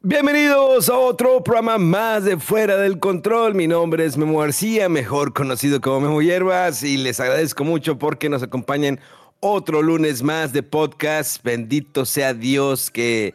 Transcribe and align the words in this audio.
Bienvenidos 0.00 0.88
a 0.90 0.96
otro 0.96 1.42
programa 1.42 1.76
más 1.76 2.22
de 2.22 2.38
Fuera 2.38 2.76
del 2.76 3.00
Control. 3.00 3.56
Mi 3.56 3.66
nombre 3.66 4.04
es 4.04 4.16
Memo 4.16 4.38
García, 4.38 4.88
mejor 4.88 5.32
conocido 5.32 5.80
como 5.80 6.02
Memo 6.02 6.22
Hierbas, 6.22 6.84
y 6.84 6.96
les 6.96 7.18
agradezco 7.18 7.64
mucho 7.64 7.98
porque 7.98 8.28
nos 8.28 8.44
acompañan 8.44 9.00
otro 9.40 9.82
lunes 9.82 10.22
más 10.22 10.52
de 10.52 10.62
podcast. 10.62 11.42
Bendito 11.42 12.04
sea 12.04 12.32
Dios 12.32 12.92
que 12.92 13.34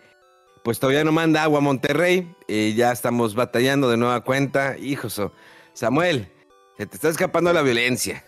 pues 0.63 0.79
todavía 0.79 1.03
no 1.03 1.11
manda 1.11 1.43
agua 1.43 1.57
a 1.57 1.61
Monterrey 1.61 2.33
y 2.47 2.73
ya 2.75 2.93
estamos 2.93 3.35
batallando 3.35 3.89
de 3.89 3.97
nueva 3.97 4.21
cuenta. 4.23 4.77
Hijos, 4.77 5.21
Samuel, 5.73 6.31
se 6.77 6.85
te 6.85 6.95
está 6.95 7.09
escapando 7.09 7.51
la 7.51 7.61
violencia. 7.61 8.23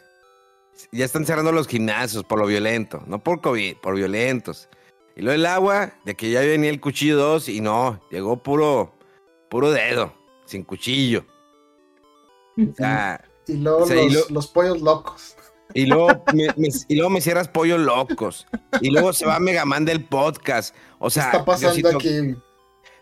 Ya 0.91 1.06
están 1.06 1.25
cerrando 1.25 1.53
los 1.53 1.69
gimnasios 1.69 2.25
por 2.25 2.39
lo 2.39 2.47
violento, 2.47 3.02
no 3.08 3.23
por 3.23 3.39
COVID, 3.39 3.78
por 3.78 3.95
violentos. 3.95 4.67
Y 5.16 5.21
luego 5.21 5.35
el 5.35 5.45
agua, 5.45 5.94
de 6.03 6.16
que 6.16 6.30
ya 6.30 6.41
venía 6.41 6.69
el 6.69 6.81
cuchillo 6.81 7.17
2 7.17 7.49
y 7.49 7.61
no, 7.61 8.02
llegó 8.11 8.38
puro, 8.44 8.94
puro 9.49 9.72
dedo, 9.72 10.13
sin 10.45 10.63
cuchillo. 10.63 11.25
O 12.57 12.75
sea, 12.75 13.23
y 13.47 13.53
luego, 13.53 13.85
los, 13.85 14.31
los, 14.31 14.47
pollos 14.47 14.81
locos. 14.81 15.35
Y 15.73 15.85
luego, 15.85 16.07
me, 16.33 16.47
y 16.88 16.95
luego 16.95 17.09
me 17.09 17.22
cierras 17.22 17.47
pollos 17.47 17.80
locos. 17.80 18.45
Y 18.81 18.91
luego 18.91 19.13
se 19.13 19.25
va 19.25 19.39
Megaman 19.39 19.85
del 19.85 20.03
podcast. 20.05 20.75
O 20.99 21.09
sea, 21.09 21.31
¿qué 21.31 21.38
está 21.38 21.45
pasando 21.45 21.89
aquí? 21.89 22.35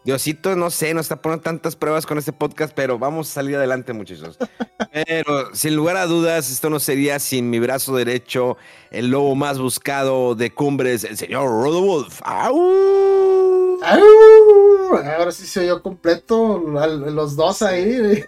Diosito, 0.03 0.55
no 0.57 0.69
sé, 0.69 0.93
no 0.93 0.99
está 0.99 1.21
poniendo 1.21 1.43
tantas 1.43 1.77
pruebas 1.77 2.05
con 2.05 2.17
este 2.17 2.33
podcast, 2.33 2.73
pero 2.75 2.99
vamos 2.99 3.29
a 3.29 3.33
salir 3.33 3.55
adelante, 3.55 3.93
muchachos. 3.93 4.37
Pero 4.93 5.55
sin 5.55 5.75
lugar 5.75 5.97
a 5.97 6.05
dudas, 6.05 6.51
esto 6.51 6.69
no 6.69 6.79
sería 6.79 7.17
sin 7.17 7.49
mi 7.49 7.59
brazo 7.59 7.95
derecho, 7.95 8.57
el 8.91 9.07
lobo 9.07 9.33
más 9.33 9.57
buscado 9.57 10.35
de 10.35 10.53
cumbres, 10.53 11.03
el 11.03 11.17
señor 11.17 11.47
Rodolfo. 11.47 12.23
¡Au! 12.23 13.79
Ahora 13.81 15.31
sí 15.31 15.47
se 15.47 15.61
oyó 15.61 15.81
completo, 15.81 16.59
los 16.59 17.35
dos 17.35 17.61
ahí. 17.63 18.17
Sí, 18.17 18.23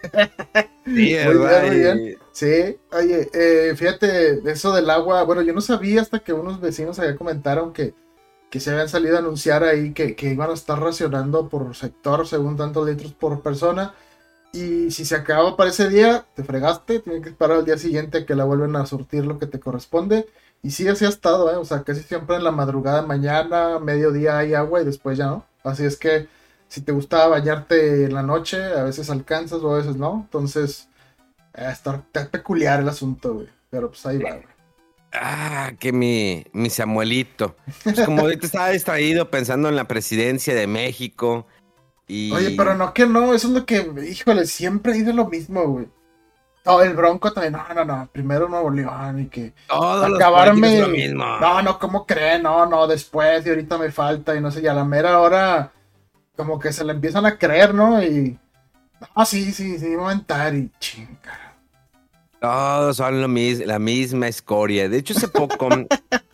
muy 0.86 0.94
bien, 0.94 1.38
muy 1.38 1.78
bien. 1.78 2.18
Sí, 2.32 2.76
oye, 2.92 3.28
eh, 3.32 3.74
fíjate, 3.76 4.40
eso 4.50 4.74
del 4.74 4.90
agua, 4.90 5.22
bueno, 5.22 5.42
yo 5.42 5.52
no 5.52 5.60
sabía 5.60 6.00
hasta 6.00 6.18
que 6.18 6.32
unos 6.32 6.60
vecinos 6.60 6.98
allá 6.98 7.16
comentaron 7.16 7.72
que 7.72 7.94
que 8.56 8.60
se 8.60 8.70
habían 8.70 8.88
salido 8.88 9.16
a 9.16 9.18
anunciar 9.18 9.64
ahí 9.64 9.92
que, 9.92 10.16
iban 10.18 10.48
a 10.48 10.54
estar 10.54 10.80
racionando 10.80 11.50
por 11.50 11.76
sector 11.76 12.26
según 12.26 12.56
tantos 12.56 12.88
litros 12.88 13.12
por 13.12 13.42
persona. 13.42 13.92
Y 14.50 14.90
si 14.90 15.04
se 15.04 15.14
acababa 15.14 15.58
para 15.58 15.68
ese 15.68 15.90
día, 15.90 16.24
te 16.34 16.42
fregaste, 16.42 17.00
tienes 17.00 17.22
que 17.22 17.28
esperar 17.28 17.58
al 17.58 17.66
día 17.66 17.76
siguiente 17.76 18.24
que 18.24 18.34
la 18.34 18.44
vuelven 18.44 18.74
a 18.76 18.86
surtir 18.86 19.26
lo 19.26 19.38
que 19.38 19.46
te 19.46 19.60
corresponde. 19.60 20.26
Y 20.62 20.70
sí, 20.70 20.88
así 20.88 21.04
ha 21.04 21.10
estado, 21.10 21.52
¿eh? 21.52 21.56
o 21.56 21.66
sea, 21.66 21.82
casi 21.82 22.02
siempre 22.02 22.36
en 22.36 22.44
la 22.44 22.50
madrugada, 22.50 23.02
mañana, 23.02 23.78
mediodía 23.78 24.38
hay 24.38 24.54
agua 24.54 24.80
y 24.80 24.86
después 24.86 25.18
ya 25.18 25.26
no. 25.26 25.44
Así 25.62 25.84
es 25.84 25.98
que 25.98 26.26
si 26.68 26.80
te 26.80 26.92
gustaba 26.92 27.28
bañarte 27.28 28.04
en 28.04 28.14
la 28.14 28.22
noche, 28.22 28.56
a 28.56 28.84
veces 28.84 29.10
alcanzas 29.10 29.60
o 29.60 29.74
a 29.74 29.76
veces 29.76 29.96
no. 29.96 30.22
Entonces, 30.24 30.88
eh, 31.52 31.68
está, 31.70 32.02
peculiar 32.30 32.80
el 32.80 32.88
asunto, 32.88 33.34
güey. 33.34 33.48
Pero 33.68 33.88
pues 33.90 34.06
ahí 34.06 34.16
va, 34.16 34.30
güey. 34.30 34.55
Ah, 35.20 35.72
que 35.78 35.92
mi, 35.92 36.44
mi 36.52 36.70
Samuelito. 36.70 37.56
Pues 37.84 38.00
como 38.00 38.22
ahorita 38.22 38.46
estaba 38.46 38.68
distraído 38.70 39.30
pensando 39.30 39.68
en 39.68 39.76
la 39.76 39.88
presidencia 39.88 40.54
de 40.54 40.66
México. 40.66 41.46
Y... 42.06 42.32
Oye, 42.32 42.54
pero 42.56 42.74
no 42.74 42.94
que 42.94 43.06
no, 43.06 43.34
eso 43.34 43.48
es 43.48 43.54
lo 43.54 43.66
que, 43.66 43.90
híjole, 44.08 44.46
siempre 44.46 44.92
he 44.92 44.98
ido 44.98 45.12
lo 45.12 45.26
mismo, 45.26 45.66
güey. 45.66 45.88
No, 46.64 46.82
el 46.82 46.94
Bronco 46.94 47.32
también, 47.32 47.52
no, 47.52 47.64
no, 47.74 47.84
no, 47.84 48.08
primero 48.12 48.48
Nuevo 48.48 48.70
León 48.70 49.20
y 49.20 49.26
que 49.26 49.52
acabarme. 49.68 50.80
Lo 50.80 50.88
mismo. 50.88 51.24
No, 51.38 51.62
no, 51.62 51.78
¿cómo 51.78 52.04
creen? 52.04 52.42
No, 52.42 52.66
no, 52.66 52.88
después 52.88 53.46
y 53.46 53.50
ahorita 53.50 53.78
me 53.78 53.92
falta 53.92 54.34
y 54.34 54.40
no 54.40 54.50
sé, 54.50 54.62
y 54.62 54.66
a 54.66 54.74
la 54.74 54.84
mera 54.84 55.20
hora 55.20 55.72
como 56.36 56.58
que 56.58 56.72
se 56.72 56.84
le 56.84 56.92
empiezan 56.92 57.24
a 57.24 57.38
creer, 57.38 57.72
¿no? 57.72 58.02
Y. 58.02 58.36
Ah, 59.14 59.24
sí, 59.24 59.52
sí, 59.52 59.78
sí, 59.78 59.86
momentar 59.96 60.54
y 60.54 60.70
chinga. 60.80 61.45
Todos 62.40 62.96
son 62.96 63.20
lo 63.20 63.28
la 63.66 63.78
misma 63.78 64.28
escoria. 64.28 64.88
De 64.88 64.98
hecho, 64.98 65.14
hace 65.16 65.28
poco, 65.28 65.68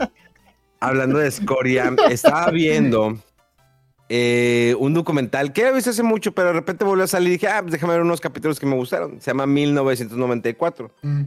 hablando 0.81 1.19
de 1.19 1.29
escoria, 1.29 1.95
estaba 2.11 2.51
viendo 2.51 3.19
eh, 4.09 4.75
un 4.79 4.95
documental 4.95 5.53
que 5.53 5.63
había 5.63 5.73
visto 5.73 5.91
hace 5.91 6.03
mucho, 6.03 6.33
pero 6.33 6.49
de 6.49 6.55
repente 6.55 6.85
volvió 6.85 7.05
a 7.05 7.07
salir 7.07 7.29
y 7.29 7.33
dije, 7.33 7.49
ah, 7.49 7.61
pues 7.63 7.73
déjame 7.73 7.95
ver 7.95 8.03
unos 8.03 8.21
capítulos 8.21 8.61
que 8.61 8.67
me 8.67 8.75
gustaron. 8.77 9.21
Se 9.21 9.31
llama 9.31 9.47
1994. 9.47 10.91
Mm. 11.03 11.23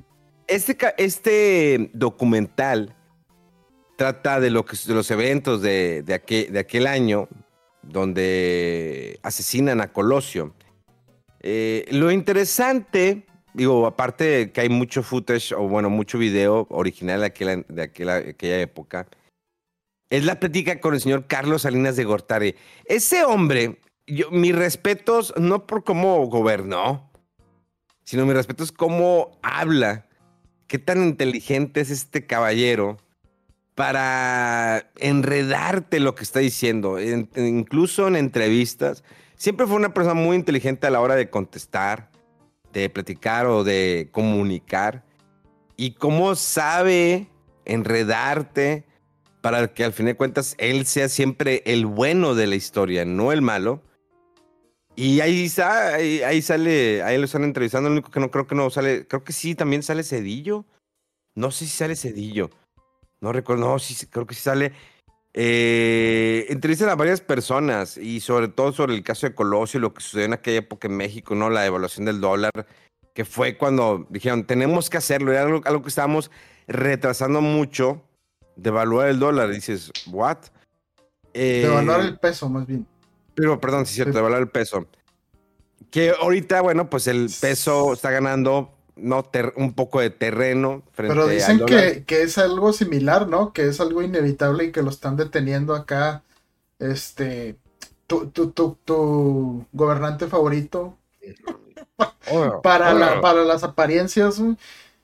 Este, 0.48 0.78
este 0.98 1.90
documental 1.94 2.96
trata 3.96 4.40
de, 4.40 4.52
lo 4.52 4.66
que, 4.66 4.78
de 4.86 4.94
los 4.94 5.10
eventos 5.10 5.62
de, 5.62 6.04
de, 6.04 6.14
aquel, 6.14 6.52
de 6.52 6.60
aquel 6.60 6.86
año 6.86 7.28
donde 7.82 9.20
asesinan 9.24 9.82
a 9.82 9.92
Colosio. 9.92 10.54
Eh, 11.40 11.86
lo 11.92 12.12
interesante 12.12 13.26
digo, 13.56 13.88
aparte 13.88 14.52
que 14.52 14.62
hay 14.62 14.70
mucho 14.70 15.02
footage, 15.02 15.54
o 15.54 15.68
bueno, 15.68 15.90
mucho 15.90 16.18
video 16.18 16.68
original 16.70 17.22
de 17.22 17.26
aquella, 17.26 17.58
de 17.68 17.82
aquella, 17.82 18.60
época, 18.60 19.08
es 20.10 20.26
la 20.26 20.40
plática 20.40 20.80
con 20.80 20.94
el 20.94 21.02
señor 21.02 21.28
Carlos 21.28 21.64
Salinas 21.64 21.96
de 21.96 22.04
Gortari. 22.04 22.56
Ese 22.86 23.24
hombre, 23.24 23.82
yo, 24.06 24.30
mis 24.32 24.56
respetos, 24.56 25.34
no 25.38 25.66
por 25.66 25.84
cómo 25.84 26.26
gobernó, 26.28 27.10
sino 28.04 28.26
mis 28.26 28.36
respetos 28.36 28.72
cómo 28.72 29.40
habla, 29.42 30.06
qué 30.68 30.78
tan 30.78 31.04
inteligente 31.04 31.82
es 31.82 31.90
este 31.90 32.26
caballero 32.26 32.98
para 33.74 34.92
enredarte 34.98 36.00
lo 36.00 36.16
que 36.16 36.24
está 36.24 36.40
diciendo, 36.40 36.98
incluso 37.00 38.08
en 38.08 38.16
entrevistas. 38.16 39.04
Siempre 39.36 39.68
fue 39.68 39.76
una 39.76 39.94
persona 39.94 40.14
muy 40.14 40.38
inteligente 40.38 40.88
a 40.88 40.92
la 40.92 41.02
hora 41.02 41.16
de 41.16 41.30
contestar, 41.30 42.10
de 42.80 42.90
platicar 42.90 43.48
o 43.48 43.64
de 43.64 44.10
comunicar 44.12 45.04
y 45.78 45.92
cómo 45.92 46.36
sabe 46.36 47.28
enredarte 47.64 48.86
para 49.42 49.74
que 49.74 49.84
al 49.84 49.94
fin 49.94 50.08
de 50.08 50.16
cuentas 50.16 50.56
él 50.58 50.86
sea 50.86 51.08
siempre 51.08 51.64
el 51.66 51.86
bueno 51.86 52.36
de 52.36 52.48
la 52.48 52.56
historia, 52.56 53.06
no 53.06 53.32
el 53.32 53.42
malo. 53.42 53.82
Y 54.96 55.20
ahí, 55.20 55.46
está, 55.46 55.96
ahí, 55.96 56.42
sale, 56.42 57.04
ahí 57.04 57.18
lo 57.18 57.26
están 57.26 57.44
entrevistando, 57.44 57.90
lo 57.90 57.94
único 57.94 58.12
que 58.12 58.20
no 58.20 58.32
creo 58.32 58.48
que 58.48 58.56
no 58.56 58.70
sale, 58.70 59.06
creo 59.08 59.24
que 59.24 59.34
sí, 59.34 59.56
también 59.56 59.84
sale 59.84 60.04
Cedillo. 60.04 60.66
No 61.34 61.52
sé 61.52 61.66
si 61.66 61.72
sale 61.72 61.96
Cedillo. 61.96 62.50
No 63.20 63.34
recuerdo, 63.34 63.68
no, 63.68 63.80
sí, 63.80 64.06
creo 64.08 64.26
que 64.26 64.36
sí 64.36 64.42
sale. 64.42 64.72
Eh, 65.38 66.46
entrevistan 66.48 66.88
a 66.88 66.96
varias 66.96 67.20
personas 67.20 67.98
y 67.98 68.22
sobre 68.22 68.48
todo 68.48 68.72
sobre 68.72 68.96
el 68.96 69.04
caso 69.04 69.28
de 69.28 69.36
Colosio 69.36 69.78
y 69.78 69.82
lo 69.82 69.94
que 69.94 70.02
sucedió 70.02 70.28
en 70.28 70.34
aquella 70.34 70.60
época 70.60 70.88
en 70.88 70.96
México, 70.96 71.36
¿no? 71.36 71.50
La 71.50 71.64
devaluación 71.64 72.06
del 72.06 72.22
dólar, 72.22 72.52
que 73.14 73.26
fue 73.26 73.58
cuando 73.58 74.08
dijeron, 74.10 74.46
tenemos 74.46 74.90
que 74.90 74.96
hacerlo, 74.96 75.34
era 75.34 75.42
algo, 75.42 75.62
algo 75.66 75.82
que 75.82 75.90
estábamos 75.90 76.32
retrasando 76.70 77.42
mucho, 77.42 78.02
devaluar 78.56 79.10
el 79.10 79.20
dólar. 79.20 79.50
dices, 79.50 79.92
¿what? 80.08 80.38
Eh, 81.34 81.64
devaluar 81.64 82.00
el 82.00 82.18
peso, 82.18 82.48
más 82.48 82.66
bien. 82.66 82.88
Pero, 83.34 83.60
perdón, 83.60 83.86
sí 83.86 83.90
es 83.90 83.96
cierto, 83.96 84.14
devaluar 84.14 84.42
el 84.42 84.48
peso. 84.48 84.88
Que 85.92 86.12
ahorita, 86.12 86.62
bueno, 86.62 86.90
pues 86.90 87.08
el 87.08 87.30
peso 87.42 87.92
está 87.92 88.10
ganando 88.10 88.75
no 88.96 89.30
un 89.56 89.74
poco 89.74 90.00
de 90.00 90.10
terreno 90.10 90.84
frente 90.94 91.14
Pero 91.14 91.28
dicen 91.28 91.66
que, 91.66 92.04
que, 92.06 92.24
es 92.24 92.38
algo 92.38 92.74
similar, 92.74 93.28
¿no? 93.28 93.54
Que 93.54 93.68
es 93.68 93.80
algo 93.82 94.02
inevitable 94.02 94.66
y 94.66 94.72
que 94.72 94.82
lo 94.82 94.90
están 94.90 95.18
deteniendo 95.18 95.76
acá. 95.76 96.24
Este. 96.80 97.58
Tu, 98.08 98.28
tu, 98.28 98.52
tu, 98.52 98.78
tu 98.86 99.66
gobernante 99.74 100.28
favorito. 100.28 100.98
para, 102.64 103.22
para 103.22 103.44
las 103.44 103.64
apariencias. 103.64 104.42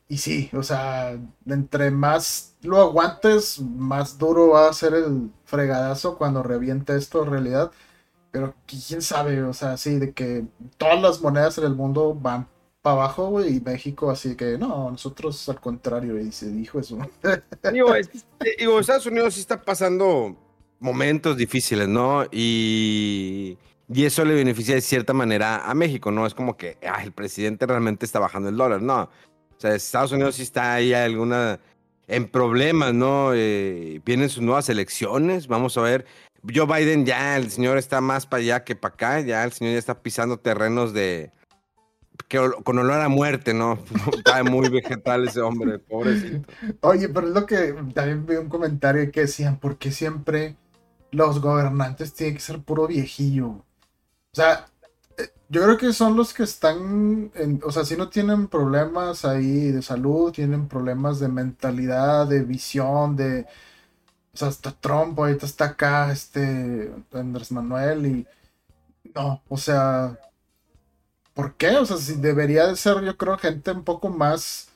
y 0.07 0.17
sí, 0.17 0.49
o 0.53 0.63
sea, 0.63 1.17
entre 1.45 1.91
más 1.91 2.55
lo 2.61 2.79
aguantes, 2.79 3.59
más 3.59 4.17
duro 4.17 4.49
va 4.49 4.69
a 4.69 4.73
ser 4.73 4.93
el 4.93 5.31
fregadazo 5.45 6.17
cuando 6.17 6.43
reviente 6.43 6.95
esto 6.95 7.23
en 7.23 7.31
realidad. 7.31 7.71
Pero 8.31 8.55
quién 8.65 9.01
sabe, 9.01 9.43
o 9.43 9.53
sea, 9.53 9.75
sí, 9.75 9.99
de 9.99 10.13
que 10.13 10.45
todas 10.77 11.01
las 11.01 11.21
monedas 11.21 11.57
en 11.57 11.65
el 11.65 11.75
mundo 11.75 12.15
van 12.15 12.47
para 12.81 12.95
abajo, 12.95 13.29
güey, 13.29 13.57
y 13.57 13.61
México, 13.61 14.09
así 14.09 14.35
que 14.35 14.57
no, 14.57 14.89
nosotros 14.91 15.47
al 15.49 15.59
contrario, 15.59 16.19
y 16.19 16.31
se 16.31 16.49
dijo 16.49 16.79
eso. 16.79 16.97
digo, 18.59 18.79
Estados 18.79 19.05
Unidos 19.05 19.35
sí 19.35 19.41
está 19.41 19.61
pasando 19.61 20.35
momentos 20.79 21.37
difíciles, 21.37 21.87
¿no? 21.87 22.25
Y, 22.31 23.57
y, 23.87 24.05
eso 24.05 24.25
le 24.25 24.33
beneficia 24.33 24.73
de 24.75 24.81
cierta 24.81 25.13
manera 25.13 25.69
a 25.69 25.73
México, 25.75 26.11
¿no? 26.11 26.25
Es 26.25 26.33
como 26.33 26.57
que 26.57 26.77
el 27.03 27.11
presidente 27.11 27.67
realmente 27.67 28.05
está 28.05 28.19
bajando 28.19 28.49
el 28.49 28.57
dólar, 28.57 28.81
no. 28.81 29.03
O 29.03 29.59
sea, 29.59 29.75
Estados 29.75 30.11
Unidos 30.11 30.35
sí 30.35 30.41
está 30.41 30.73
ahí 30.73 30.93
alguna 30.93 31.59
en 32.07 32.27
problemas, 32.27 32.93
¿no? 32.95 33.31
Eh, 33.35 34.01
vienen 34.03 34.29
sus 34.29 34.41
nuevas 34.41 34.69
elecciones, 34.69 35.47
vamos 35.47 35.77
a 35.77 35.81
ver. 35.81 36.05
Joe 36.53 36.65
Biden 36.65 37.05
ya, 37.05 37.37
el 37.37 37.51
señor 37.51 37.77
está 37.77 38.01
más 38.01 38.25
para 38.25 38.41
allá 38.41 38.63
que 38.63 38.75
para 38.75 38.93
acá, 38.95 39.19
ya 39.21 39.43
el 39.43 39.51
señor 39.51 39.73
ya 39.73 39.79
está 39.79 40.01
pisando 40.01 40.37
terrenos 40.39 40.93
de 40.93 41.31
que 42.27 42.39
con 42.63 42.79
olor 42.79 43.01
a 43.01 43.09
muerte, 43.09 43.53
¿no? 43.53 43.79
Está 44.17 44.43
muy 44.43 44.69
vegetal 44.69 45.27
ese 45.27 45.41
hombre, 45.41 45.79
pobrecito. 45.79 46.47
Oye, 46.81 47.09
pero 47.09 47.27
es 47.27 47.33
lo 47.33 47.45
que 47.45 47.73
también 47.93 48.25
vi 48.25 48.35
un 48.35 48.49
comentario 48.49 49.11
que 49.11 49.21
decían, 49.21 49.57
¿por 49.57 49.77
qué 49.77 49.91
siempre 49.91 50.55
los 51.11 51.41
gobernantes 51.41 52.13
tienen 52.13 52.35
que 52.35 52.41
ser 52.41 52.61
puro 52.61 52.87
viejillo? 52.87 53.47
O 53.49 53.65
sea, 54.33 54.65
eh, 55.17 55.29
yo 55.49 55.63
creo 55.63 55.77
que 55.77 55.93
son 55.93 56.15
los 56.15 56.33
que 56.33 56.43
están, 56.43 57.31
o 57.63 57.71
sea, 57.71 57.83
si 57.83 57.97
no 57.97 58.09
tienen 58.09 58.47
problemas 58.47 59.25
ahí 59.25 59.71
de 59.71 59.81
salud, 59.81 60.31
tienen 60.31 60.67
problemas 60.67 61.19
de 61.19 61.27
mentalidad, 61.27 62.27
de 62.27 62.43
visión, 62.43 63.15
de 63.15 63.45
o 64.33 64.37
sea, 64.37 64.47
hasta 64.47 64.71
Trump 64.71 65.19
ahorita 65.19 65.45
está 65.45 65.65
acá, 65.65 66.11
este, 66.11 66.91
Andrés 67.13 67.51
Manuel 67.51 68.05
y... 68.05 68.27
No, 69.13 69.41
o 69.49 69.57
sea, 69.57 70.17
¿por 71.33 71.55
qué? 71.55 71.77
O 71.77 71.85
sea, 71.85 71.97
si 71.97 72.15
debería 72.15 72.67
de 72.67 72.75
ser, 72.75 73.01
yo 73.01 73.17
creo, 73.17 73.37
gente 73.37 73.71
un 73.71 73.83
poco 73.83 74.09
más, 74.09 74.69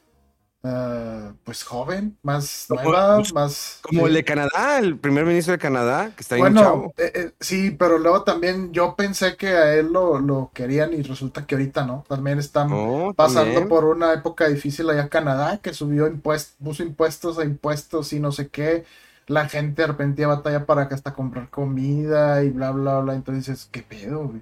uh, 0.64 1.34
pues 1.44 1.64
joven, 1.64 2.18
más 2.22 2.66
nueva, 2.70 3.18
pues, 3.18 3.34
más... 3.34 3.80
Como 3.82 4.08
el 4.08 4.14
de 4.14 4.24
Canadá, 4.24 4.80
el 4.80 4.98
primer 4.98 5.26
ministro 5.26 5.54
de 5.54 5.60
Canadá, 5.60 6.12
que 6.16 6.22
está 6.22 6.36
ahí 6.36 6.42
Bueno, 6.42 6.94
eh, 6.98 7.12
eh, 7.14 7.32
sí, 7.40 7.72
pero 7.72 7.98
luego 7.98 8.24
también 8.24 8.72
yo 8.72 8.96
pensé 8.96 9.36
que 9.38 9.48
a 9.48 9.76
él 9.76 9.92
lo, 9.92 10.20
lo 10.20 10.52
querían 10.54 10.94
y 10.94 11.02
resulta 11.02 11.46
que 11.46 11.56
ahorita 11.56 11.86
no. 11.86 12.04
También 12.08 12.40
están 12.40 12.70
oh, 12.72 13.14
pasando 13.16 13.68
por 13.68 13.86
una 13.86 14.14
época 14.14 14.48
difícil 14.48 14.90
allá 14.90 15.04
en 15.04 15.10
Canadá, 15.10 15.60
que 15.60 15.74
subió 15.74 16.08
impuestos, 16.08 16.56
puso 16.64 16.84
impuestos 16.84 17.38
a 17.40 17.44
impuestos 17.44 18.14
y 18.14 18.20
no 18.20 18.32
sé 18.32 18.50
qué 18.50 18.86
la 19.28 19.50
gente 19.50 19.82
de 19.82 19.88
repente 19.88 20.26
batalla 20.26 20.66
para 20.66 20.88
que 20.88 20.94
hasta 20.96 21.14
comprar 21.14 21.50
comida 21.50 22.44
y 22.44 22.50
bla, 22.50 22.72
bla, 22.72 23.00
bla. 23.00 23.16
Entonces 23.16 23.48
dices, 23.48 23.70
¿qué 23.72 23.82
pedo, 23.82 24.28
güey? 24.28 24.42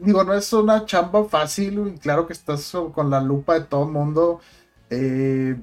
Digo, 0.00 0.24
no 0.24 0.34
es 0.34 0.52
una 0.52 0.84
chamba 0.86 1.24
fácil, 1.24 1.98
claro 2.00 2.26
que 2.26 2.32
estás 2.32 2.72
con 2.92 3.10
la 3.10 3.20
lupa 3.20 3.54
de 3.54 3.60
todo 3.60 3.84
el 3.84 3.92
mundo, 3.92 4.40
eh, 4.90 5.56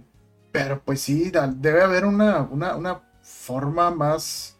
pero 0.52 0.81
pues 0.84 1.02
sí, 1.02 1.31
debe 1.56 1.81
haber 1.81 2.06
una, 2.06 2.42
una, 2.42 3.02
forma 3.22 3.92
más 3.92 4.58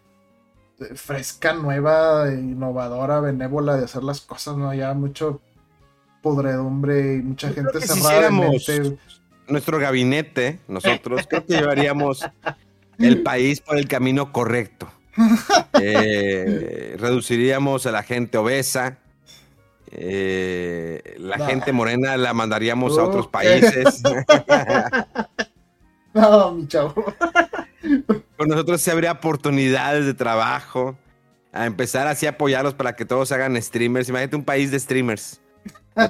eh, 0.78 0.94
fresca, 0.94 1.54
nueva, 1.54 2.30
innovadora, 2.30 3.20
benévola 3.20 3.76
de 3.76 3.84
hacer 3.84 4.04
las 4.04 4.20
cosas, 4.20 4.58
¿no? 4.58 4.74
Ya 4.74 4.92
mucho 4.92 5.40
podredumbre 6.22 7.14
y 7.14 7.22
mucha 7.22 7.50
gente 7.50 7.80
cerrada. 7.80 8.30
nuestro 9.48 9.78
gabinete, 9.78 10.60
nosotros, 10.68 11.26
creo 11.28 11.46
que 11.46 11.54
llevaríamos 11.54 12.26
el 12.98 13.22
país 13.22 13.60
por 13.60 13.78
el 13.78 13.88
camino 13.88 14.32
correcto. 14.32 14.90
Eh, 15.80 16.96
reduciríamos 16.98 17.86
a 17.86 17.92
la 17.92 18.02
gente 18.02 18.38
obesa. 18.38 18.98
Eh, 19.90 21.16
la 21.18 21.46
gente 21.46 21.72
morena 21.72 22.16
la 22.16 22.34
mandaríamos 22.34 22.98
a 22.98 23.04
otros 23.04 23.26
países. 23.26 24.02
no, 26.14 26.52
mi 26.52 26.68
chavo. 26.68 26.94
Con 28.36 28.48
nosotros 28.48 28.80
se 28.80 28.90
habría 28.90 29.12
oportunidades 29.12 30.06
de 30.06 30.14
trabajo. 30.14 30.96
A 31.52 31.66
empezar 31.66 32.06
así 32.06 32.26
a 32.26 32.30
apoyarlos 32.30 32.74
para 32.74 32.94
que 32.94 33.04
todos 33.04 33.32
hagan 33.32 33.60
streamers. 33.62 34.08
Imagínate 34.08 34.36
un 34.36 34.44
país 34.44 34.70
de 34.70 34.78
streamers. 34.78 35.40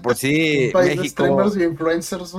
por 0.03 0.17
sí, 0.17 0.67
un 0.67 0.73
país 0.73 1.01
de 1.01 1.09
streamers 1.09 1.57
y 1.57 1.63
influencers. 1.63 2.35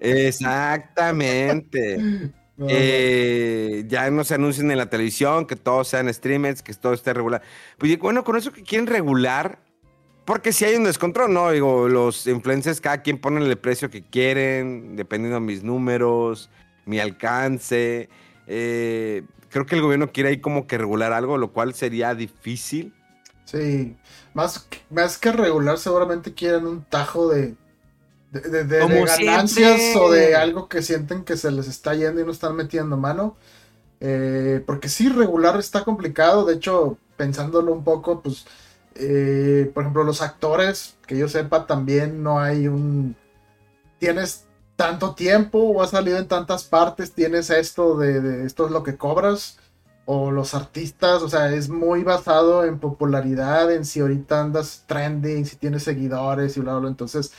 Exactamente. 0.00 2.32
Eh, 2.68 3.84
ya 3.86 4.10
no 4.10 4.24
se 4.24 4.34
anuncien 4.34 4.70
en 4.70 4.78
la 4.78 4.88
televisión, 4.88 5.46
que 5.46 5.56
todos 5.56 5.88
sean 5.88 6.12
streamers, 6.12 6.62
que 6.62 6.72
todo 6.74 6.94
esté 6.94 7.12
regular. 7.12 7.42
Pues 7.78 7.98
bueno, 7.98 8.24
con 8.24 8.36
eso 8.36 8.52
que 8.52 8.62
quieren 8.62 8.86
regular, 8.86 9.58
porque 10.24 10.52
si 10.52 10.64
hay 10.64 10.76
un 10.76 10.84
descontrol, 10.84 11.32
¿no? 11.32 11.50
Digo, 11.50 11.88
los 11.88 12.26
influencers, 12.26 12.80
cada 12.80 13.02
quien 13.02 13.18
pone 13.18 13.44
el 13.44 13.56
precio 13.58 13.90
que 13.90 14.02
quieren, 14.02 14.96
dependiendo 14.96 15.38
de 15.38 15.46
mis 15.46 15.62
números, 15.62 16.50
mi 16.84 16.98
alcance. 16.98 18.08
Eh, 18.46 19.22
creo 19.50 19.66
que 19.66 19.74
el 19.74 19.82
gobierno 19.82 20.10
quiere 20.10 20.30
ahí 20.30 20.40
como 20.40 20.66
que 20.66 20.78
regular 20.78 21.12
algo, 21.12 21.38
lo 21.38 21.52
cual 21.52 21.74
sería 21.74 22.14
difícil. 22.14 22.92
Sí, 23.44 23.96
más, 24.34 24.68
más 24.90 25.18
que 25.18 25.30
regular, 25.30 25.78
seguramente 25.78 26.34
quieren 26.34 26.66
un 26.66 26.82
tajo 26.82 27.28
de 27.28 27.54
de, 28.40 29.04
ganancias 29.06 29.96
o 29.96 30.10
de 30.10 30.34
algo 30.34 30.68
que 30.68 30.82
sienten 30.82 31.24
que 31.24 31.36
se 31.36 31.50
les 31.50 31.68
está 31.68 31.94
yendo 31.94 32.20
y 32.20 32.24
no 32.24 32.32
están 32.32 32.56
metiendo 32.56 32.96
mano. 32.96 33.36
Eh, 34.00 34.62
porque 34.66 34.88
sí, 34.88 35.08
regular 35.08 35.58
está 35.58 35.84
complicado. 35.84 36.44
De 36.44 36.54
hecho, 36.54 36.98
pensándolo 37.16 37.72
un 37.72 37.84
poco, 37.84 38.20
pues, 38.22 38.46
eh, 38.94 39.70
por 39.74 39.82
ejemplo, 39.82 40.04
los 40.04 40.22
actores, 40.22 40.96
que 41.06 41.16
yo 41.16 41.28
sepa, 41.28 41.66
también 41.66 42.22
no 42.22 42.38
hay 42.40 42.68
un... 42.68 43.16
Tienes 43.98 44.44
tanto 44.76 45.14
tiempo 45.14 45.58
o 45.58 45.82
has 45.82 45.90
salido 45.90 46.18
en 46.18 46.28
tantas 46.28 46.64
partes, 46.64 47.12
tienes 47.12 47.48
esto 47.50 47.96
de, 47.96 48.44
esto 48.44 48.66
es 48.66 48.72
lo 48.72 48.82
que 48.82 48.96
cobras. 48.96 49.58
O 50.08 50.30
los 50.30 50.54
artistas, 50.54 51.20
o 51.22 51.28
sea, 51.28 51.52
es 51.52 51.68
muy 51.68 52.04
basado 52.04 52.64
en 52.64 52.78
popularidad, 52.78 53.72
en 53.72 53.84
si 53.84 53.98
ahorita 54.00 54.40
andas 54.40 54.84
trending, 54.86 55.44
si 55.46 55.56
tienes 55.56 55.82
seguidores 55.82 56.56
y 56.56 56.60
bla, 56.60 56.78
bla. 56.78 56.88
Entonces, 56.88 57.32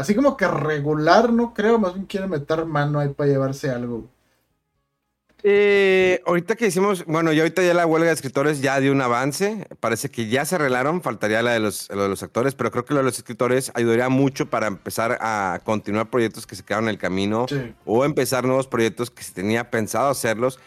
Así 0.00 0.14
como 0.14 0.34
que 0.34 0.48
regular, 0.48 1.30
no 1.30 1.52
creo, 1.52 1.78
más 1.78 1.92
bien 1.92 2.06
quiere 2.06 2.26
meter 2.26 2.64
mano 2.64 2.98
ahí 2.98 3.10
para 3.10 3.28
llevarse 3.28 3.68
algo. 3.70 4.08
Eh, 5.42 6.22
ahorita 6.26 6.56
que 6.56 6.66
hicimos, 6.66 7.04
bueno, 7.04 7.32
ya 7.32 7.42
ahorita 7.42 7.62
ya 7.62 7.74
la 7.74 7.86
huelga 7.86 8.08
de 8.08 8.14
escritores 8.14 8.62
ya 8.62 8.80
dio 8.80 8.92
un 8.92 9.02
avance, 9.02 9.66
parece 9.78 10.10
que 10.10 10.28
ya 10.28 10.46
se 10.46 10.54
arreglaron, 10.54 11.02
faltaría 11.02 11.42
la 11.42 11.52
de 11.52 11.60
los, 11.60 11.90
lo 11.90 12.02
de 12.02 12.08
los 12.08 12.22
actores, 12.22 12.54
pero 12.54 12.70
creo 12.70 12.86
que 12.86 12.94
lo 12.94 13.00
de 13.00 13.04
los 13.04 13.18
escritores 13.18 13.72
ayudaría 13.74 14.08
mucho 14.08 14.48
para 14.48 14.68
empezar 14.68 15.18
a 15.20 15.60
continuar 15.64 16.08
proyectos 16.08 16.46
que 16.46 16.56
se 16.56 16.62
quedaron 16.62 16.86
en 16.86 16.94
el 16.94 16.98
camino 16.98 17.44
o 17.84 18.06
empezar 18.06 18.44
nuevos 18.44 18.68
proyectos 18.68 19.10
que 19.10 19.22
se 19.22 19.34
tenía 19.34 19.70
pensado 19.70 20.08
hacerlos. 20.08 20.58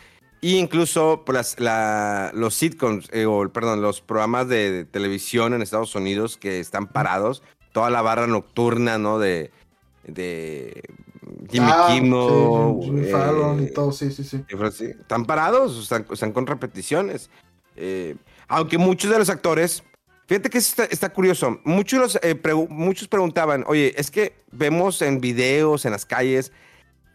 E 0.44 0.58
incluso 0.58 1.24
pues, 1.26 1.56
los 1.58 2.54
sitcoms, 2.54 3.10
eh, 3.12 3.26
o 3.26 3.50
perdón, 3.50 3.82
los 3.82 4.02
programas 4.02 4.48
de 4.48 4.86
televisión 4.86 5.56
en 5.56 5.64
Estados 5.64 5.96
Unidos 5.96 6.38
que 6.38 6.60
están 6.60 6.86
parados, 6.88 7.42
toda 7.74 7.90
la 7.90 8.02
barra 8.02 8.28
nocturna, 8.28 8.98
¿no? 8.98 9.20
De, 9.20 9.52
de 10.06 10.82
Jimmy 11.52 11.68
ah, 11.70 11.90
Kimmel. 11.92 12.82
Jimmy 12.82 13.06
Fallon 13.12 13.62
y 13.62 13.66
eh, 13.66 13.72
todo, 13.72 13.92
sí, 13.92 14.12
sí, 14.12 14.24
sí. 14.24 14.46
Están 14.48 15.26
parados, 15.26 15.78
están, 15.78 16.06
están 16.10 16.32
con 16.32 16.48
repeticiones. 16.48 17.30
Eh, 17.76 18.16
aunque 18.48 18.78
muchos 18.78 19.12
de 19.12 19.20
los 19.20 19.30
actores, 19.30 19.84
fíjate 20.28 20.50
que 20.50 20.60
está, 20.60 20.86
está 20.86 21.10
curioso, 21.10 21.60
muchos, 21.64 22.20
eh, 22.22 22.40
muchos 22.70 23.08
preguntaban, 23.08 23.64
oye, 23.68 23.94
es 23.98 24.12
que 24.12 24.36
vemos 24.52 25.02
en 25.02 25.20
videos, 25.20 25.86
en 25.86 25.92
las 25.92 26.06
calles, 26.06 26.52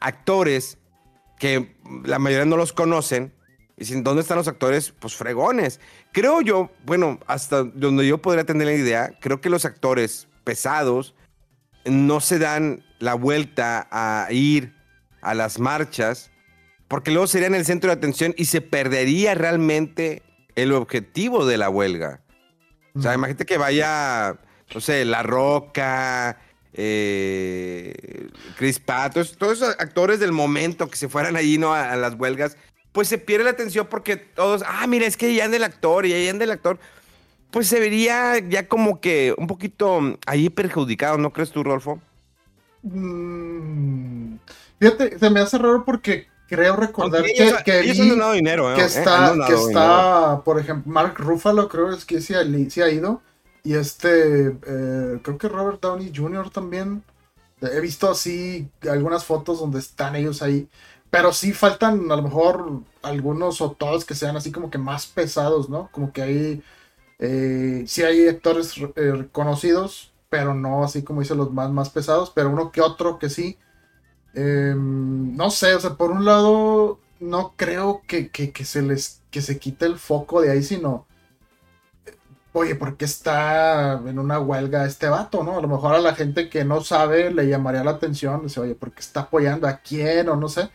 actores 0.00 0.78
que 1.38 1.76
la 2.04 2.18
mayoría 2.18 2.44
no 2.44 2.56
los 2.56 2.72
conocen, 2.72 3.32
y 3.76 3.82
dicen, 3.82 4.02
¿dónde 4.02 4.22
están 4.22 4.38
los 4.38 4.48
actores? 4.48 4.92
Pues 4.98 5.14
fregones. 5.14 5.78
Creo 6.10 6.40
yo, 6.40 6.70
bueno, 6.84 7.20
hasta 7.28 7.62
donde 7.62 8.08
yo 8.08 8.18
podría 8.18 8.44
tener 8.44 8.66
la 8.66 8.74
idea, 8.74 9.16
creo 9.20 9.40
que 9.40 9.50
los 9.50 9.64
actores 9.64 10.27
pesados 10.48 11.14
no 11.84 12.20
se 12.20 12.38
dan 12.38 12.82
la 13.00 13.12
vuelta 13.12 13.86
a 13.90 14.32
ir 14.32 14.72
a 15.20 15.34
las 15.34 15.58
marchas, 15.58 16.30
porque 16.88 17.10
luego 17.10 17.26
serían 17.26 17.54
el 17.54 17.66
centro 17.66 17.90
de 17.90 17.98
atención 17.98 18.32
y 18.38 18.46
se 18.46 18.62
perdería 18.62 19.34
realmente 19.34 20.22
el 20.54 20.72
objetivo 20.72 21.44
de 21.44 21.58
la 21.58 21.68
huelga. 21.68 22.22
O 22.94 23.02
sea, 23.02 23.12
imagínate 23.12 23.44
que 23.44 23.58
vaya, 23.58 24.38
no 24.74 24.80
sé, 24.80 25.04
La 25.04 25.22
Roca, 25.22 26.38
eh, 26.72 27.92
Chris 28.56 28.78
Patos, 28.78 29.36
todos 29.36 29.58
esos 29.58 29.76
actores 29.78 30.18
del 30.18 30.32
momento 30.32 30.88
que 30.88 30.96
se 30.96 31.10
fueran 31.10 31.36
allí 31.36 31.58
¿no? 31.58 31.74
a, 31.74 31.94
las 31.96 32.14
huelgas, 32.14 32.56
pues 32.92 33.06
se 33.08 33.18
pierde 33.18 33.44
la 33.44 33.50
atención 33.50 33.86
porque 33.86 34.16
todos, 34.16 34.64
ah, 34.66 34.86
mira, 34.86 35.04
es 35.04 35.18
que 35.18 35.34
ya 35.34 35.44
anda 35.44 35.58
el 35.58 35.64
actor 35.64 36.06
y 36.06 36.14
ahí 36.14 36.26
anda 36.26 36.44
el 36.44 36.52
actor 36.52 36.78
pues 37.50 37.68
se 37.68 37.80
vería 37.80 38.38
ya 38.38 38.68
como 38.68 39.00
que 39.00 39.34
un 39.38 39.46
poquito 39.46 40.00
ahí 40.26 40.50
perjudicado, 40.50 41.18
¿no 41.18 41.32
crees 41.32 41.50
tú, 41.50 41.62
Rolfo? 41.64 42.00
Mm, 42.82 44.36
fíjate, 44.78 45.18
se 45.18 45.30
me 45.30 45.40
hace 45.40 45.58
raro 45.58 45.84
porque 45.84 46.26
creo 46.48 46.76
recordar 46.76 47.24
que, 47.24 47.42
ellos- 47.42 47.62
que 47.64 47.80
ellos 47.80 47.96
vi 47.96 48.02
han 48.02 48.08
donado 48.10 48.32
dinero, 48.32 48.70
¿eh? 48.72 48.76
que 48.76 48.84
está, 48.84 49.34
que 49.46 49.54
está, 49.54 50.42
por 50.44 50.58
ejemplo, 50.60 50.92
Mark 50.92 51.14
Ruffalo 51.18 51.68
creo 51.68 51.90
es 51.92 52.04
que 52.04 52.20
sí 52.20 52.34
ha, 52.34 52.42
li- 52.42 52.70
sí 52.70 52.80
ha 52.82 52.90
ido. 52.90 53.22
Y 53.64 53.74
este, 53.74 54.46
eh, 54.66 55.20
creo 55.22 55.36
que 55.36 55.48
Robert 55.48 55.80
Downey 55.82 56.12
Jr. 56.14 56.50
también. 56.50 57.02
He 57.60 57.80
visto 57.80 58.08
así 58.08 58.70
algunas 58.88 59.24
fotos 59.24 59.58
donde 59.60 59.80
están 59.80 60.14
ellos 60.16 60.42
ahí. 60.42 60.68
Pero 61.10 61.32
sí 61.32 61.52
faltan 61.52 62.10
a 62.10 62.16
lo 62.16 62.22
mejor 62.22 62.82
algunos 63.02 63.60
o 63.60 63.72
todos 63.72 64.04
que 64.04 64.14
sean 64.14 64.36
así 64.36 64.52
como 64.52 64.70
que 64.70 64.78
más 64.78 65.06
pesados, 65.06 65.68
¿no? 65.68 65.88
Como 65.92 66.12
que 66.12 66.22
hay, 66.22 66.62
eh, 67.18 67.84
sí 67.86 68.02
hay 68.04 68.28
actores 68.28 68.74
eh, 68.96 69.28
conocidos, 69.32 70.14
pero 70.30 70.54
no 70.54 70.84
así 70.84 71.02
como 71.04 71.20
dice 71.20 71.34
los 71.34 71.52
más, 71.52 71.70
más 71.70 71.90
pesados, 71.90 72.30
pero 72.34 72.50
uno 72.50 72.72
que 72.72 72.80
otro 72.82 73.18
que 73.18 73.30
sí. 73.30 73.58
Eh, 74.34 74.74
no 74.76 75.50
sé, 75.50 75.74
o 75.74 75.80
sea, 75.80 75.96
por 75.96 76.10
un 76.12 76.24
lado, 76.24 77.00
no 77.20 77.54
creo 77.56 78.02
que, 78.06 78.30
que- 78.30 78.52
que 78.52 78.64
se 78.64 78.82
les 78.82 79.22
que 79.30 79.42
se 79.42 79.58
quite 79.58 79.86
el 79.86 79.98
foco 79.98 80.40
de 80.40 80.50
ahí, 80.52 80.62
sino. 80.62 81.06
eh, 82.06 82.18
Oye, 82.52 82.74
¿por 82.76 82.96
qué 82.96 83.04
está 83.04 83.94
en 84.06 84.18
una 84.18 84.40
huelga 84.40 84.84
este 84.86 85.08
vato, 85.08 85.42
no? 85.44 85.58
A 85.58 85.62
lo 85.62 85.68
mejor 85.68 85.94
a 85.94 86.00
la 86.00 86.14
gente 86.14 86.48
que 86.50 86.64
no 86.64 86.80
sabe 86.82 87.30
le 87.32 87.48
llamaría 87.48 87.84
la 87.84 87.92
atención. 87.92 88.42
Dice, 88.44 88.60
oye, 88.60 88.74
¿por 88.74 88.92
qué 88.92 89.00
está 89.00 89.20
apoyando 89.22 89.68
a 89.68 89.78
quién? 89.78 90.28
O 90.28 90.36
no 90.36 90.48
sé. 90.48 90.70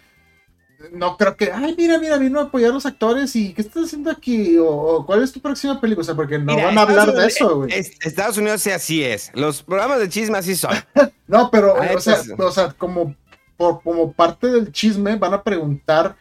No 0.92 1.16
creo 1.18 1.38
que, 1.38 1.52
ay, 1.52 1.75
mira, 1.78 1.98
mira, 1.98 2.18
vino 2.18 2.40
a 2.40 2.44
apoyar 2.44 2.72
a 2.72 2.74
los 2.74 2.86
actores 2.86 3.36
y 3.38 3.54
¿qué 3.54 3.62
estás 3.62 3.86
haciendo 3.86 4.12
aquí? 4.12 4.58
O, 4.58 4.68
o, 4.68 5.06
¿cuál 5.06 5.24
es 5.24 5.32
tu 5.32 5.40
próxima 5.40 5.80
película? 5.80 6.02
O 6.02 6.06
sea, 6.06 6.16
porque 6.16 6.38
no 6.38 6.54
Mira, 6.56 6.66
van 6.66 6.78
a 6.78 6.82
hablar 6.82 7.10
Estados 7.10 7.22
de 7.22 7.28
eso, 7.28 7.56
güey. 7.58 7.74
es- 7.74 7.92
Estados 8.02 8.38
Unidos 8.38 8.62
sí 8.62 8.72
así 8.72 9.04
es. 9.04 9.32
Los 9.34 9.63
programas 9.63 10.00
de 10.00 10.10
chisme 10.10 10.38
así 10.38 10.56
son. 10.56 10.72
No, 11.28 11.50
pero, 11.50 11.75
Ah, 11.82 11.92
o, 11.96 12.00
sea, 12.00 12.22
o 12.38 12.52
sea, 12.52 12.74
como, 12.74 13.16
por, 13.58 13.82
como 13.82 14.12
parte 14.12 14.48
del 14.48 14.72
chisme, 14.74 15.16
van 15.16 15.34
a 15.34 15.42
preguntar 15.44 16.16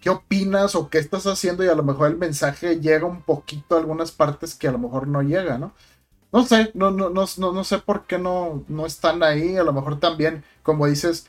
qué 0.00 0.10
opinas 0.10 0.74
o 0.74 0.90
qué 0.90 0.98
estás 0.98 1.26
haciendo, 1.26 1.64
y 1.64 1.68
a 1.68 1.74
lo 1.74 1.82
mejor 1.84 2.08
el 2.10 2.16
mensaje 2.18 2.80
llega 2.80 3.06
un 3.06 3.22
poquito 3.22 3.76
a 3.76 3.78
algunas 3.78 4.10
partes 4.12 4.54
que 4.54 4.68
a 4.68 4.72
lo 4.72 4.78
mejor 4.78 5.06
no 5.06 5.22
llega, 5.22 5.58
¿no? 5.58 5.72
No 6.32 6.44
sé, 6.44 6.70
no, 6.74 6.90
no, 6.90 7.08
no, 7.10 7.24
no, 7.38 7.52
no 7.52 7.64
sé 7.64 7.78
por 7.78 8.06
qué 8.06 8.18
no, 8.18 8.64
no 8.68 8.84
están 8.84 9.22
ahí. 9.22 9.56
A 9.56 9.62
lo 9.64 9.72
mejor 9.72 9.98
también, 10.00 10.44
como 10.62 10.86
dices, 10.86 11.28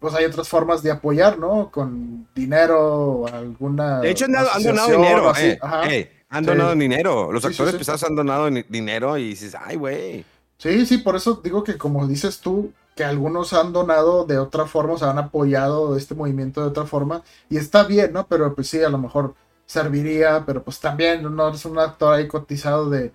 pues 0.00 0.14
hay 0.14 0.24
otras 0.24 0.48
formas 0.48 0.82
de 0.82 0.90
apoyar, 0.90 1.38
¿no? 1.38 1.70
Con 1.70 2.28
dinero 2.34 3.26
alguna. 3.32 4.00
De 4.00 4.10
hecho, 4.10 4.24
han, 4.26 4.32
dado- 4.32 4.50
han 4.54 4.62
donado 4.62 4.88
dinero. 4.88 5.32
eh. 5.36 5.58
Ey, 5.88 6.08
han 6.28 6.44
Sí. 6.44 6.50
donado 6.50 6.74
dinero. 6.74 7.32
Los 7.32 7.42
Sí, 7.42 7.48
sí, 7.48 7.52
actores 7.54 7.72
sí. 7.72 7.78
pesados 7.78 8.04
han 8.04 8.16
donado 8.16 8.48
dinero 8.68 9.16
y 9.18 9.28
dices, 9.30 9.54
ay, 9.58 9.76
güey. 9.76 10.24
Sí, 10.58 10.86
sí, 10.86 10.98
por 10.98 11.16
eso 11.16 11.40
digo 11.44 11.62
que 11.64 11.76
como 11.76 12.06
dices 12.06 12.40
tú, 12.40 12.72
que 12.94 13.04
algunos 13.04 13.52
han 13.52 13.72
donado 13.74 14.24
de 14.24 14.38
otra 14.38 14.64
forma, 14.66 14.94
o 14.94 14.98
sea, 14.98 15.10
han 15.10 15.18
apoyado 15.18 15.96
este 15.98 16.14
movimiento 16.14 16.62
de 16.62 16.68
otra 16.68 16.84
forma, 16.86 17.22
y 17.50 17.58
está 17.58 17.84
bien, 17.84 18.12
¿no? 18.14 18.26
Pero 18.26 18.54
pues 18.54 18.68
sí, 18.68 18.82
a 18.82 18.88
lo 18.88 18.96
mejor 18.96 19.34
serviría, 19.66 20.44
pero 20.46 20.62
pues 20.62 20.80
también 20.80 21.22
no 21.34 21.48
eres 21.48 21.64
un 21.66 21.78
actor 21.78 22.14
ahí 22.14 22.26
cotizado 22.26 22.88
de, 22.88 23.12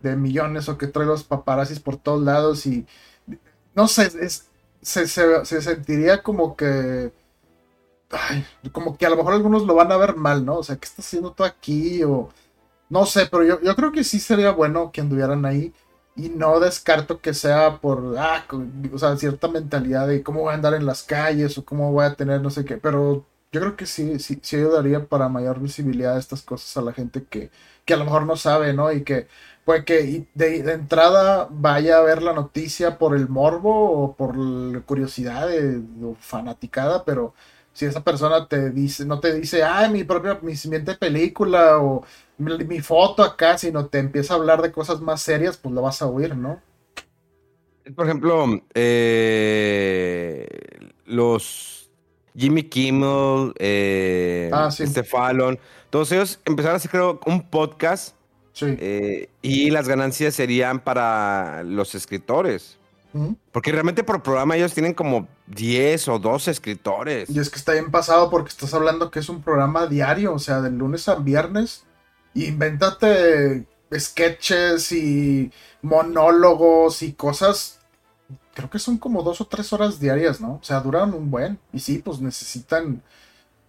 de 0.00 0.14
millones 0.16 0.68
o 0.68 0.78
que 0.78 0.86
trae 0.86 1.06
los 1.06 1.24
paparazzis 1.24 1.80
por 1.80 1.96
todos 1.96 2.22
lados 2.22 2.64
y 2.66 2.86
no 3.74 3.88
sé, 3.88 4.10
es, 4.20 4.46
se, 4.84 5.08
se, 5.08 5.44
se 5.44 5.62
sentiría 5.62 6.22
como 6.22 6.56
que... 6.56 7.12
como 8.72 8.96
que 8.96 9.06
a 9.06 9.10
lo 9.10 9.16
mejor 9.16 9.34
algunos 9.34 9.64
lo 9.64 9.74
van 9.74 9.92
a 9.92 9.96
ver 9.96 10.16
mal, 10.16 10.44
¿no? 10.44 10.58
O 10.58 10.62
sea, 10.62 10.76
¿qué 10.76 10.86
estás 10.86 11.06
haciendo 11.06 11.32
tú 11.32 11.44
aquí? 11.44 12.02
O 12.04 12.30
no 12.90 13.06
sé, 13.06 13.26
pero 13.26 13.44
yo, 13.44 13.60
yo 13.62 13.76
creo 13.76 13.92
que 13.92 14.04
sí 14.04 14.20
sería 14.20 14.52
bueno 14.52 14.92
que 14.92 15.00
anduvieran 15.02 15.44
ahí. 15.46 15.74
Y 16.16 16.30
no 16.30 16.60
descarto 16.60 17.20
que 17.20 17.34
sea 17.34 17.80
por, 17.80 18.16
ah, 18.18 18.44
o 18.92 18.98
sea, 18.98 19.16
cierta 19.16 19.48
mentalidad 19.48 20.08
de 20.08 20.22
cómo 20.22 20.42
voy 20.42 20.52
a 20.52 20.54
andar 20.56 20.74
en 20.74 20.86
las 20.86 21.02
calles 21.04 21.58
o 21.58 21.64
cómo 21.64 21.92
voy 21.92 22.06
a 22.06 22.14
tener 22.16 22.42
no 22.42 22.50
sé 22.50 22.64
qué. 22.64 22.76
Pero 22.78 23.26
yo 23.52 23.60
creo 23.60 23.76
que 23.76 23.86
sí, 23.86 24.18
sí, 24.20 24.38
sí 24.42 24.56
ayudaría 24.56 25.06
para 25.08 25.28
mayor 25.28 25.60
visibilidad 25.60 26.14
de 26.14 26.20
estas 26.20 26.42
cosas 26.42 26.76
a 26.76 26.82
la 26.82 26.92
gente 26.94 27.24
que, 27.24 27.50
que 27.86 27.94
a 27.94 27.98
lo 27.98 28.04
mejor 28.06 28.26
no 28.26 28.36
sabe, 28.36 28.74
¿no? 28.74 28.92
Y 28.92 29.04
que 29.04 29.28
puede 29.64 29.84
que 29.84 30.26
de, 30.34 30.62
de 30.62 30.72
entrada 30.72 31.48
vaya 31.50 31.98
a 31.98 32.02
ver 32.02 32.22
la 32.22 32.32
noticia 32.32 32.98
por 32.98 33.16
el 33.16 33.28
morbo 33.28 33.90
o 34.04 34.14
por 34.16 34.36
la 34.36 34.80
curiosidad 34.80 35.48
de- 35.48 35.82
o 36.04 36.14
fanaticada, 36.20 37.04
pero 37.04 37.34
si 37.72 37.86
esa 37.86 38.04
persona 38.04 38.46
te 38.48 38.70
dice, 38.70 39.04
no 39.04 39.20
te 39.20 39.34
dice, 39.34 39.62
ah, 39.64 39.88
mi 39.88 40.04
propia, 40.04 40.38
mi 40.42 40.54
siguiente 40.56 40.94
película 40.94 41.78
o 41.78 42.04
mi, 42.38 42.56
mi 42.64 42.80
foto 42.80 43.22
acá, 43.22 43.58
sino 43.58 43.86
te 43.86 43.98
empieza 43.98 44.34
a 44.34 44.36
hablar 44.36 44.62
de 44.62 44.70
cosas 44.72 45.00
más 45.00 45.22
serias, 45.22 45.56
pues 45.56 45.74
lo 45.74 45.82
vas 45.82 46.00
a 46.02 46.06
oír, 46.06 46.36
¿no? 46.36 46.60
Por 47.94 48.06
ejemplo, 48.06 48.46
eh, 48.74 50.46
los 51.04 51.90
Jimmy 52.36 52.62
Kimmel, 52.64 53.52
eh, 53.58 54.50
Ah, 54.52 54.70
sí. 54.70 54.84
todos 55.90 56.10
ellos 56.12 56.40
empezaron 56.44 56.74
a 56.74 56.76
hacer, 56.76 56.90
creo, 56.90 57.20
un 57.26 57.42
podcast 57.42 58.16
Sí. 58.54 58.66
eh, 58.78 59.28
y 59.42 59.70
las 59.70 59.88
ganancias 59.88 60.34
serían 60.34 60.80
para 60.80 61.62
los 61.64 61.94
escritores. 61.94 62.78
Porque 63.52 63.70
realmente 63.70 64.02
por 64.02 64.24
programa 64.24 64.56
ellos 64.56 64.74
tienen 64.74 64.92
como 64.92 65.28
10 65.46 66.08
o 66.08 66.18
12 66.18 66.50
escritores. 66.50 67.30
Y 67.30 67.38
es 67.38 67.48
que 67.48 67.60
está 67.60 67.72
bien 67.72 67.92
pasado 67.92 68.28
porque 68.28 68.48
estás 68.48 68.74
hablando 68.74 69.12
que 69.12 69.20
es 69.20 69.28
un 69.28 69.40
programa 69.40 69.86
diario, 69.86 70.34
o 70.34 70.40
sea, 70.40 70.60
de 70.60 70.70
lunes 70.70 71.08
a 71.08 71.14
viernes. 71.14 71.84
Invéntate 72.34 73.66
sketches 73.96 74.90
y 74.90 75.52
monólogos 75.82 77.02
y 77.02 77.12
cosas. 77.12 77.78
Creo 78.54 78.68
que 78.68 78.80
son 78.80 78.98
como 78.98 79.22
dos 79.22 79.40
o 79.40 79.46
tres 79.46 79.72
horas 79.72 80.00
diarias, 80.00 80.40
¿no? 80.40 80.54
O 80.54 80.64
sea, 80.64 80.80
duran 80.80 81.14
un 81.14 81.30
buen. 81.30 81.58
Y 81.72 81.78
sí, 81.78 81.98
pues 81.98 82.20
necesitan. 82.20 83.00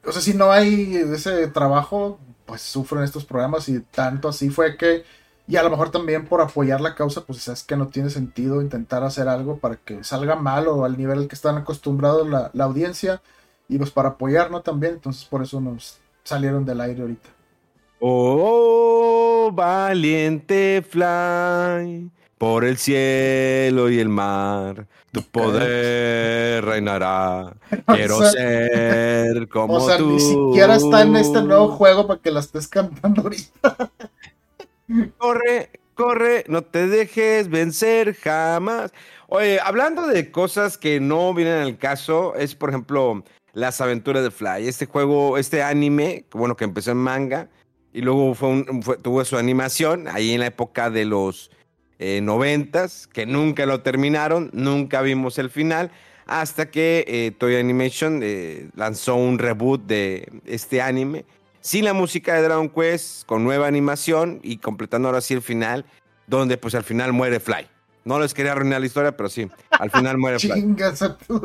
O 0.04 0.12
sea, 0.12 0.22
si 0.22 0.34
no 0.34 0.52
hay 0.52 0.96
ese 0.96 1.48
trabajo, 1.48 2.20
pues 2.46 2.62
sufren 2.62 3.04
estos 3.04 3.26
programas 3.26 3.70
y 3.70 3.80
tanto 3.80 4.30
así 4.30 4.50
fue 4.50 4.78
que. 4.78 5.04
Y 5.48 5.58
a 5.58 5.64
lo 5.64 5.70
mejor 5.70 5.92
también 5.92 6.26
por 6.26 6.42
apoyar 6.42 6.82
la 6.82 6.96
causa, 6.96 7.22
pues 7.22 7.48
es 7.48 7.64
que 7.64 7.76
no 7.76 7.90
tiene 7.90 8.10
sentido 8.10 8.62
intentar 8.62 9.04
hacer 9.04 9.28
algo 9.28 9.58
para 9.60 9.76
que 9.76 10.04
salga 10.04 10.36
mal 10.36 10.68
o 10.68 10.86
al 10.86 10.98
nivel 10.98 11.20
al 11.20 11.28
que 11.28 11.36
están 11.36 11.56
acostumbrados 11.58 12.28
la, 12.28 12.50
la 12.54 12.64
audiencia. 12.64 13.22
Y 13.68 13.78
pues 13.78 13.92
para 13.92 14.10
apoyarnos 14.10 14.64
también, 14.64 14.94
entonces 14.94 15.26
por 15.26 15.44
eso 15.44 15.62
nos 15.62 16.00
salieron 16.24 16.66
del 16.66 16.82
aire 16.82 17.02
ahorita. 17.02 17.30
Oh, 18.00 19.52
valiente 19.54 20.84
fly 20.88 22.12
por 22.38 22.66
el 22.66 22.78
cielo 22.78 23.90
y 23.90 24.00
el 24.00 24.10
mar, 24.10 24.88
tu 25.12 25.22
poder 25.32 26.64
reinará. 26.66 27.56
Quiero 27.88 28.18
O 28.18 28.22
sea- 28.22 28.32
ser 28.32 29.48
como 29.50 29.76
O 29.76 29.88
sea, 29.88 29.98
tú. 29.98 30.10
ni 30.12 30.20
siquiera 30.20 30.76
está 30.76 31.02
en 31.02 31.16
este 31.16 31.42
nuevo 31.42 31.70
juego 31.70 32.08
para 32.08 32.20
que 32.22 32.32
la 32.32 32.42
estés 32.42 32.68
cantando 32.68 33.22
ahorita. 33.22 33.92
Corre, 35.18 35.70
corre, 35.96 36.44
no 36.48 36.62
te 36.64 36.88
dejes 36.88 37.50
vencer 37.50 38.16
jamás. 38.16 38.92
Oye, 39.28 39.60
hablando 39.60 40.06
de 40.08 40.30
cosas 40.32 40.78
que 40.78 41.00
no 41.00 41.34
vienen 41.34 41.62
al 41.62 41.78
caso, 41.78 42.36
es 42.36 42.54
por 42.54 42.70
ejemplo 42.70 43.24
las 43.54 43.82
aventuras 43.82 44.22
de 44.24 44.30
Fly. 44.32 44.68
Este 44.68 44.86
juego, 44.86 45.38
este 45.38 45.64
anime, 45.64 46.26
bueno, 46.32 46.56
que 46.56 46.66
empezó 46.66 46.92
en 46.92 46.98
manga 46.98 47.50
y 47.94 48.02
luego 48.02 48.36
fue 48.36 48.50
un- 48.50 48.84
fue- 48.84 48.98
tuvo 48.98 49.24
su 49.26 49.38
animación 49.38 50.08
ahí 50.08 50.34
en 50.34 50.42
la 50.42 50.48
época 50.48 50.90
de 50.92 51.06
los 51.06 51.50
eh, 52.00 52.20
noventas, 52.22 53.08
que 53.08 53.26
nunca 53.26 53.66
lo 53.66 53.82
terminaron, 53.82 54.50
nunca 54.54 55.02
vimos 55.02 55.38
el 55.40 55.50
final, 55.50 55.92
hasta 56.28 56.70
que 56.72 57.06
eh, 57.08 57.32
Toy 57.38 57.56
Animation 57.56 58.22
eh, 58.24 58.70
lanzó 58.76 59.16
un 59.16 59.38
reboot 59.40 59.86
de 59.86 60.28
este 60.46 60.82
anime 60.82 61.26
sin 61.62 61.86
la 61.86 61.94
música 61.94 62.34
de 62.36 62.42
Dragon 62.44 62.70
Quest, 62.70 63.26
con 63.26 63.44
nueva 63.44 63.68
animación 63.68 64.40
y 64.44 64.58
completando 64.58 65.08
ahora 65.08 65.22
sí 65.22 65.34
el 65.34 65.42
final, 65.42 65.86
donde 66.28 66.58
pues 66.58 66.76
al 66.76 66.84
final 66.84 67.12
muere 67.14 67.40
Fly. 67.40 67.68
No 68.04 68.20
les 68.20 68.34
quería 68.36 68.52
arruinar 68.52 68.82
la 68.82 68.86
historia, 68.86 69.18
pero 69.18 69.30
sí, 69.30 69.48
al 69.72 69.90
final 69.90 70.18
muere 70.20 70.38
Fly. 70.40 70.54
Chingas 70.54 71.02
a 71.02 71.18
tu- 71.18 71.42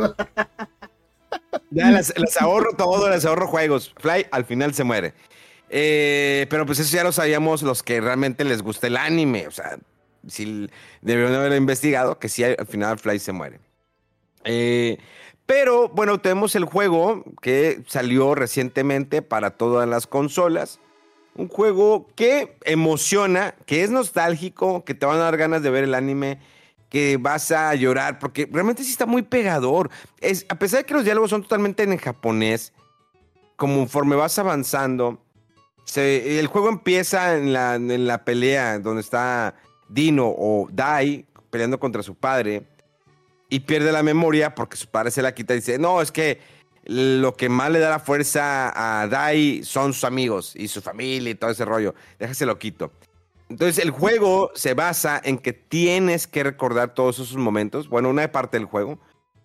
Ya 1.71 1.91
les, 1.91 2.13
les 2.19 2.41
ahorro 2.41 2.73
todo, 2.77 3.09
les 3.09 3.25
ahorro 3.25 3.47
juegos. 3.47 3.95
Fly 3.99 4.27
al 4.31 4.45
final 4.45 4.75
se 4.75 4.85
muere. 4.85 5.15
Eh, 5.71 6.47
pero 6.51 6.67
pues 6.67 6.79
eso 6.81 6.95
ya 6.97 7.05
lo 7.05 7.13
sabíamos 7.13 7.63
los 7.63 7.83
que 7.83 8.01
realmente 8.01 8.45
les 8.45 8.61
gusta 8.63 8.89
el 8.89 8.97
anime. 8.97 9.47
O 9.47 9.51
sea, 9.51 9.79
si 10.27 10.69
debieron 11.01 11.35
haber 11.35 11.53
investigado 11.55 12.19
que 12.19 12.29
sí, 12.29 12.45
al 12.45 12.67
final 12.67 12.99
Fly 12.99 13.19
se 13.19 13.33
muere. 13.33 13.61
Eh, 14.45 14.99
pero 15.47 15.89
bueno, 15.89 16.21
tenemos 16.21 16.55
el 16.55 16.65
juego 16.65 17.25
que 17.43 17.83
salió 17.87 18.35
recientemente 18.35 19.23
para 19.23 19.51
todas 19.51 19.89
las 19.89 20.07
consolas. 20.07 20.79
Un 21.35 21.49
juego 21.49 22.09
que 22.15 22.57
emociona, 22.65 23.55
que 23.67 23.83
es 23.83 23.91
nostálgico, 23.91 24.85
que 24.85 24.95
te 24.95 25.07
van 25.07 25.17
a 25.17 25.25
dar 25.25 25.37
ganas 25.37 25.63
de 25.63 25.71
ver 25.71 25.85
el 25.85 25.95
anime, 25.95 26.39
que 26.89 27.17
vas 27.17 27.51
a 27.53 27.75
llorar, 27.75 28.19
porque 28.19 28.49
realmente 28.51 28.85
sí 28.85 28.91
está 28.91 29.07
muy 29.07 29.23
pegador. 29.23 29.91
Es, 30.21 30.47
a 30.49 30.57
pesar 30.57 30.81
de 30.81 30.87
que 30.87 30.95
los 30.95 31.05
diálogos 31.05 31.31
son 31.31 31.43
totalmente 31.43 31.83
en 31.83 31.97
japonés, 31.97 32.73
conforme 33.57 34.17
vas 34.17 34.39
avanzando, 34.39 35.23
el 35.97 36.47
juego 36.47 36.69
empieza 36.69 37.37
en 37.37 37.53
la, 37.53 37.75
en 37.75 38.07
la 38.07 38.25
pelea 38.25 38.79
donde 38.79 39.01
está 39.01 39.55
Dino 39.91 40.27
o 40.27 40.69
Dai 40.71 41.27
peleando 41.51 41.79
contra 41.79 42.03
su 42.03 42.15
padre. 42.15 42.63
y 43.53 43.61
pierde 43.61 43.91
la 43.91 44.05
memoria 44.05 44.55
porque 44.55 44.77
su 44.77 44.87
padre 44.87 45.11
se 45.11 45.23
la 45.23 45.35
quita 45.35 45.55
y 45.55 45.57
dice, 45.57 45.77
no, 45.77 46.01
es 46.01 46.13
que 46.13 46.39
lo 46.85 47.37
que 47.37 47.49
más 47.49 47.71
le 47.71 47.79
da 47.79 47.91
la 47.91 47.99
fuerza 47.99 48.73
a 48.75 49.07
Dai 49.09 49.63
son 49.65 49.93
sus 49.93 50.05
amigos 50.05 50.55
y 50.57 50.69
su 50.69 50.81
familia 50.81 51.31
y 51.31 51.35
todo 51.35 51.51
ese 51.51 51.65
rollo. 51.65 51.95
Déjase 52.19 52.47
lo 52.47 52.59
quito. 52.59 52.93
Entonces 53.49 53.79
el 53.79 53.91
juego 53.91 54.53
se 54.55 54.75
basa 54.75 55.21
en 55.23 55.37
que 55.37 55.53
tienes 55.53 56.29
que 56.29 56.45
recordar 56.45 56.95
todos 56.95 57.19
esos 57.19 57.37
momentos, 57.37 57.89
bueno, 57.89 58.09
una 58.09 58.31
parte 58.31 58.57
del 58.57 58.67
juego, 58.67 59.01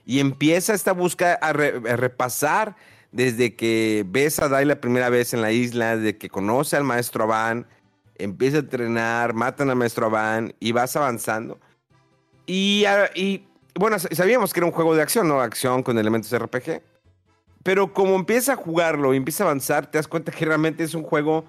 y 0.05 0.19
empieza 0.19 0.75
esta 0.75 0.91
búsqueda 0.91 1.33
a, 1.41 1.53
repasar 1.53 2.75
desde 3.11 3.55
que 3.55 4.05
ves 4.07 4.39
a 4.39 4.47
Dai 4.47 4.65
la 4.65 4.79
primera 4.79 5.09
vez 5.09 5.33
en 5.33 5.41
la 5.41 5.51
isla, 5.51 5.97
de 5.97 6.17
que 6.17 6.29
conoce 6.29 6.77
al 6.77 6.83
maestro 6.83 7.23
Aban, 7.23 7.65
empieza 8.17 8.57
a 8.57 8.62
entrenar, 8.62 9.34
matan 9.34 9.69
al 9.69 9.75
maestro 9.75 10.07
Aban 10.07 10.53
y 10.60 10.72
vas 10.72 10.95
avanzando. 10.95 11.60
Y, 12.45 12.86
y 13.15 13.45
bueno, 13.74 13.98
sabíamos 14.00 14.53
que 14.53 14.60
era 14.60 14.67
un 14.67 14.72
juego 14.72 14.95
de 14.95 15.01
acción, 15.01 15.27
¿no? 15.27 15.41
Acción 15.41 15.84
con 15.84 15.98
elementos 15.98 16.38
RPG. 16.38 16.81
Pero 17.63 17.93
como 17.93 18.15
empieza 18.15 18.53
a 18.53 18.55
jugarlo 18.55 19.13
y 19.13 19.17
empieza 19.17 19.43
a 19.43 19.48
avanzar, 19.48 19.89
te 19.89 19.98
das 19.98 20.07
cuenta 20.07 20.31
que 20.31 20.45
realmente 20.45 20.84
es 20.84 20.93
un 20.93 21.03
juego 21.03 21.45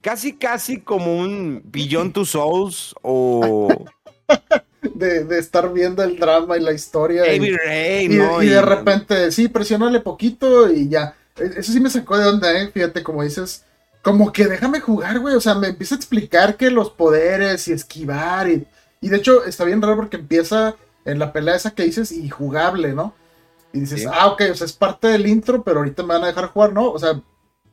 casi, 0.00 0.34
casi 0.34 0.80
como 0.80 1.18
un 1.18 1.62
Beyond 1.64 2.14
Two 2.14 2.24
Souls 2.24 2.94
o... 3.02 3.68
de, 4.94 5.38
estar 5.38 5.72
viendo 5.72 6.02
el 6.02 6.18
drama 6.18 6.56
y 6.56 6.60
la 6.60 6.72
historia. 6.72 7.32
y, 7.34 7.44
y, 7.44 8.46
de 8.48 8.62
repente, 8.62 9.30
sí, 9.32 9.48
presionale 9.48 10.00
poquito 10.00 10.70
y 10.72 10.88
ya. 10.88 11.14
E, 11.36 11.58
eso 11.58 11.72
sí 11.72 11.80
me 11.80 11.90
sacó 11.90 12.16
de 12.18 12.26
onda, 12.26 12.60
¿eh? 12.60 12.70
Fíjate, 12.72 13.02
como 13.02 13.22
dices, 13.22 13.64
como 14.10 14.32
que 14.32 14.46
déjame 14.46 14.80
jugar, 14.80 15.18
güey. 15.20 15.34
O 15.34 15.40
sea, 15.40 15.54
me 15.54 15.68
empieza 15.68 15.94
a 15.94 15.98
explicar 15.98 16.56
que 16.56 16.70
los 16.70 16.90
poderes 16.90 17.68
y 17.68 17.72
esquivar 17.72 18.48
y... 18.48 18.66
Y 19.00 19.10
de 19.10 19.16
hecho, 19.18 19.44
está 19.44 19.64
bien 19.64 19.80
raro 19.80 19.94
porque 19.94 20.16
empieza 20.16 20.74
en 21.04 21.20
la 21.20 21.32
pelea 21.32 21.54
esa 21.54 21.70
que 21.70 21.84
dices 21.84 22.10
y 22.10 22.28
jugable, 22.28 22.94
¿no? 22.94 23.14
Y 23.72 23.80
dices, 23.80 24.06
ah, 24.12 24.26
ok, 24.26 24.42
o 24.50 24.54
sea, 24.54 24.64
es 24.64 24.72
parte 24.72 25.08
del 25.08 25.26
intro, 25.26 25.62
pero 25.62 25.78
ahorita 25.78 26.02
me 26.02 26.14
van 26.14 26.24
a 26.24 26.28
dejar 26.28 26.48
jugar, 26.48 26.72
¿no? 26.72 26.90
O 26.90 26.98
sea, 26.98 27.20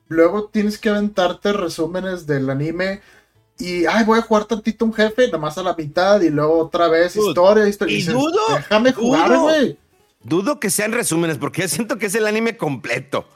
luego 0.08 0.50
tienes 0.50 0.78
que 0.78 0.90
aventarte 0.90 1.52
resúmenes 1.54 2.28
del 2.28 2.50
anime 2.50 3.02
y, 3.58 3.86
ay, 3.86 4.04
voy 4.04 4.20
a 4.20 4.22
jugar 4.22 4.46
tantito 4.46 4.86
un 4.86 4.94
jefe, 4.94 5.26
nada 5.28 5.38
más 5.38 5.58
a 5.58 5.64
la 5.64 5.74
mitad 5.74 6.22
y 6.22 6.30
luego 6.30 6.60
otra 6.60 6.90
vez 6.90 7.16
historia, 7.16 7.68
historia. 7.68 7.98
Y, 7.98 8.04
dudo, 8.04 8.42
déjame 8.50 8.92
jugar, 8.94 9.38
güey. 9.38 9.80
Dudo 10.24 10.60
que 10.60 10.70
sean 10.70 10.92
resúmenes, 10.92 11.38
porque 11.38 11.62
yo 11.62 11.68
siento 11.68 11.98
que 11.98 12.08
es 12.08 12.16
el 12.16 12.28
anime 12.28 12.58
completo. 12.58 13.28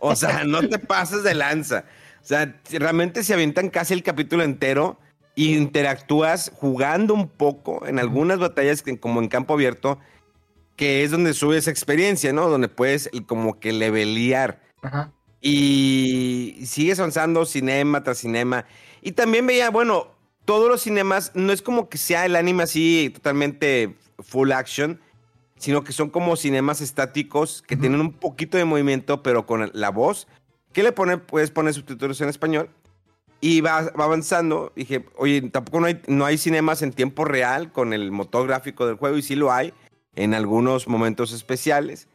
O 0.00 0.16
sea, 0.16 0.44
no 0.44 0.66
te 0.66 0.78
pases 0.78 1.22
de 1.22 1.34
lanza. 1.34 1.84
O 2.26 2.28
sea, 2.28 2.60
realmente 2.72 3.22
se 3.22 3.34
avientan 3.34 3.70
casi 3.70 3.94
el 3.94 4.02
capítulo 4.02 4.42
entero 4.42 4.98
interactúas 5.36 6.50
jugando 6.56 7.14
un 7.14 7.28
poco 7.28 7.86
en 7.86 8.00
algunas 8.00 8.40
batallas 8.40 8.82
como 8.98 9.20
en 9.20 9.28
campo 9.28 9.54
abierto, 9.54 10.00
que 10.74 11.04
es 11.04 11.12
donde 11.12 11.34
subes 11.34 11.68
experiencia, 11.68 12.32
¿no? 12.32 12.48
Donde 12.48 12.66
puedes 12.66 13.08
como 13.26 13.60
que 13.60 13.72
levelear. 13.72 14.60
Y 15.40 16.64
sigues 16.66 16.98
avanzando 16.98 17.46
cinema 17.46 18.02
tras 18.02 18.18
cinema. 18.18 18.64
Y 19.02 19.12
también 19.12 19.46
veía, 19.46 19.70
bueno, 19.70 20.08
todos 20.44 20.68
los 20.68 20.82
cinemas, 20.82 21.30
no 21.34 21.52
es 21.52 21.62
como 21.62 21.88
que 21.88 21.96
sea 21.96 22.26
el 22.26 22.34
anime 22.34 22.64
así 22.64 23.12
totalmente 23.14 23.94
full 24.18 24.50
action, 24.50 25.00
sino 25.58 25.84
que 25.84 25.92
son 25.92 26.10
como 26.10 26.34
cinemas 26.34 26.80
estáticos 26.80 27.62
que 27.62 27.76
tienen 27.76 28.00
un 28.00 28.14
poquito 28.14 28.58
de 28.58 28.64
movimiento, 28.64 29.22
pero 29.22 29.46
con 29.46 29.70
la 29.74 29.90
voz. 29.90 30.26
¿Qué 30.76 30.82
le 30.82 30.92
pone? 30.92 31.16
Puedes 31.16 31.50
poner 31.50 31.72
subtítulos 31.72 32.20
en 32.20 32.28
español 32.28 32.68
y 33.40 33.62
va, 33.62 33.90
avanzando. 33.96 34.74
Dije, 34.76 35.06
oye, 35.16 35.40
tampoco 35.48 35.80
no 35.80 35.86
hay, 35.86 36.02
no 36.06 36.26
hay 36.26 36.36
cinemas 36.36 36.82
en 36.82 36.92
tiempo 36.92 37.24
real 37.24 37.72
con 37.72 37.94
el 37.94 38.12
motor 38.12 38.46
gráfico 38.46 38.86
del 38.86 38.96
juego, 38.96 39.16
y 39.16 39.22
sí 39.22 39.36
lo 39.36 39.50
hay 39.50 39.72
en 40.16 40.34
algunos 40.34 40.86
momentos 40.86 41.32
especiales. 41.32 42.08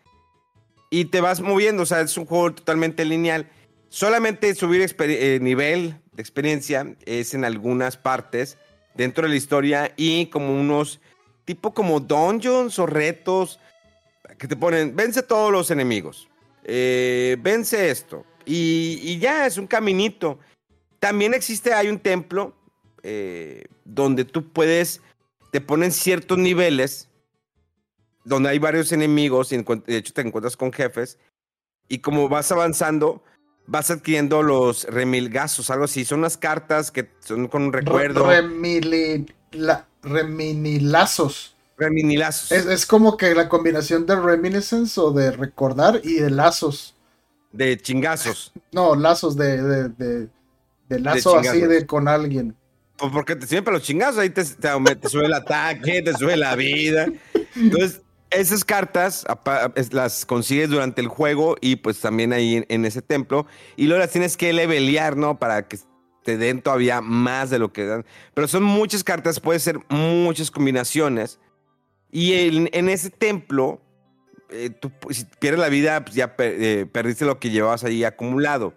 Y 0.92 1.06
te 1.06 1.22
vas 1.22 1.42
moviendo, 1.42 1.82
o 1.82 1.86
sea, 1.88 2.02
es 2.02 2.16
un 2.18 2.28
juego 2.28 2.54
totalmente 2.54 3.04
lineal. 3.04 3.50
Solamente 3.90 4.54
subir 4.54 4.88
eh, 5.00 5.40
nivel 5.42 5.96
de 6.12 6.22
experiencia 6.22 6.96
es 7.08 7.34
en 7.34 7.46
algunas 7.46 7.98
partes 7.98 8.60
dentro 8.94 9.24
de 9.24 9.30
la 9.30 9.38
historia 9.38 9.92
y 9.98 10.28
como 10.28 10.54
unos 10.54 11.02
tipo 11.46 11.74
como 11.74 12.00
dungeons 12.00 12.78
o 12.78 12.86
retos 12.86 13.60
que 14.38 14.48
te 14.48 14.56
ponen, 14.56 14.96
vence 14.96 15.24
todos 15.24 15.52
los 15.52 15.72
enemigos, 15.72 16.30
eh, 16.64 17.38
vence 17.42 17.90
esto. 17.90 18.24
Y, 18.46 19.00
y 19.02 19.20
ya 19.20 19.46
es 19.46 19.58
un 19.58 19.68
caminito. 19.68 20.40
También 21.00 21.34
existe, 21.34 21.74
hay 21.74 21.88
un 21.88 22.00
templo 22.00 22.56
eh, 23.04 23.66
donde 23.84 24.26
tú 24.26 24.52
puedes, 24.52 25.02
te 25.52 25.60
ponen 25.60 25.92
ciertos 25.92 26.38
niveles, 26.38 27.10
donde 28.24 28.50
hay 28.50 28.60
varios 28.60 28.92
enemigos, 28.92 29.52
y 29.52 29.58
de 29.58 29.98
hecho 29.98 30.14
te 30.14 30.22
encuentras 30.22 30.56
con 30.56 30.72
jefes, 30.72 31.18
y 31.88 31.98
como 32.00 32.30
vas 32.30 32.52
avanzando, 32.52 33.24
vas 33.66 33.90
adquiriendo 33.90 34.44
los 34.44 34.84
remilgazos, 34.84 35.72
algo 35.72 35.86
así. 35.86 36.06
Son 36.06 36.20
unas 36.20 36.38
cartas 36.38 36.92
que 36.92 37.10
son 37.20 37.48
con 37.48 37.64
un 37.64 37.74
recuerdo. 37.74 38.30
reminilazos. 40.04 41.56
Reminilazos. 41.78 42.52
Es, 42.52 42.68
es, 42.68 42.86
como 42.86 43.18
que 43.18 43.34
la 43.34 43.50
combinación 43.50 44.06
de 44.06 44.16
reminiscence 44.16 45.02
o 45.02 45.12
de 45.12 45.32
recordar 45.32 46.00
y 46.04 46.14
de 46.14 46.30
lazos. 46.30 46.94
De 47.52 47.78
chingazos. 47.78 48.54
No, 48.72 48.96
lazos 48.96 49.36
de 49.36 50.30
de 50.92 51.00
lazo 51.00 51.38
así 51.38 51.62
de 51.62 51.86
con 51.86 52.08
alguien. 52.08 52.56
Pues 52.98 53.12
porque 53.12 53.36
te 53.36 53.48
sirven 53.48 53.64
para 53.64 53.78
los 53.78 53.88
chingazos, 53.88 54.20
ahí 54.20 54.30
te, 54.30 54.44
sube 54.44 55.26
el 55.26 55.34
ataque, 55.34 56.02
te 56.04 56.14
sube 56.14 56.36
la 56.36 56.56
vida. 56.56 57.08
Entonces, 57.56 58.02
esas 58.30 58.64
cartas 58.66 59.26
las 59.92 60.26
consigues 60.26 60.70
durante 60.70 61.02
el 61.02 61.08
juego 61.08 61.56
y 61.62 61.78
pues 61.78 62.00
también 62.00 62.34
ahí 62.34 62.64
en, 62.68 62.86
ese 62.86 63.02
templo. 63.02 63.48
Y 63.78 63.88
luego 63.88 64.02
las 64.02 64.12
tienes 64.12 64.36
que 64.36 64.52
levelear, 64.52 65.16
¿no? 65.16 65.40
Para 65.40 65.68
que 65.68 65.80
te 66.24 66.38
den 66.38 66.62
todavía 66.62 67.00
más 67.02 67.50
de 67.50 67.58
lo 67.58 67.72
que 67.72 67.86
dan. 67.86 68.06
Pero 68.34 68.48
son 68.50 68.64
muchas 68.64 69.04
cartas, 69.04 69.40
puede 69.40 69.60
ser 69.60 69.80
muchas 69.90 70.52
combinaciones. 70.52 71.40
Y 72.12 72.34
en, 72.34 72.90
ese 72.90 73.10
templo, 73.10 73.82
eh, 74.52 74.70
tú, 74.70 74.92
si 75.10 75.26
pierdes 75.40 75.60
la 75.60 75.70
vida, 75.70 76.04
pues 76.04 76.16
ya 76.16 76.36
eh, 76.38 76.86
perdiste 76.92 77.26
lo 77.26 77.40
que 77.40 77.50
llevabas 77.50 77.84
ahí 77.84 78.04
acumulado. 78.04 78.74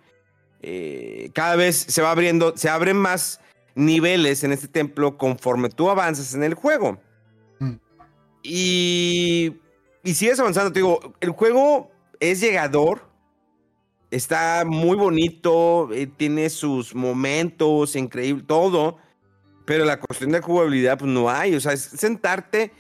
Eh, 0.62 1.30
cada 1.34 1.56
vez 1.56 1.76
se 1.76 2.00
va 2.00 2.10
abriendo, 2.10 2.56
se 2.56 2.70
abren 2.70 2.96
más 2.96 3.40
niveles 3.74 4.44
en 4.44 4.52
este 4.52 4.68
templo 4.68 5.18
conforme 5.18 5.68
tú 5.68 5.90
avanzas 5.90 6.34
en 6.34 6.42
el 6.42 6.54
juego. 6.54 6.98
Mm. 7.58 7.74
Y, 8.42 9.56
y 10.02 10.14
sigues 10.14 10.40
avanzando, 10.40 10.72
te 10.72 10.78
digo, 10.78 11.14
el 11.20 11.30
juego 11.30 11.90
es 12.18 12.40
llegador, 12.40 13.02
está 14.10 14.64
muy 14.66 14.96
bonito, 14.96 15.92
eh, 15.92 16.06
tiene 16.06 16.48
sus 16.48 16.94
momentos, 16.94 17.96
increíble, 17.96 18.44
todo, 18.46 18.96
pero 19.66 19.84
la 19.84 19.98
cuestión 20.00 20.30
de 20.30 20.40
jugabilidad, 20.40 20.98
pues 20.98 21.10
no 21.10 21.28
hay, 21.28 21.54
o 21.54 21.60
sea, 21.60 21.72
es 21.72 21.82
sentarte 21.82 22.72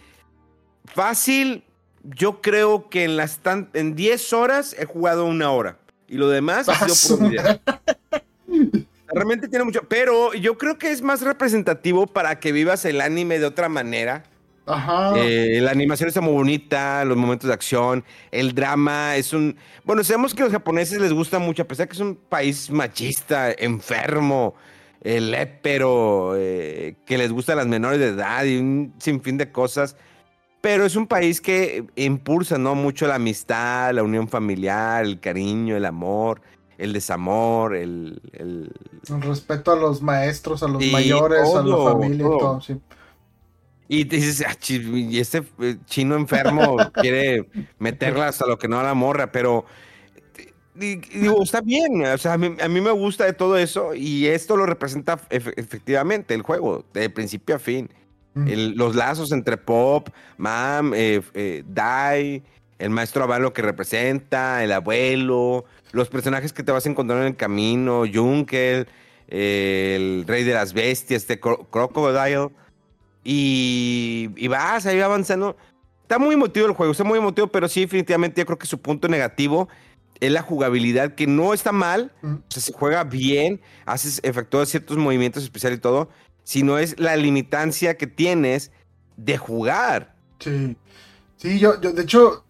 fácil. 0.86 1.64
Yo 2.04 2.42
creo 2.42 2.90
que 2.90 3.04
en 3.04 3.16
las 3.16 3.40
en 3.72 3.94
10 3.94 4.32
horas 4.34 4.76
he 4.78 4.84
jugado 4.84 5.24
una 5.24 5.50
hora. 5.50 5.78
Y 6.06 6.16
lo 6.16 6.28
demás 6.28 6.68
ha 6.68 6.86
sido 6.86 7.18
por 7.18 7.30
Realmente 9.14 9.48
tiene 9.48 9.64
mucho. 9.64 9.82
Pero 9.88 10.34
yo 10.34 10.58
creo 10.58 10.76
que 10.78 10.90
es 10.90 11.00
más 11.00 11.22
representativo 11.22 12.06
para 12.06 12.40
que 12.40 12.52
vivas 12.52 12.84
el 12.84 13.00
anime 13.00 13.38
de 13.38 13.46
otra 13.46 13.68
manera. 13.68 14.24
Ajá. 14.66 15.12
Eh, 15.16 15.60
la 15.60 15.70
animación 15.70 16.08
está 16.08 16.20
muy 16.20 16.32
bonita, 16.32 17.04
los 17.04 17.16
momentos 17.16 17.48
de 17.48 17.54
acción, 17.54 18.04
el 18.30 18.54
drama 18.54 19.16
es 19.16 19.32
un. 19.32 19.56
Bueno, 19.84 20.02
sabemos 20.02 20.34
que 20.34 20.42
a 20.42 20.46
los 20.46 20.52
japoneses 20.52 21.00
les 21.00 21.12
gusta 21.12 21.38
mucho, 21.38 21.62
a 21.62 21.66
pesar 21.66 21.86
que 21.86 21.94
es 21.94 22.00
un 22.00 22.16
país 22.16 22.70
machista, 22.70 23.52
enfermo, 23.52 24.54
el 25.02 25.34
épero, 25.34 26.34
eh, 26.36 26.96
que 27.04 27.18
les 27.18 27.30
gustan 27.30 27.58
las 27.58 27.66
menores 27.66 28.00
de 28.00 28.08
edad 28.08 28.44
y 28.44 28.56
un 28.56 28.94
sinfín 28.98 29.36
de 29.36 29.52
cosas 29.52 29.96
pero 30.64 30.86
es 30.86 30.96
un 30.96 31.06
país 31.06 31.42
que 31.42 31.84
impulsa 31.94 32.56
¿no? 32.56 32.74
mucho 32.74 33.06
la 33.06 33.16
amistad, 33.16 33.92
la 33.92 34.02
unión 34.02 34.28
familiar, 34.28 35.04
el 35.04 35.20
cariño, 35.20 35.76
el 35.76 35.84
amor, 35.84 36.40
el 36.78 36.94
desamor, 36.94 37.76
el... 37.76 38.18
El, 38.32 38.72
respeto 39.20 39.72
a 39.72 39.76
los 39.76 40.00
maestros, 40.00 40.62
a 40.62 40.68
los 40.68 40.82
mayores, 40.86 41.54
a 41.54 41.62
la 41.62 41.76
familia 41.76 42.24
y 42.24 42.38
todo, 42.38 42.60
sí. 42.62 42.80
Y 43.88 44.06
te 44.06 44.16
dices, 44.16 44.42
ah, 44.48 44.56
y 44.66 45.18
este 45.18 45.44
eh, 45.60 45.76
chino 45.84 46.16
enfermo 46.16 46.78
quiere 46.94 47.46
meterla 47.78 48.28
hasta 48.28 48.46
lo 48.46 48.58
que 48.58 48.66
no 48.66 48.80
a 48.80 48.84
la 48.84 48.94
morra, 48.94 49.30
pero 49.30 49.66
digo, 50.74 51.42
está 51.42 51.60
bien, 51.60 52.06
o 52.06 52.16
sea, 52.16 52.32
a 52.32 52.38
mí, 52.38 52.56
a 52.58 52.68
mí, 52.68 52.80
me 52.80 52.90
gusta 52.90 53.26
de 53.26 53.34
todo 53.34 53.58
eso 53.58 53.94
y 53.94 54.28
esto 54.28 54.56
lo 54.56 54.64
representa 54.64 55.20
efectivamente 55.28 56.32
el 56.32 56.40
juego, 56.40 56.86
de 56.94 57.10
principio 57.10 57.56
a 57.56 57.58
fin 57.58 57.90
los 58.34 58.94
lazos 58.96 59.32
entre 59.32 59.56
Pop, 59.56 60.08
Mam, 60.36 60.92
eh, 60.94 61.22
eh, 61.34 61.62
Dai, 61.68 62.42
el 62.78 62.90
maestro 62.90 63.22
Avalo 63.24 63.52
que 63.52 63.62
representa, 63.62 64.64
el 64.64 64.72
abuelo, 64.72 65.64
los 65.92 66.08
personajes 66.08 66.52
que 66.52 66.62
te 66.62 66.72
vas 66.72 66.84
a 66.86 66.90
encontrar 66.90 67.20
en 67.20 67.28
el 67.28 67.36
camino, 67.36 68.04
Junkel, 68.12 68.88
el 69.28 70.24
rey 70.26 70.42
de 70.44 70.54
las 70.54 70.72
bestias, 70.72 71.22
este 71.22 71.38
Crocodile. 71.40 72.50
Y, 73.22 74.30
y 74.36 74.48
vas 74.48 74.84
ahí 74.86 75.00
avanzando. 75.00 75.56
está 76.02 76.18
muy 76.18 76.34
emotivo 76.34 76.66
el 76.66 76.72
juego, 76.72 76.92
está 76.92 77.04
muy 77.04 77.18
emotivo, 77.18 77.46
pero 77.46 77.68
sí, 77.68 77.80
definitivamente 77.80 78.40
yo 78.40 78.46
creo 78.46 78.58
que 78.58 78.66
su 78.66 78.78
punto 78.80 79.08
negativo 79.08 79.68
es 80.20 80.30
la 80.30 80.42
jugabilidad, 80.42 81.14
que 81.14 81.26
no 81.26 81.54
está 81.54 81.72
mal, 81.72 82.12
Mm. 82.22 82.34
o 82.34 82.42
sea, 82.48 82.62
se 82.62 82.72
juega 82.72 83.02
bien, 83.04 83.60
haces, 83.86 84.20
efectúas 84.22 84.68
ciertos 84.68 84.96
movimientos 84.98 85.42
especiales 85.42 85.78
y 85.78 85.80
todo, 85.80 86.08
sino 86.44 86.78
es 86.78 86.98
la 87.00 87.16
limitancia 87.16 87.96
que 87.98 88.06
tienes 88.08 88.72
de 89.16 89.38
jugar. 89.38 90.16
Sí. 90.40 90.76
Sí, 91.36 91.58
yo, 91.60 91.80
yo 91.80 91.92
de 91.92 92.02
hecho, 92.02 92.46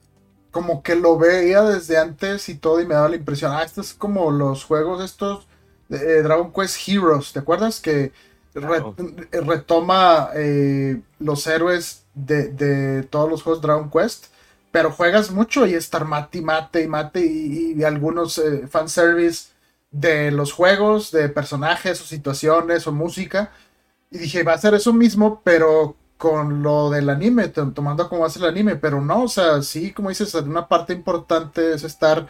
como 0.51 0.83
que 0.83 0.97
lo 0.97 1.19
veía 1.19 1.63
desde 1.63 1.99
antes 1.99 2.49
y 2.49 2.59
todo, 2.59 2.81
y 2.81 2.87
me 2.87 2.95
daba 2.95 3.09
la 3.11 3.17
impresión, 3.17 3.53
ah, 3.53 3.63
esto 3.65 3.81
es 3.83 3.95
como 3.95 4.31
los 4.33 4.65
juegos 4.65 5.03
estos 5.05 5.49
de 5.89 6.21
eh, 6.21 6.23
Dragon 6.23 6.53
Quest 6.53 6.89
Heroes, 6.89 7.33
¿te 7.33 7.41
acuerdas? 7.41 7.81
Que 7.81 8.13
Claro. 8.59 8.99
retoma 9.33 10.31
eh, 10.37 11.03
los 11.19 11.47
héroes 11.47 12.07
de, 12.15 12.49
de 12.49 13.03
todos 13.05 13.31
los 13.31 13.43
juegos 13.43 13.63
Dragon 13.63 13.91
Quest, 13.91 14.27
pero 14.71 14.91
juegas 14.93 15.31
mucho 15.31 15.67
y 15.67 15.75
estar 15.75 16.05
mate 16.07 16.39
y 16.39 16.43
mate 16.43 16.83
y 16.83 16.89
mate 16.89 17.27
y, 17.27 17.75
y 17.79 17.85
algunos 17.85 18.39
eh, 18.39 18.67
fanservice 18.69 19.51
de 19.91 20.31
los 20.33 20.53
juegos, 20.53 21.11
de 21.13 21.29
personajes 21.29 22.01
o 22.01 22.05
situaciones 22.05 22.87
o 22.87 22.93
música. 22.93 23.53
Y 24.15 24.19
dije, 24.19 24.45
va 24.45 24.55
a 24.55 24.59
ser 24.59 24.75
eso 24.75 24.93
mismo, 24.95 25.43
pero 25.45 25.97
con 26.19 26.63
lo 26.63 26.91
del 26.91 27.11
anime, 27.11 27.49
to- 27.49 27.73
tomando 27.73 28.09
como 28.09 28.25
hace 28.25 28.39
el 28.39 28.47
anime, 28.47 28.77
pero 28.77 29.01
no, 29.03 29.25
o 29.25 29.29
sea, 29.29 29.61
sí, 29.63 29.93
como 29.93 30.11
dices, 30.11 30.35
una 30.37 30.69
parte 30.69 30.93
importante 30.95 31.75
es 31.75 31.85
estar 31.85 32.29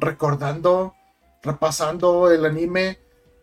recordando, 0.00 0.94
repasando 1.42 2.30
el 2.30 2.44
anime 2.46 2.98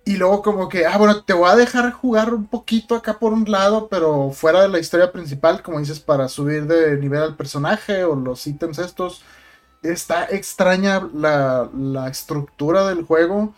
y 0.05 0.17
luego 0.17 0.41
como 0.41 0.69
que, 0.69 0.85
ah, 0.87 0.97
bueno, 0.97 1.23
te 1.23 1.33
voy 1.33 1.49
a 1.49 1.55
dejar 1.55 1.91
jugar 1.93 2.33
un 2.33 2.47
poquito 2.47 2.95
acá 2.95 3.19
por 3.19 3.31
un 3.33 3.49
lado, 3.49 3.87
pero 3.89 4.31
fuera 4.31 4.63
de 4.63 4.69
la 4.69 4.79
historia 4.79 5.11
principal, 5.11 5.61
como 5.63 5.79
dices, 5.79 5.99
para 6.01 6.27
subir 6.29 6.65
de 6.67 6.97
nivel 6.97 7.21
al 7.23 7.35
personaje 7.37 8.03
o 8.05 8.15
los 8.15 8.45
ítems 8.47 8.79
estos. 8.79 9.23
Está 9.83 10.25
extraña 10.29 11.09
la, 11.13 11.69
la 11.77 12.07
estructura 12.09 12.87
del 12.87 13.03
juego. 13.03 13.53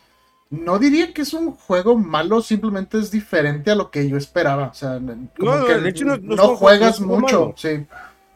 No 0.49 0.77
diría 0.79 1.13
que 1.13 1.23
es 1.23 1.34
un 1.34 1.51
juego 1.55 1.97
malo, 1.97 2.41
simplemente 2.41 2.99
es 2.99 3.10
diferente 3.12 3.71
a 3.71 3.75
lo 3.75 3.89
que 3.91 4.08
yo 4.08 4.15
esperaba. 4.17 4.67
O 4.67 4.73
sea, 4.73 4.99
como 4.99 5.55
No, 5.55 5.65
que 5.65 5.75
de 5.79 5.89
hecho 5.89 6.05
no- 6.05 6.17
no 6.17 6.34
es 6.34 6.38
no 6.39 6.51
un 6.51 6.55
juego- 6.55 6.58
juegas 6.58 7.01
mucho. 7.01 7.53
Sí, 7.58 7.86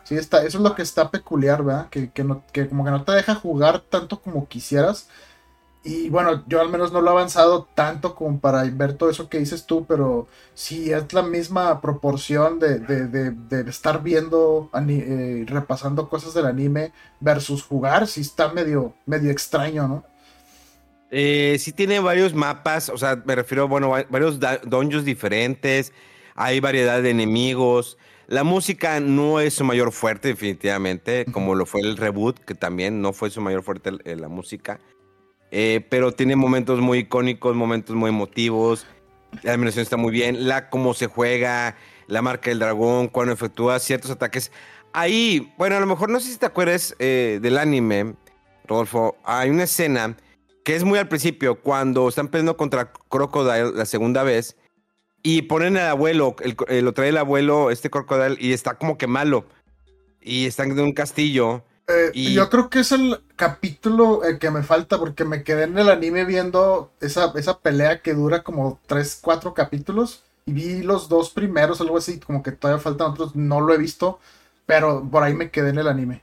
sí 0.04 0.15
está, 0.15 0.43
eso 0.43 0.58
es 0.58 0.63
lo 0.63 0.76
que 0.76 0.82
está 0.82 1.12
peculiar, 1.12 1.63
¿verdad? 1.63 1.88
Que, 1.89 2.10
que, 2.12 2.24
no, 2.24 2.43
que 2.52 2.67
como 2.67 2.84
que 2.84 2.91
no 2.91 3.04
te 3.04 3.12
deja 3.12 3.36
jugar 3.36 3.82
tanto 3.82 4.19
como 4.22 4.48
quisieras. 4.48 5.08
Y 5.82 6.10
bueno, 6.10 6.43
yo 6.48 6.60
al 6.60 6.67
menos 6.69 6.91
no 6.91 7.00
lo 7.00 7.08
he 7.08 7.12
avanzado 7.12 7.67
tanto 7.74 8.13
como 8.13 8.38
para 8.39 8.63
ver 8.63 8.93
todo 8.95 9.10
eso 9.10 9.30
que 9.30 9.39
dices 9.39 9.65
tú, 9.65 9.86
pero 9.86 10.28
sí 10.54 10.91
es 10.91 11.13
la 11.13 11.22
misma 11.22 11.80
proporción 11.80 12.60
de, 12.60 12.80
de, 12.80 13.08
de, 13.08 13.32
de 13.32 13.69
estar 13.69 14.04
viendo, 14.04 14.69
eh, 14.89 15.45
repasando 15.48 16.10
cosas 16.10 16.34
del 16.34 16.48
anime 16.48 16.91
versus 17.22 17.63
jugar, 17.63 18.08
sí 18.08 18.19
está 18.22 18.52
medio, 18.52 18.93
medio 19.06 19.32
extraño, 19.32 19.88
¿no? 19.88 20.04
Eh, 21.12 21.58
sí 21.60 21.72
tiene 21.74 22.00
varios 22.00 22.34
mapas, 22.34 22.89
o 22.89 22.98
sea, 22.98 23.22
me 23.26 23.36
refiero, 23.36 23.67
bueno, 23.67 23.89
va- 23.89 24.06
varios 24.10 24.39
dungeons 24.65 25.06
diferentes, 25.06 25.91
hay 26.36 26.60
variedad 26.60 27.02
de 27.02 27.10
enemigos. 27.10 27.98
La 28.28 28.43
música 28.43 29.00
no 29.00 29.39
es 29.39 29.56
su 29.56 29.63
mayor 29.63 29.91
fuerte, 29.91 30.28
definitivamente, 30.28 31.26
como 31.32 31.56
lo 31.56 31.65
fue 31.65 31.82
el 31.82 31.98
reboot, 31.98 32.39
que 32.39 32.54
también 32.54 33.02
no 33.02 33.12
fue 33.12 33.32
su 33.32 33.41
mayor 33.41 33.63
fuerte 33.63 33.91
eh, 34.06 34.15
la 34.15 34.28
música. 34.28 34.80
Eh, 35.52 35.84
pero 35.89 36.12
tiene 36.12 36.36
momentos 36.36 36.80
muy 36.80 37.00
icónicos, 37.00 37.56
momentos 37.56 37.95
muy 37.95 38.10
emotivos. 38.10 38.86
La 39.41 39.54
animación 39.54 39.82
está 39.82 39.98
muy 39.98 40.12
bien. 40.12 40.48
La 40.48 40.69
cómo 40.69 40.93
se 40.93 41.08
juega, 41.08 41.76
la 42.06 42.22
marca 42.22 42.52
del 42.52 42.60
dragón, 42.60 43.08
cuando 43.08 43.34
efectúa 43.34 43.80
ciertos 43.80 44.12
ataques. 44.12 44.52
Ahí, 44.93 45.52
bueno, 45.58 45.76
a 45.78 45.80
lo 45.80 45.88
mejor 45.88 46.10
no 46.12 46.19
sé 46.19 46.32
si 46.32 46.38
te 46.38 46.45
acuerdas 46.45 46.95
eh, 47.00 47.39
del 47.41 47.58
anime, 47.58 48.13
Rodolfo. 48.67 49.17
Hay 49.24 49.50
una 49.50 49.63
escena 49.63 50.15
que 50.70 50.76
es 50.76 50.84
muy 50.84 51.00
al 51.00 51.08
principio, 51.08 51.60
cuando 51.62 52.08
están 52.08 52.28
peleando 52.28 52.56
contra 52.56 52.92
Crocodile 52.92 53.72
la 53.74 53.88
segunda 53.88 54.22
vez 54.22 54.56
y 55.24 55.42
ponen 55.42 55.78
al 55.78 55.88
abuelo, 55.88 56.36
el- 56.42 56.56
eh, 56.68 56.84
lo 56.84 56.94
trae 56.94 57.10
el 57.10 57.18
abuelo, 57.18 57.72
este 57.72 57.90
Crocodile, 57.90 58.38
y 58.40 58.54
está 58.54 58.76
como 58.76 58.96
que 58.96 59.08
malo. 59.08 59.46
Y 60.22 60.46
están 60.46 60.70
en 60.70 60.80
un 60.80 60.92
castillo. 60.94 61.64
Eh, 61.88 62.12
Y- 62.14 62.36
Yo 62.36 62.52
creo 62.52 62.70
que 62.70 62.82
es 62.82 62.92
el 62.92 63.20
capítulo 63.36 64.24
eh, 64.24 64.38
que 64.38 64.52
me 64.52 64.62
falta 64.62 65.00
porque 65.00 65.26
me 65.26 65.42
quedé 65.44 65.64
en 65.64 65.76
el 65.76 65.90
anime 65.90 66.24
viendo 66.24 66.92
esa, 67.02 67.34
esa 67.36 67.58
pelea 67.62 68.04
que 68.04 68.14
dura 68.14 68.44
como 68.44 68.80
3, 68.86 69.18
4 69.24 69.56
capítulos 69.56 70.22
y 70.46 70.54
vi 70.54 70.84
los 70.84 71.10
dos 71.10 71.32
primeros, 71.32 71.82
algo 71.82 71.98
así, 71.98 72.20
como 72.20 72.44
que 72.44 72.52
todavía 72.52 72.80
faltan 72.80 73.10
otros, 73.10 73.36
no 73.36 73.60
lo 73.60 73.74
he 73.74 73.80
visto, 73.80 74.20
pero 74.68 75.04
por 75.10 75.24
ahí 75.24 75.34
me 75.34 75.50
quedé 75.50 75.72
en 75.72 75.80
el 75.80 75.88
anime. 75.88 76.22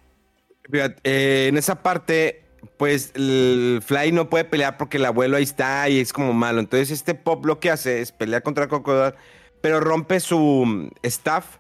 Eh, 0.73 1.47
en 1.49 1.57
esa 1.57 1.83
parte, 1.83 2.46
pues 2.77 3.13
el 3.15 3.81
Fly 3.85 4.13
no 4.13 4.29
puede 4.31 4.45
pelear 4.45 4.77
porque 4.79 4.97
el 4.99 5.05
abuelo 5.05 5.37
ahí 5.37 5.43
está 5.45 5.89
y 5.89 6.01
es 6.01 6.13
como 6.13 6.33
malo. 6.33 6.61
Entonces 6.61 6.91
este 6.91 7.15
Pop 7.15 7.45
lo 7.47 7.61
que 7.61 7.71
hace 7.71 8.01
es 8.01 8.13
pelear 8.13 8.43
contra 8.43 8.67
Crocodile, 8.69 9.15
pero 9.61 9.81
rompe 9.81 10.21
su 10.21 10.39
mm, 10.67 10.91
staff, 11.03 11.59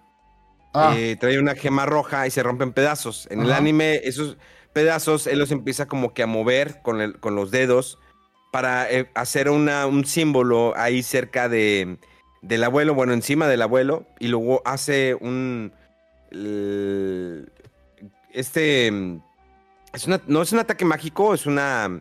Ah, 0.75 0.95
eh, 0.95 1.17
trae 1.19 1.39
una 1.39 1.55
gema 1.55 1.87
roja 1.87 2.27
y 2.27 2.31
se 2.31 2.43
rompe 2.43 2.65
en 2.65 2.73
pedazos. 2.73 3.27
En 3.31 3.41
el 3.41 3.53
anime, 3.53 4.01
esos 4.05 4.37
pedazos 4.75 5.27
él 5.27 5.39
los 5.39 5.51
empieza 5.51 5.87
como 5.87 6.13
que 6.13 6.23
a 6.23 6.27
mover 6.27 6.83
con, 6.83 7.01
el- 7.01 7.19
con 7.19 7.35
los 7.35 7.51
dedos 7.51 7.99
para 8.53 8.91
eh, 8.91 9.11
hacer 9.15 9.49
una, 9.49 9.87
un 9.87 10.05
símbolo 10.05 10.75
ahí 10.77 11.03
cerca 11.03 11.49
de, 11.49 11.97
del 12.43 12.63
abuelo, 12.63 12.95
bueno, 12.95 13.15
encima 13.15 13.49
del 13.49 13.63
abuelo, 13.63 14.07
y 14.19 14.29
luego 14.29 14.61
hace 14.67 15.15
un... 15.15 15.73
el- 16.31 17.51
este... 18.33 19.21
Es 19.97 20.07
una- 20.07 20.21
no 20.27 20.43
es 20.43 20.53
un 20.53 20.59
ataque 20.59 20.85
mágico, 20.85 21.35
es 21.35 21.47
una... 21.47 22.01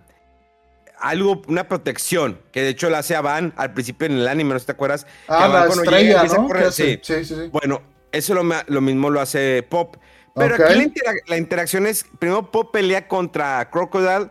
Algo, 0.99 1.41
una 1.47 1.67
protección, 1.67 2.39
que 2.53 2.61
de 2.61 2.69
hecho 2.69 2.89
la 2.89 2.99
hace 2.99 3.15
a 3.15 3.21
Van 3.21 3.53
al 3.57 3.73
principio 3.73 4.05
en 4.07 4.13
el 4.13 4.27
anime, 4.27 4.53
¿no 4.53 4.59
te 4.59 4.71
acuerdas? 4.71 5.05
ah, 5.27 5.47
la 5.47 5.65
estrella, 5.65 6.23
llega 6.23 6.37
¿no? 6.37 6.47
correr, 6.47 6.71
sí. 6.71 6.99
Sí, 7.01 7.25
sí. 7.25 7.35
Bueno, 7.51 7.81
eso 8.13 8.33
lo, 8.33 8.81
mismo 8.81 9.09
lo 9.09 9.19
hace 9.19 9.63
Pop. 9.69 9.97
Pero 10.35 10.55
aquí 10.55 10.93
la, 11.05 11.13
la 11.27 11.37
interacción 11.37 11.85
es, 11.85 12.05
primero 12.19 12.49
Pop 12.49 12.71
pelea 12.71 13.07
contra 13.09 13.69
Crocodile 13.71 14.29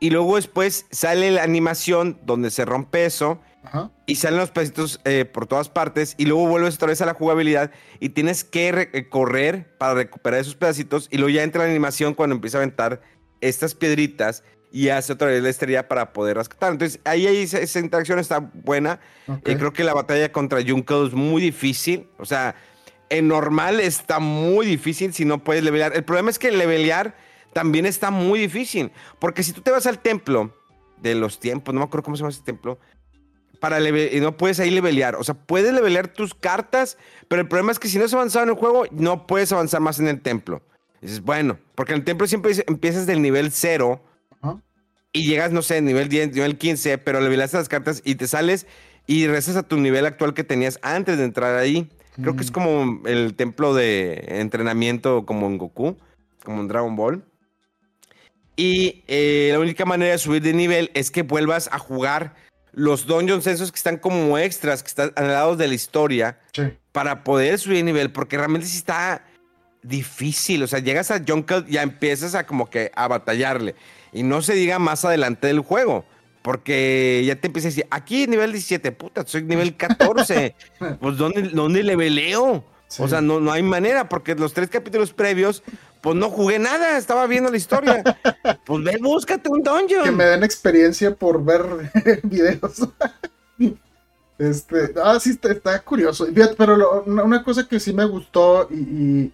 y 0.00 0.10
luego 0.10 0.36
después 0.36 0.86
sale 0.90 1.30
la 1.30 1.42
animación 1.42 2.18
donde 2.24 2.50
se 2.50 2.64
rompe 2.64 3.04
eso 3.04 3.38
Ajá. 3.66 3.90
y 4.06 4.16
salen 4.16 4.38
los 4.38 4.50
pedacitos 4.50 5.00
eh, 5.04 5.24
por 5.24 5.46
todas 5.46 5.68
partes 5.68 6.14
y 6.16 6.24
luego 6.24 6.46
vuelves 6.46 6.76
otra 6.76 6.88
vez 6.88 7.00
a 7.02 7.06
la 7.06 7.14
jugabilidad 7.14 7.70
y 8.00 8.10
tienes 8.10 8.44
que 8.44 8.90
eh, 8.92 9.08
correr 9.08 9.76
para 9.78 9.94
recuperar 9.94 10.40
esos 10.40 10.54
pedacitos 10.54 11.08
y 11.10 11.18
luego 11.18 11.30
ya 11.30 11.42
entra 11.42 11.64
la 11.64 11.70
animación 11.70 12.14
cuando 12.14 12.34
empieza 12.34 12.58
a 12.58 12.60
aventar 12.62 13.02
estas 13.40 13.74
piedritas 13.74 14.42
y 14.72 14.88
hace 14.90 15.12
otra 15.12 15.28
vez 15.28 15.42
la 15.42 15.48
estrella 15.48 15.88
para 15.88 16.12
poder 16.12 16.36
rescatar. 16.36 16.72
Entonces 16.72 17.00
ahí, 17.04 17.26
ahí 17.26 17.38
esa, 17.38 17.58
esa 17.58 17.80
interacción 17.80 18.18
está 18.18 18.40
buena. 18.40 19.00
ok. 19.26 19.48
Eh, 19.48 19.56
creo 19.56 19.72
que 19.72 19.84
la 19.84 19.94
batalla 19.94 20.30
contra 20.32 20.60
Junko 20.66 21.06
es 21.06 21.14
muy 21.14 21.40
difícil. 21.40 22.08
O 22.18 22.24
sea, 22.24 22.54
en 23.08 23.28
normal 23.28 23.80
está 23.80 24.18
muy 24.18 24.66
difícil 24.66 25.14
si 25.14 25.24
no 25.24 25.42
puedes 25.42 25.62
levelear. 25.62 25.96
El 25.96 26.04
problema 26.04 26.30
es 26.30 26.38
que 26.38 26.50
levelear 26.50 27.16
también 27.52 27.86
está 27.86 28.10
muy 28.10 28.38
difícil. 28.38 28.92
Porque 29.18 29.42
si 29.42 29.52
tú 29.52 29.62
te 29.62 29.70
vas 29.70 29.86
al 29.86 29.98
templo 30.00 30.54
de 31.00 31.14
los 31.14 31.40
tiempos, 31.40 31.72
no 31.72 31.80
me 31.80 31.86
acuerdo 31.86 32.04
cómo 32.04 32.16
se 32.16 32.20
llama 32.20 32.30
ese 32.30 32.42
templo, 32.42 32.78
para 33.60 33.80
y 33.80 34.20
no 34.20 34.36
puedes 34.36 34.60
ahí 34.60 34.70
levelear. 34.70 35.16
O 35.16 35.24
sea, 35.24 35.34
puedes 35.34 35.72
levelear 35.72 36.08
tus 36.08 36.34
cartas, 36.34 36.98
pero 37.28 37.42
el 37.42 37.48
problema 37.48 37.72
es 37.72 37.78
que 37.78 37.88
si 37.88 37.98
no 37.98 38.04
has 38.04 38.14
avanzado 38.14 38.44
en 38.44 38.50
el 38.50 38.56
juego, 38.56 38.84
no 38.90 39.26
puedes 39.26 39.52
avanzar 39.52 39.80
más 39.80 39.98
en 39.98 40.08
el 40.08 40.20
templo. 40.20 40.62
dices, 41.00 41.20
bueno, 41.22 41.58
porque 41.74 41.92
en 41.92 41.98
el 42.00 42.04
templo 42.04 42.26
siempre 42.26 42.52
empiezas 42.66 43.06
del 43.06 43.20
nivel 43.22 43.50
0 43.52 44.00
Ajá. 44.40 44.60
y 45.12 45.26
llegas, 45.26 45.52
no 45.52 45.62
sé, 45.62 45.80
nivel 45.82 46.08
10, 46.08 46.32
nivel 46.34 46.56
15, 46.58 46.98
pero 46.98 47.20
levelaste 47.20 47.56
las 47.58 47.68
cartas 47.68 48.02
y 48.04 48.14
te 48.16 48.26
sales 48.26 48.66
y 49.06 49.26
regresas 49.26 49.56
a 49.56 49.62
tu 49.62 49.76
nivel 49.78 50.04
actual 50.06 50.34
que 50.34 50.42
tenías 50.44 50.78
antes 50.82 51.18
de 51.18 51.24
entrar 51.24 51.56
ahí. 51.58 51.88
Creo 52.20 52.34
que 52.34 52.42
es 52.42 52.50
Mm. 52.50 52.54
como 52.54 53.02
el 53.06 53.34
templo 53.34 53.74
de 53.74 54.24
entrenamiento 54.40 55.26
como 55.26 55.46
en 55.46 55.58
Goku, 55.58 55.96
como 56.44 56.62
en 56.62 56.68
Dragon 56.68 56.96
Ball. 56.96 57.22
Y 58.56 59.04
eh, 59.06 59.50
la 59.52 59.60
única 59.60 59.84
manera 59.84 60.12
de 60.12 60.18
subir 60.18 60.40
de 60.42 60.54
nivel 60.54 60.90
es 60.94 61.10
que 61.10 61.22
vuelvas 61.22 61.68
a 61.72 61.78
jugar 61.78 62.34
los 62.76 63.06
dungeons 63.06 63.46
esos 63.46 63.72
que 63.72 63.76
están 63.76 63.96
como 63.96 64.36
extras, 64.38 64.82
que 64.82 64.88
están 64.88 65.10
al 65.16 65.28
lado 65.28 65.56
de 65.56 65.66
la 65.66 65.74
historia, 65.74 66.38
Sí. 66.52 66.62
para 66.92 67.24
poder 67.24 67.58
subir 67.58 67.82
nivel, 67.84 68.12
porque 68.12 68.36
realmente 68.36 68.66
sí 68.68 68.76
está 68.76 69.24
difícil. 69.82 70.62
O 70.62 70.66
sea, 70.66 70.78
llegas 70.80 71.10
a 71.10 71.22
Jungle 71.26 71.64
y 71.66 71.72
ya 71.72 71.82
empiezas 71.82 72.34
a 72.34 72.46
como 72.46 72.68
que 72.68 72.92
a 72.94 73.08
batallarle. 73.08 73.74
Y 74.12 74.22
no 74.22 74.42
se 74.42 74.54
diga 74.54 74.78
más 74.78 75.04
adelante 75.04 75.46
del 75.46 75.60
juego. 75.60 76.04
Porque 76.42 77.24
ya 77.26 77.34
te 77.36 77.48
empieza 77.48 77.68
a 77.68 77.70
decir, 77.70 77.86
aquí 77.90 78.26
nivel 78.28 78.52
17, 78.52 78.92
puta, 78.92 79.24
soy 79.26 79.42
nivel 79.42 79.76
14. 79.76 80.54
pues 81.00 81.16
¿dónde, 81.16 81.42
dónde 81.42 81.82
leveleo? 81.82 82.64
Sí. 82.88 83.02
O 83.02 83.08
sea, 83.08 83.20
no, 83.20 83.40
no 83.40 83.50
hay 83.52 83.62
manera, 83.62 84.08
porque 84.08 84.34
los 84.36 84.52
tres 84.52 84.68
capítulos 84.68 85.12
previos, 85.12 85.64
pues 86.06 86.14
no 86.14 86.30
jugué 86.30 86.60
nada, 86.60 86.98
estaba 86.98 87.26
viendo 87.26 87.50
la 87.50 87.56
historia. 87.56 88.00
pues 88.64 88.84
ve, 88.84 88.96
búscate 89.02 89.48
un 89.48 89.60
dungeon. 89.60 90.04
que 90.04 90.12
me 90.12 90.24
den 90.24 90.44
experiencia 90.44 91.12
por 91.12 91.44
ver 91.44 91.64
videos. 92.22 92.88
Este, 94.38 94.94
ah, 95.02 95.18
sí, 95.18 95.30
está, 95.30 95.50
está 95.50 95.80
curioso. 95.80 96.28
Pero 96.56 96.76
lo- 96.76 97.02
una, 97.02 97.24
una 97.24 97.42
cosa 97.42 97.66
que 97.66 97.80
sí 97.80 97.92
me 97.92 98.04
gustó 98.04 98.68
y, 98.70 98.76
y 98.76 99.32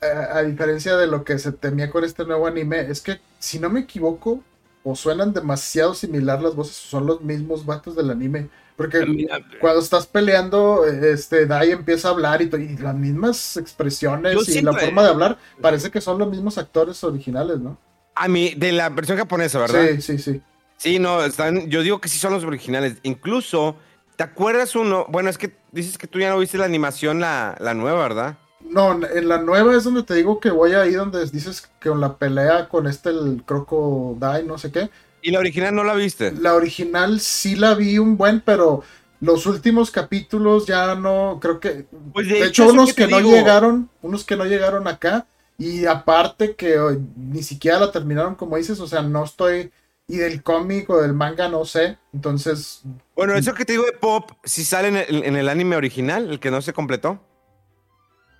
a, 0.00 0.38
a 0.38 0.42
diferencia 0.42 0.96
de 0.96 1.06
lo 1.06 1.22
que 1.22 1.38
se 1.38 1.52
temía 1.52 1.90
con 1.90 2.02
este 2.02 2.24
nuevo 2.24 2.46
anime, 2.46 2.80
es 2.90 3.02
que, 3.02 3.20
si 3.38 3.58
no 3.58 3.68
me 3.68 3.80
equivoco, 3.80 4.42
o 4.88 4.94
suenan 4.94 5.32
demasiado 5.32 5.94
similar 5.94 6.40
las 6.40 6.54
voces, 6.54 6.76
o 6.76 6.88
son 6.88 7.06
los 7.06 7.20
mismos 7.20 7.66
vatos 7.66 7.96
del 7.96 8.08
anime. 8.08 8.48
Porque 8.76 9.26
cuando 9.60 9.80
estás 9.80 10.06
peleando, 10.06 10.86
este 10.86 11.46
Dai 11.46 11.72
empieza 11.72 12.06
a 12.06 12.10
hablar 12.12 12.40
y, 12.40 12.48
las 12.48 12.94
mismas 12.94 13.56
expresiones 13.56 14.34
Yo 14.34 14.42
y 14.42 14.44
siento, 14.44 14.70
la 14.70 14.78
forma 14.78 15.02
de 15.02 15.08
hablar, 15.08 15.38
parece 15.60 15.90
que 15.90 16.00
son 16.00 16.20
los 16.20 16.30
mismos 16.30 16.56
actores 16.56 17.02
originales, 17.02 17.58
¿no? 17.58 17.76
A 18.14 18.28
mí, 18.28 18.54
de 18.54 18.70
la 18.70 18.88
versión 18.90 19.18
japonesa, 19.18 19.58
¿verdad? 19.58 19.88
Sí, 19.96 20.02
sí, 20.02 20.18
sí. 20.18 20.40
Sí, 20.76 20.98
no, 21.00 21.24
están, 21.24 21.68
yo 21.68 21.82
digo 21.82 22.00
que 22.00 22.08
sí 22.08 22.20
son 22.20 22.34
los 22.34 22.44
originales. 22.44 22.98
Incluso, 23.02 23.76
¿te 24.14 24.22
acuerdas 24.22 24.76
uno? 24.76 25.06
Bueno, 25.08 25.30
es 25.30 25.38
que 25.38 25.56
dices 25.72 25.98
que 25.98 26.06
tú 26.06 26.20
ya 26.20 26.30
no 26.30 26.38
viste 26.38 26.58
la 26.58 26.64
animación, 26.64 27.18
la, 27.18 27.56
la 27.58 27.74
nueva, 27.74 28.00
¿verdad? 28.02 28.38
No, 28.70 28.92
en 28.92 29.28
la 29.28 29.38
nueva 29.38 29.74
es 29.76 29.84
donde 29.84 30.02
te 30.02 30.14
digo 30.14 30.40
que 30.40 30.50
voy 30.50 30.72
ahí 30.72 30.92
donde 30.92 31.24
dices 31.26 31.68
que 31.80 31.88
con 31.88 32.00
la 32.00 32.16
pelea 32.16 32.68
con 32.68 32.86
este 32.86 33.10
el 33.10 33.42
Crocodile, 33.44 34.44
no 34.44 34.58
sé 34.58 34.70
qué. 34.70 34.90
Y 35.22 35.30
la 35.30 35.38
original 35.38 35.74
no 35.74 35.84
la 35.84 35.94
viste. 35.94 36.32
La 36.32 36.54
original 36.54 37.20
sí 37.20 37.56
la 37.56 37.74
vi 37.74 37.98
un 37.98 38.16
buen, 38.16 38.40
pero 38.40 38.82
los 39.20 39.46
últimos 39.46 39.90
capítulos 39.90 40.66
ya 40.66 40.94
no, 40.94 41.38
creo 41.40 41.58
que... 41.58 41.86
Pues 42.12 42.28
De, 42.28 42.34
de, 42.34 42.46
hecho, 42.46 42.68
unos 42.68 42.94
que 42.94 43.06
no 43.06 43.18
digo. 43.18 43.30
llegaron, 43.30 43.90
unos 44.02 44.24
que 44.24 44.36
no 44.36 44.44
llegaron 44.44 44.86
acá, 44.86 45.26
y 45.58 45.86
aparte 45.86 46.54
que 46.54 46.74
eh, 46.74 46.98
ni 47.16 47.42
siquiera 47.42 47.80
la 47.80 47.92
terminaron 47.92 48.34
como 48.34 48.56
dices, 48.56 48.80
o 48.80 48.86
sea, 48.86 49.02
no 49.02 49.24
estoy... 49.24 49.70
Y 50.08 50.18
del 50.18 50.44
cómic 50.44 50.88
o 50.88 51.02
del 51.02 51.14
manga 51.14 51.48
no 51.48 51.64
sé, 51.64 51.98
entonces... 52.12 52.82
Bueno, 53.16 53.34
eso 53.34 53.54
que 53.54 53.64
te 53.64 53.72
digo 53.72 53.84
de 53.84 53.90
Pop, 53.92 54.30
si 54.44 54.64
sale 54.64 54.86
en 54.86 54.96
el, 54.96 55.24
en 55.24 55.34
el 55.34 55.48
anime 55.48 55.74
original, 55.74 56.30
el 56.30 56.38
que 56.38 56.52
no 56.52 56.62
se 56.62 56.72
completó. 56.72 57.20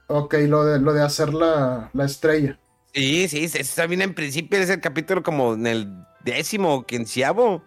Ok, 0.08 0.34
lo 0.46 0.64
de, 0.64 0.78
lo 0.78 0.92
de 0.92 1.02
hacer 1.02 1.34
la, 1.34 1.90
la 1.92 2.04
estrella. 2.04 2.58
Sí, 2.94 3.28
sí, 3.28 3.44
eso 3.44 3.58
está 3.58 3.86
bien 3.86 4.02
en 4.02 4.14
principio, 4.14 4.58
es 4.58 4.70
el 4.70 4.80
capítulo 4.80 5.22
como 5.22 5.54
en 5.54 5.66
el 5.66 5.92
décimo 6.24 6.74
o 6.74 6.86
quinceavo. 6.86 7.62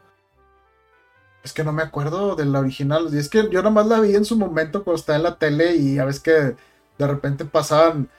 Es 1.43 1.53
que 1.53 1.63
no 1.63 1.71
me 1.71 1.83
acuerdo 1.83 2.35
de 2.35 2.45
la 2.45 2.59
original. 2.59 3.09
Y 3.11 3.17
es 3.17 3.29
que 3.29 3.49
yo 3.49 3.61
nomás 3.61 3.87
la 3.87 3.99
vi 3.99 4.15
en 4.15 4.25
su 4.25 4.37
momento 4.37 4.83
cuando 4.83 4.99
estaba 4.99 5.17
en 5.17 5.23
la 5.23 5.37
tele 5.37 5.75
y 5.75 5.99
a 5.99 6.05
veces 6.05 6.21
que 6.21 6.31
de 6.31 7.07
repente 7.07 7.45
pasaban 7.45 8.09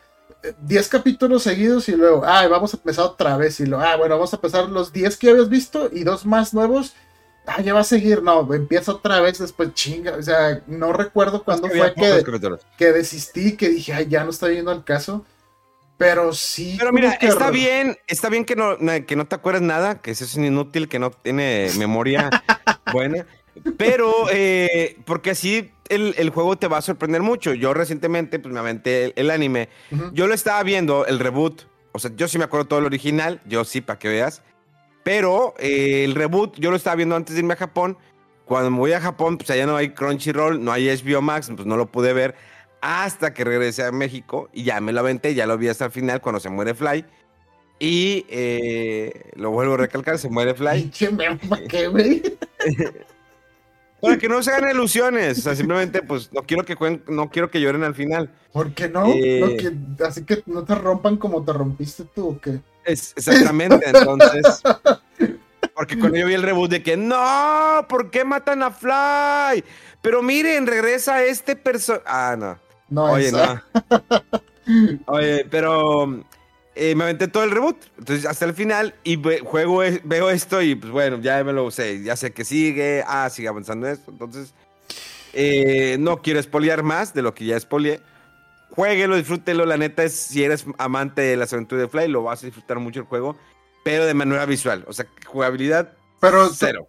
eh, 0.43 0.55
10 0.63 0.89
capítulos 0.89 1.43
seguidos 1.43 1.89
y 1.89 1.97
luego, 1.97 2.23
ah, 2.25 2.47
vamos 2.49 2.73
a 2.75 2.77
empezar 2.79 3.05
otra 3.05 3.37
vez. 3.37 3.61
Y 3.61 3.67
luego, 3.67 3.85
ah, 3.85 3.97
bueno, 3.97 4.15
vamos 4.17 4.33
a 4.33 4.37
empezar 4.37 4.69
los 4.69 4.93
10 4.93 5.17
que 5.17 5.31
habías 5.31 5.49
visto 5.49 5.91
y 5.93 6.05
dos 6.05 6.25
más 6.27 6.55
nuevos. 6.55 6.95
Ah, 7.47 7.61
ya 7.61 7.75
va 7.75 7.81
a 7.81 7.85
seguir. 7.85 8.23
No, 8.23 8.53
empieza 8.55 8.93
otra 8.93 9.21
vez 9.21 9.39
después, 9.39 9.75
chinga. 9.75 10.17
O 10.17 10.23
sea, 10.23 10.63
no 10.67 10.93
recuerdo 10.93 11.43
cuándo 11.43 11.67
Es 11.67 11.73
que 11.73 11.81
había 11.81 11.95
fue 11.95 12.25
que, 12.25 12.59
que 12.79 12.93
desistí, 12.93 13.57
que 13.57 13.69
dije, 13.69 13.93
ay, 13.93 14.07
ya 14.09 14.25
no 14.25 14.31
está 14.31 14.49
yendo 14.51 14.71
al 14.71 14.85
caso. 14.85 15.25
Pero 15.97 16.33
sí. 16.33 16.77
Pero 16.79 16.93
mira, 16.93 17.19
que 17.19 17.27
está 17.27 17.51
bien, 17.51 17.99
está 18.07 18.31
bien 18.31 18.47
que 18.47 18.57
no, 18.57 18.79
que 19.07 19.17
no 19.17 19.27
te 19.27 19.35
acuerdes 19.35 19.63
nada, 19.63 20.01
que 20.01 20.13
eso 20.13 20.25
es 20.25 20.35
un 20.35 20.47
inútil, 20.47 20.89
que 20.89 20.99
no 20.99 21.11
tiene 21.11 21.71
memoria 21.77 22.31
buena. 22.93 23.27
Pero, 23.77 24.27
eh, 24.31 24.97
porque 25.05 25.31
así 25.31 25.71
el, 25.91 26.15
el 26.17 26.31
juego 26.31 26.57
te 26.57 26.69
va 26.69 26.79
a 26.79 26.83
sorprender 26.83 27.21
mucho. 27.21 27.53
Yo 27.53 27.75
recientemente, 27.75 28.39
pues 28.39 28.55
me 28.55 28.61
aventé 28.61 29.07
el, 29.07 29.13
el 29.17 29.31
anime. 29.31 29.69
Yo 30.13 30.27
lo 30.27 30.33
estaba 30.33 30.63
viendo, 30.63 31.05
el 31.05 31.19
reboot. 31.19 31.65
O 31.93 31.99
sea, 31.99 32.11
yo 32.15 32.29
sí 32.29 32.39
me 32.39 32.45
acuerdo 32.45 32.67
todo 32.67 32.79
el 32.79 32.87
original, 32.87 33.43
yo 33.45 33.65
sí, 33.65 33.81
para 33.81 33.99
que 33.99 34.09
veas. 34.09 34.43
Pero 35.03 35.55
eh, 35.59 36.05
el 36.05 36.15
reboot, 36.15 36.59
yo 36.59 36.71
lo 36.71 36.77
estaba 36.77 36.97
viendo 36.97 37.17
antes 37.17 37.35
de 37.35 37.41
irme 37.41 37.55
a 37.55 37.57
Japón. 37.57 37.97
Cuando 38.45 38.71
me 38.71 38.79
voy 38.79 38.93
a 38.93 39.01
Japón, 39.01 39.39
pues 39.39 39.51
allá 39.51 39.67
no 39.67 39.77
hay 39.77 39.91
Crunchyroll, 39.91 40.63
no 40.63 40.73
hay 40.73 40.89
HBO 40.89 41.23
Max, 41.23 41.51
pues 41.55 41.67
no 41.67 41.77
lo 41.77 41.87
pude 41.87 42.13
ver 42.13 42.35
hasta 42.81 43.35
que 43.35 43.45
regresé 43.45 43.85
a 43.85 43.93
México 43.93 44.49
y 44.53 44.65
ya 44.65 44.81
me 44.81 44.93
lo 44.93 45.01
aventé, 45.01 45.35
ya 45.35 45.47
lo 45.47 45.59
vi 45.59 45.69
hasta 45.69 45.85
el 45.87 45.91
final 45.91 46.21
cuando 46.21 46.41
se 46.41 46.49
muere 46.51 46.75
Fly. 46.75 47.05
Y 47.79 48.27
eh, 48.29 49.31
lo 49.37 49.51
vuelvo 49.51 49.75
a 49.75 49.79
recalcar, 49.79 50.19
se 50.19 50.29
muere 50.29 50.55
Fly. 50.55 50.91
¿para 54.01 54.19
que 54.19 54.29
no 54.29 54.43
se 54.43 54.51
hagan 54.51 54.71
ilusiones. 54.71 55.39
O 55.39 55.43
sea, 55.43 55.55
simplemente, 55.55 56.03
pues, 56.03 56.33
no 56.33 56.43
quiero 56.43 56.65
que 56.65 56.75
jueguen, 56.75 57.03
no 57.09 57.31
quiero 57.31 57.51
que 57.51 57.61
lloren 57.61 57.85
al 57.85 57.95
final. 57.95 58.31
¿Por 58.53 58.73
qué 58.73 58.89
no? 58.89 59.07
Eh. 59.07 59.41
No, 59.41 59.49
que- 59.57 60.05
así 60.05 60.25
que 60.25 60.43
no 60.47 60.65
te 60.65 60.75
rompan 60.75 61.17
como 61.17 61.45
te 61.45 61.53
rompiste 61.53 62.05
tú, 62.05 62.29
¿o 62.31 62.41
qué? 62.41 62.61
Es, 62.85 63.13
exactamente, 63.17 63.81
entonces. 63.89 64.63
Porque 65.75 65.99
cuando 65.99 66.19
yo 66.19 66.27
vi 66.27 66.35
el 66.35 66.43
reboot 66.43 66.71
de 66.71 66.83
que, 66.83 66.97
no, 66.97 67.87
¿por 67.89 68.11
qué 68.11 68.25
matan 68.25 68.63
a 68.63 68.71
Fly? 68.71 69.65
Pero 70.03 70.23
miren, 70.23 70.67
regresa 70.67 71.23
este 71.25 71.57
personaje. 71.57 72.05
Ah, 72.07 72.37
no. 72.39 72.59
No, 72.89 73.13
Oye, 73.13 73.29
esa- 73.29 73.65
no. 74.67 75.01
Oye, 75.07 75.47
pero 75.51 76.23
eh, 76.75 76.95
me 76.95 77.05
aventé 77.05 77.29
todo 77.29 77.45
el 77.45 77.51
reboot. 77.51 77.77
Entonces, 77.99 78.27
hasta 78.27 78.45
el 78.45 78.55
final 78.55 78.95
y 79.05 79.17
ve- 79.17 79.41
juego, 79.41 79.83
es- 79.83 80.01
veo 80.05 80.31
esto 80.31 80.61
y 80.63 80.75
pues 80.75 80.91
bueno, 80.93 81.19
ya 81.21 81.43
me 81.45 81.53
lo 81.53 81.71
sé. 81.71 82.03
Ya 82.03 82.17
sé 82.17 82.33
que 82.33 82.45
sigue. 82.45 83.05
Ah, 83.07 83.29
sigue 83.31 83.49
avanzando 83.49 83.87
esto. 83.89 84.11
Entonces, 84.11 84.53
eh, 85.33 85.97
no 86.01 86.21
quiero 86.23 86.41
espolear 86.41 86.83
más 86.83 87.15
de 87.15 87.23
lo 87.23 87.35
que 87.35 87.45
ya 87.47 87.57
espoleé. 87.57 88.01
Jueguelo, 88.75 89.17
disfrútelo. 89.17 89.67
La 89.67 89.77
neta 89.77 90.05
es, 90.05 90.15
si 90.15 90.45
eres 90.45 90.65
amante 90.79 91.23
de 91.23 91.37
las 91.37 91.53
aventuras 91.53 91.83
de 91.83 91.89
Fly, 91.89 92.09
lo 92.09 92.23
vas 92.23 92.43
a 92.43 92.47
disfrutar 92.47 92.79
mucho 92.79 93.01
el 93.01 93.07
juego, 93.07 93.37
pero 93.85 94.07
de 94.07 94.15
manera 94.15 94.47
visual. 94.47 94.85
O 94.87 94.93
sea, 94.93 95.07
jugabilidad 95.27 95.93
Pero 96.21 96.49
cero. 96.51 96.87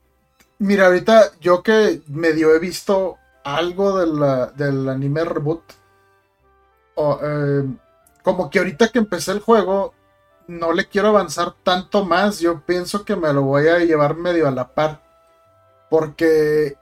Mira, 0.59 0.87
ahorita 0.87 1.31
yo 1.39 1.63
que 1.63 2.01
medio 2.07 2.53
he 2.53 2.59
visto 2.59 3.17
algo 3.43 3.97
de 3.99 4.07
la- 4.07 4.47
del 4.47 4.87
anime 4.89 5.25
reboot, 5.25 5.63
eh, 6.97 7.63
como 8.23 8.49
que 8.49 8.59
ahorita 8.59 8.89
que 8.89 8.99
empecé 8.99 9.31
el 9.31 9.39
juego, 9.39 9.93
no 10.47 10.73
le 10.73 10.87
quiero 10.87 11.07
avanzar 11.07 11.55
tanto 11.63 12.05
más. 12.05 12.39
Yo 12.39 12.61
pienso 12.65 13.05
que 13.05 13.15
me 13.15 13.33
lo 13.33 13.41
voy 13.43 13.67
a 13.67 13.79
llevar 13.79 14.15
medio 14.15 14.47
a 14.47 14.51
la 14.51 14.73
par. 14.73 15.01
Porque 15.89 16.75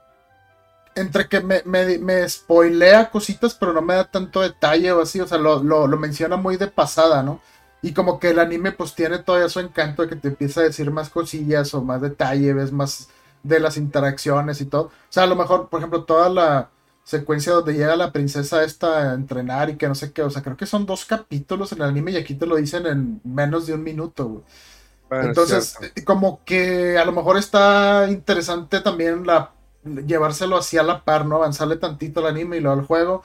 entre 0.94 1.28
que 1.28 1.40
me, 1.40 1.62
me, 1.64 1.98
me 1.98 2.28
spoilea 2.28 3.10
cositas, 3.10 3.54
pero 3.54 3.72
no 3.72 3.82
me 3.82 3.94
da 3.94 4.10
tanto 4.10 4.40
detalle 4.40 4.92
o 4.92 5.02
así, 5.02 5.20
o 5.20 5.26
sea, 5.26 5.38
lo, 5.38 5.62
lo, 5.62 5.86
lo 5.86 5.96
menciona 5.98 6.36
muy 6.36 6.56
de 6.56 6.68
pasada, 6.68 7.22
¿no? 7.22 7.40
Y 7.82 7.94
como 7.94 8.18
que 8.20 8.30
el 8.30 8.38
anime 8.38 8.72
pues 8.72 8.94
tiene 8.94 9.18
todavía 9.20 9.48
su 9.48 9.60
encanto 9.60 10.02
de 10.02 10.08
que 10.08 10.16
te 10.16 10.28
empieza 10.28 10.60
a 10.60 10.64
decir 10.64 10.90
más 10.90 11.08
cosillas 11.10 11.72
o 11.74 11.82
más 11.82 12.02
detalle, 12.02 12.52
ves 12.52 12.72
más 12.72 13.08
de 13.42 13.60
las 13.60 13.76
interacciones 13.78 14.60
y 14.60 14.66
todo. 14.66 14.84
O 14.86 14.92
sea, 15.08 15.22
a 15.24 15.26
lo 15.26 15.36
mejor, 15.36 15.68
por 15.70 15.80
ejemplo, 15.80 16.04
toda 16.04 16.28
la 16.28 16.70
secuencia 17.04 17.52
donde 17.54 17.72
llega 17.74 17.96
la 17.96 18.12
princesa 18.12 18.62
esta 18.64 19.12
a 19.12 19.14
entrenar 19.14 19.70
y 19.70 19.76
que 19.76 19.88
no 19.88 19.94
sé 19.94 20.12
qué, 20.12 20.22
o 20.22 20.30
sea, 20.30 20.42
creo 20.42 20.56
que 20.56 20.66
son 20.66 20.86
dos 20.86 21.04
capítulos 21.06 21.72
en 21.72 21.78
el 21.78 21.88
anime 21.88 22.12
y 22.12 22.16
aquí 22.16 22.34
te 22.34 22.46
lo 22.46 22.56
dicen 22.56 22.86
en 22.86 23.20
menos 23.24 23.66
de 23.66 23.74
un 23.74 23.82
minuto, 23.82 24.26
güey. 24.28 24.44
Bueno, 25.08 25.32
es 25.32 25.40
Entonces, 25.44 25.76
como 26.06 26.44
que 26.44 26.96
a 26.98 27.04
lo 27.04 27.12
mejor 27.12 27.36
está 27.38 28.06
interesante 28.10 28.80
también 28.80 29.26
la 29.26 29.52
llevárselo 29.84 30.56
así 30.56 30.78
a 30.78 30.82
la 30.82 31.04
par, 31.04 31.26
¿no? 31.26 31.36
Avanzarle 31.36 31.76
tantito 31.76 32.20
al 32.20 32.26
anime 32.26 32.58
y 32.58 32.60
luego 32.60 32.78
al 32.78 32.86
juego. 32.86 33.22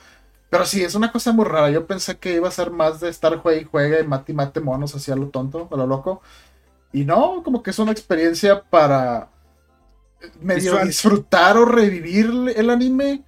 Pero 0.50 0.66
sí, 0.66 0.84
es 0.84 0.96
una 0.96 1.12
cosa 1.12 1.32
muy 1.32 1.46
rara. 1.46 1.70
Yo 1.70 1.86
pensé 1.86 2.18
que 2.18 2.34
iba 2.34 2.48
a 2.48 2.52
ser 2.52 2.72
más 2.72 3.00
de 3.00 3.10
estar 3.10 3.38
juegue 3.38 3.62
y 3.62 3.66
juegue 3.66 4.02
y 4.02 4.08
mate 4.08 4.32
y 4.32 4.36
mate 4.36 4.60
monos 4.62 4.96
así 4.96 5.12
a 5.12 5.16
lo 5.16 5.30
tonto, 5.30 5.68
a 5.72 5.76
lo 5.76 5.88
loco. 5.88 6.22
Y 6.94 7.04
no, 7.04 7.42
como 7.44 7.62
que 7.62 7.72
es 7.72 7.80
una 7.80 7.92
experiencia 7.92 8.64
para 8.64 9.30
medio 10.40 10.78
disfrutar 10.86 11.58
o 11.58 11.66
revivir 11.66 12.54
el 12.56 12.70
anime 12.70 13.24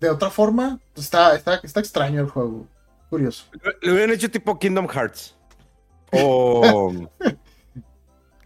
de 0.00 0.10
otra 0.10 0.30
forma. 0.30 0.80
Está, 0.94 1.34
está, 1.34 1.56
está 1.62 1.80
extraño 1.80 2.20
el 2.20 2.28
juego. 2.28 2.66
Curioso. 3.10 3.46
Le 3.82 3.92
hubieran 3.92 4.10
hecho 4.10 4.30
tipo 4.30 4.58
Kingdom 4.58 4.88
Hearts. 4.88 5.36
O. 6.12 6.92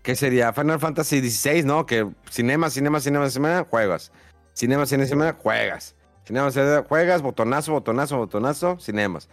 ¿Qué 0.03 0.17
sería? 0.17 0.53
Final 0.53 0.81
Fantasy 0.81 1.21
XVI, 1.31 1.63
¿no? 1.65 1.87
Que 1.87 2.09
cinema, 2.31 2.71
cinema, 2.71 3.01
cinema, 3.01 3.31
cinema, 3.31 3.67
juegas. 3.71 4.11
Cinema, 4.53 4.85
cinema, 4.87 5.07
cinema, 5.09 5.37
juegas. 5.41 5.95
Cinema, 6.25 6.51
cinema, 6.51 6.85
juegas, 6.89 7.23
botonazo, 7.23 7.73
botonazo, 7.73 8.17
botonazo, 8.19 8.79
cinemas. 8.81 9.29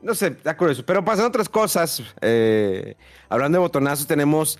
No 0.00 0.14
sé, 0.14 0.28
está 0.28 0.56
curioso. 0.56 0.84
Pero 0.86 1.04
pasan 1.04 1.26
otras 1.26 1.48
cosas. 1.48 2.02
eh, 2.20 2.94
hablando 3.28 3.56
de 3.56 3.60
botonazos, 3.60 4.06
tenemos 4.06 4.58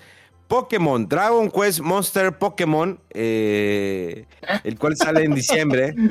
Pokémon, 0.48 1.06
Dragon 1.08 1.50
Quest 1.50 1.80
Monster 1.80 2.36
Pokémon, 2.36 3.00
eh, 3.10 4.26
el 4.64 4.78
cual 4.78 4.96
sale 4.96 5.24
en 5.24 5.34
diciembre. 5.34 5.94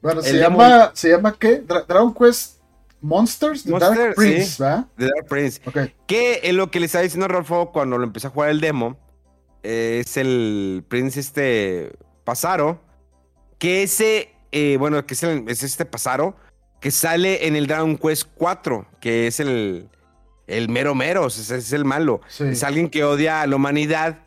Bueno, 0.00 0.22
se 0.22 0.38
llama, 0.38 0.92
¿se 0.94 1.10
llama 1.10 1.34
qué? 1.36 1.60
Dra- 1.66 1.84
Dragon 1.84 2.14
Quest 2.14 2.57
Monsters 3.00 3.62
The 3.64 3.70
Monster, 3.70 3.96
Dark 3.98 4.14
Prince, 4.16 4.44
sí. 4.46 4.62
¿verdad? 4.62 4.86
The 4.96 5.04
Dark 5.06 5.26
Prince. 5.28 5.60
Ok. 5.66 5.78
Que 6.06 6.40
es 6.42 6.52
lo 6.54 6.70
que 6.70 6.80
le 6.80 6.86
estaba 6.86 7.02
diciendo 7.02 7.26
a 7.26 7.28
Rolfo 7.28 7.70
cuando 7.72 7.96
lo 7.98 8.04
empecé 8.04 8.26
a 8.26 8.30
jugar 8.30 8.50
el 8.50 8.60
demo. 8.60 8.96
eh, 9.62 10.02
es 10.04 10.16
el 10.16 10.84
Prince 10.88 11.18
este 11.20 11.92
Pasaro. 12.24 12.80
Que 13.58 13.82
ese, 13.82 14.34
eh, 14.52 14.76
bueno, 14.78 15.04
que 15.06 15.14
es, 15.14 15.22
el- 15.22 15.44
es 15.48 15.62
este 15.62 15.84
Pasaro. 15.84 16.36
Que 16.80 16.90
sale 16.92 17.46
en 17.48 17.56
el 17.56 17.66
Dragon 17.66 17.96
Quest 17.98 18.28
4. 18.36 18.86
Que 19.00 19.26
es 19.26 19.40
el, 19.40 19.88
el 20.46 20.68
mero 20.68 20.94
mero. 20.94 21.28
sea, 21.30 21.56
es 21.56 21.72
el 21.72 21.84
malo. 21.84 22.20
Sí. 22.28 22.44
Es 22.44 22.62
alguien 22.62 22.88
que 22.88 23.04
odia 23.04 23.42
a 23.42 23.46
la 23.46 23.56
humanidad. 23.56 24.18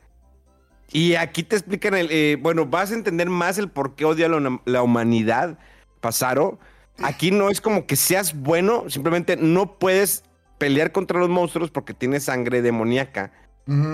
Y 0.94 1.16
aquí 1.16 1.44
te 1.44 1.56
explican 1.56 1.94
el. 1.96 2.10
eh, 2.12 2.38
bueno, 2.42 2.66
vas 2.66 2.92
a 2.92 2.96
entender 2.96 3.30
más 3.30 3.58
el 3.58 3.70
por 3.70 3.96
qué 3.96 4.04
odia 4.04 4.28
la, 4.28 4.60
la 4.66 4.84
humanidad, 4.84 5.58
Pasaro. 6.02 6.60
Aquí 7.00 7.32
no 7.32 7.50
es 7.50 7.62
como 7.62 7.86
que 7.86 7.96
seas 7.96 8.36
bueno, 8.36 8.90
simplemente 8.90 9.38
no 9.38 9.80
puedes 9.80 10.24
pelear 10.58 10.92
contra 10.92 11.20
los 11.20 11.30
monstruos 11.30 11.72
porque 11.72 11.94
tienes 11.94 12.26
sangre 12.26 12.62
demoníaca. 12.62 13.32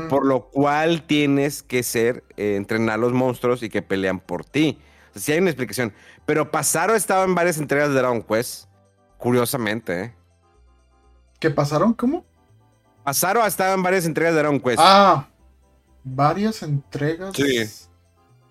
Por 0.09 0.25
lo 0.25 0.49
cual 0.49 1.03
tienes 1.03 1.61
que 1.61 1.83
ser, 1.83 2.23
eh, 2.35 2.55
entrenar 2.55 2.95
a 2.95 2.97
los 2.97 3.13
monstruos 3.13 3.61
y 3.61 3.69
que 3.69 3.83
pelean 3.83 4.19
por 4.19 4.43
ti. 4.43 4.79
O 5.09 5.13
sea, 5.13 5.21
sí 5.21 5.31
hay 5.33 5.39
una 5.39 5.51
explicación. 5.51 5.93
Pero 6.25 6.49
Pasaro 6.49 6.95
estaba 6.95 7.25
en 7.25 7.35
varias 7.35 7.59
entregas 7.59 7.89
de 7.89 7.95
Dragon 7.95 8.23
Quest. 8.23 8.65
Curiosamente, 9.19 10.01
¿eh? 10.01 10.15
¿Qué 11.39 11.51
pasaron? 11.51 11.93
¿Cómo? 11.93 12.25
Pasaro 13.03 13.45
estaba 13.45 13.73
en 13.73 13.83
varias 13.83 14.05
entregas 14.05 14.33
de 14.33 14.39
Dragon 14.39 14.59
Quest. 14.59 14.79
Ah, 14.81 15.27
varias 16.03 16.63
entregas. 16.63 17.35
Sí. 17.35 17.63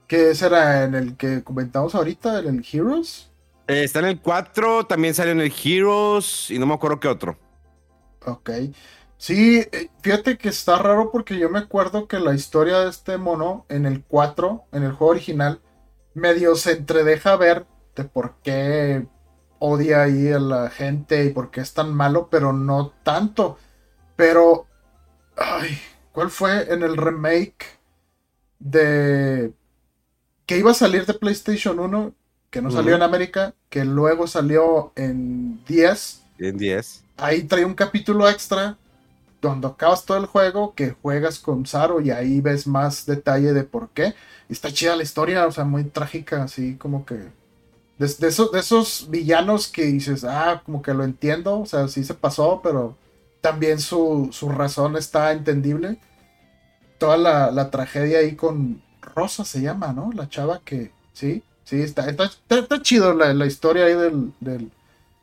¿Qué 0.06 0.34
será 0.34 0.84
en 0.84 0.94
el 0.94 1.16
que 1.16 1.42
comentamos 1.42 1.94
ahorita? 1.94 2.38
¿En 2.38 2.58
el 2.58 2.66
Heroes? 2.70 3.30
Eh, 3.68 3.84
está 3.84 3.98
en 4.00 4.06
el 4.06 4.20
4, 4.20 4.86
también 4.86 5.14
salió 5.14 5.32
en 5.32 5.40
el 5.40 5.52
Heroes 5.52 6.50
y 6.50 6.58
no 6.58 6.66
me 6.66 6.74
acuerdo 6.74 7.00
qué 7.00 7.08
otro. 7.08 7.38
Ok. 8.24 8.50
Sí, 9.18 9.60
eh, 9.72 9.90
fíjate 10.02 10.36
que 10.38 10.48
está 10.50 10.78
raro 10.78 11.10
porque 11.10 11.38
yo 11.38 11.48
me 11.50 11.58
acuerdo 11.58 12.06
que 12.06 12.20
la 12.20 12.34
historia 12.34 12.80
de 12.80 12.90
este 12.90 13.16
mono 13.18 13.64
en 13.68 13.86
el 13.86 14.04
4, 14.04 14.66
en 14.72 14.82
el 14.84 14.92
juego 14.92 15.12
original, 15.12 15.62
medio 16.14 16.54
se 16.56 16.72
entredeja 16.72 17.36
ver 17.36 17.66
de 17.94 18.04
por 18.04 18.36
qué 18.42 19.06
odia 19.58 20.02
ahí 20.02 20.30
a 20.32 20.38
la 20.38 20.70
gente 20.70 21.24
y 21.24 21.30
por 21.30 21.50
qué 21.50 21.60
es 21.62 21.74
tan 21.74 21.94
malo, 21.94 22.28
pero 22.30 22.52
no 22.52 22.90
tanto. 23.02 23.58
Pero, 24.16 24.66
ay, 25.36 25.78
¿cuál 26.12 26.30
fue 26.30 26.72
en 26.72 26.82
el 26.82 26.96
remake 26.96 27.80
de 28.58 29.54
que 30.46 30.58
iba 30.58 30.70
a 30.72 30.74
salir 30.74 31.06
de 31.06 31.14
PlayStation 31.14 31.80
1, 31.80 32.14
que 32.56 32.62
no 32.62 32.70
salió 32.70 32.96
en 32.96 33.02
América, 33.02 33.54
que 33.68 33.84
luego 33.84 34.26
salió 34.26 34.90
en 34.96 35.62
10? 35.66 36.22
En 36.38 36.56
10. 36.56 37.04
ahí 37.18 37.42
trae 37.42 37.66
un 37.66 37.74
capítulo 37.74 38.26
extra 38.26 38.78
donde 39.42 39.66
acabas 39.66 40.06
todo 40.06 40.16
el 40.16 40.24
juego 40.24 40.74
que 40.74 40.92
juegas 41.02 41.38
con 41.38 41.66
Saro 41.66 42.00
y 42.00 42.10
ahí 42.10 42.40
ves 42.40 42.66
más 42.66 43.04
detalle 43.04 43.52
de 43.52 43.64
por 43.64 43.90
qué. 43.90 44.14
Y 44.48 44.54
está 44.54 44.72
chida 44.72 44.96
la 44.96 45.02
historia, 45.02 45.46
o 45.46 45.52
sea, 45.52 45.64
muy 45.64 45.84
trágica, 45.84 46.44
así 46.44 46.76
como 46.76 47.04
que... 47.04 47.30
De, 47.98 48.08
de 48.18 48.28
esos, 48.28 48.50
de 48.50 48.60
esos 48.60 49.06
villanos 49.10 49.68
que 49.68 49.84
dices, 49.84 50.24
ah, 50.24 50.62
como 50.64 50.80
que 50.80 50.94
lo 50.94 51.04
entiendo, 51.04 51.60
o 51.60 51.66
sea, 51.66 51.88
sí 51.88 52.04
se 52.04 52.14
pasó, 52.14 52.60
pero 52.62 52.96
también 53.42 53.80
su, 53.80 54.30
su 54.32 54.48
razón 54.48 54.96
está 54.96 55.32
entendible. 55.32 55.98
Toda 56.96 57.18
la, 57.18 57.50
la 57.50 57.70
tragedia 57.70 58.20
ahí 58.20 58.34
con 58.34 58.82
Rosa 59.02 59.44
se 59.44 59.60
llama, 59.60 59.92
¿no? 59.92 60.10
La 60.14 60.30
chava 60.30 60.62
que, 60.64 60.90
sí, 61.12 61.42
sí, 61.66 61.82
está, 61.82 62.08
está, 62.08 62.24
está, 62.24 62.58
está 62.60 62.80
chido 62.80 63.12
la, 63.12 63.34
la 63.34 63.44
historia 63.46 63.84
ahí 63.84 63.94
del, 63.94 64.32
del, 64.40 64.70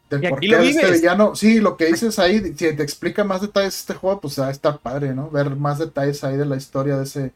del 0.09 0.23
Y 0.23 0.27
por 0.29 0.39
qué 0.39 0.69
este 0.69 0.91
villano. 0.91 1.35
Sí, 1.35 1.59
lo 1.59 1.75
que 1.77 1.85
dices 1.87 2.19
ahí, 2.19 2.39
si 2.55 2.75
te 2.75 2.83
explica 2.83 3.23
más 3.23 3.41
detalles 3.41 3.73
de 3.73 3.77
este 3.79 3.93
juego, 3.95 4.21
pues 4.21 4.39
va 4.39 4.47
a 4.47 4.51
estar 4.51 4.77
padre, 4.79 5.15
¿no? 5.15 5.29
Ver 5.31 5.55
más 5.55 5.79
detalles 5.79 6.23
ahí 6.23 6.37
de 6.37 6.45
la 6.45 6.55
historia 6.57 6.97
de 6.97 7.05
ese, 7.05 7.19
de 7.21 7.33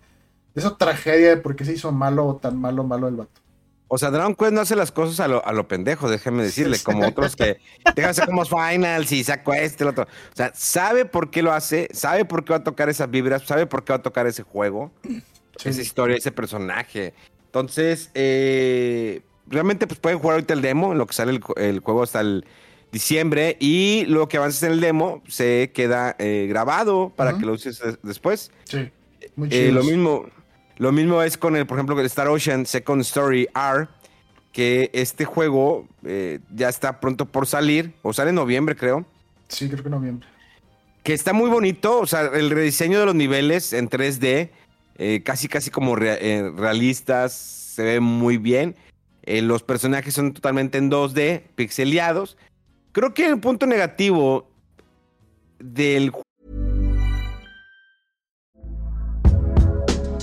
esa 0.55 0.77
tragedia 0.77 1.29
de 1.29 1.37
por 1.37 1.55
qué 1.55 1.65
se 1.65 1.73
hizo 1.73 1.91
malo 1.91 2.27
o 2.27 2.35
tan 2.35 2.55
malo, 2.61 2.83
malo 2.83 3.07
el 3.07 3.15
vato. 3.15 3.41
O 3.89 3.97
sea, 3.97 4.11
Dragon 4.11 4.35
Quest 4.35 4.51
no 4.51 4.59
hace 4.59 4.75
las 4.75 4.91
cosas 4.91 5.21
a 5.21 5.29
lo, 5.29 5.45
a 5.45 5.53
lo 5.53 5.65
pendejo, 5.69 6.09
déjeme 6.09 6.43
decirle, 6.43 6.77
como 6.83 7.07
otros 7.07 7.37
que 7.37 7.57
hacer 8.03 8.25
como 8.25 8.43
finals 8.43 9.09
y 9.13 9.23
saco 9.23 9.53
este, 9.53 9.85
el 9.85 9.91
otro. 9.91 10.03
O 10.03 10.35
sea, 10.35 10.51
sabe 10.53 11.05
por 11.05 11.31
qué 11.31 11.41
lo 11.41 11.53
hace, 11.53 11.87
sabe 11.93 12.25
por 12.25 12.43
qué 12.43 12.51
va 12.51 12.57
a 12.57 12.63
tocar 12.65 12.89
esas 12.89 13.09
vibras, 13.09 13.43
sabe 13.43 13.65
por 13.65 13.85
qué 13.85 13.93
va 13.93 13.97
a 13.99 14.01
tocar 14.03 14.27
ese 14.27 14.43
juego, 14.43 14.91
Sí. 15.57 15.69
esa 15.69 15.81
historia, 15.81 16.17
ese 16.17 16.31
personaje. 16.33 17.13
Entonces, 17.59 18.11
eh, 18.13 19.21
realmente 19.47 19.87
pues 19.87 19.99
pueden 19.99 20.19
jugar 20.19 20.35
ahorita 20.35 20.53
el 20.53 20.61
demo, 20.61 20.91
en 20.91 20.97
lo 20.97 21.07
que 21.07 21.13
sale 21.13 21.31
el, 21.31 21.41
el 21.57 21.79
juego 21.79 22.03
hasta 22.03 22.21
el 22.21 22.45
diciembre, 22.91 23.57
y 23.59 24.05
lo 24.07 24.27
que 24.27 24.37
avances 24.37 24.63
en 24.63 24.71
el 24.71 24.79
demo 24.81 25.21
se 25.27 25.71
queda 25.73 26.15
eh, 26.19 26.45
grabado 26.49 27.11
para 27.15 27.37
que 27.37 27.45
lo 27.45 27.53
uses 27.53 27.79
des- 27.79 27.99
después. 28.03 28.51
Sí, 28.65 28.89
muy 29.35 29.49
Eh, 29.51 29.71
lo 29.71 29.83
mismo, 29.83 30.25
lo 30.77 30.91
mismo 30.91 31.21
es 31.21 31.37
con 31.37 31.55
el, 31.55 31.65
por 31.65 31.77
ejemplo, 31.77 31.99
el 31.99 32.05
Star 32.05 32.27
Ocean 32.29 32.65
Second 32.65 33.01
Story 33.01 33.47
R, 33.55 33.87
que 34.53 34.89
este 34.93 35.25
juego 35.25 35.87
eh, 36.03 36.39
ya 36.55 36.69
está 36.69 36.99
pronto 36.99 37.25
por 37.25 37.45
salir, 37.45 37.93
o 38.01 38.13
sale 38.13 38.29
en 38.29 38.35
noviembre, 38.35 38.75
creo. 38.75 39.05
Sí, 39.49 39.69
creo 39.69 39.83
que 39.83 39.89
noviembre. 39.89 40.27
Que 41.03 41.13
está 41.13 41.31
muy 41.31 41.49
bonito, 41.49 41.99
o 41.99 42.05
sea, 42.07 42.21
el 42.33 42.49
rediseño 42.49 42.99
de 42.99 43.05
los 43.05 43.15
niveles 43.15 43.71
en 43.73 43.89
3D, 43.89 44.49
eh, 44.97 45.21
casi 45.23 45.47
casi 45.47 45.69
como 45.69 45.97
eh, 45.97 46.51
realistas, 46.55 47.33
se 47.33 47.83
ve 47.83 47.99
muy 47.99 48.37
bien. 48.37 48.75
Eh, 49.23 49.41
los 49.41 49.61
personajes 49.61 50.13
son 50.13 50.33
totalmente 50.33 50.77
en 50.77 50.89
2D, 50.89 51.43
pixeleados. 51.55 52.37
Creo 52.93 53.13
que 53.13 53.27
el 53.27 53.39
punto 53.39 53.65
negativo 53.65 54.49
del 55.59 56.11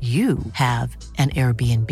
you 0.00 0.38
have 0.52 0.96
an 1.18 1.30
Airbnb. 1.30 1.90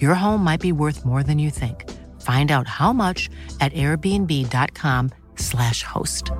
Your 0.00 0.14
home 0.14 0.42
might 0.42 0.60
be 0.60 0.72
worth 0.72 1.04
more 1.04 1.22
than 1.22 1.38
you 1.38 1.50
think. 1.50 1.84
Find 2.22 2.50
out 2.50 2.66
how 2.66 2.92
much 2.92 3.28
at 3.60 3.72
airbnb.com/slash 3.74 5.82
host. 5.84 6.30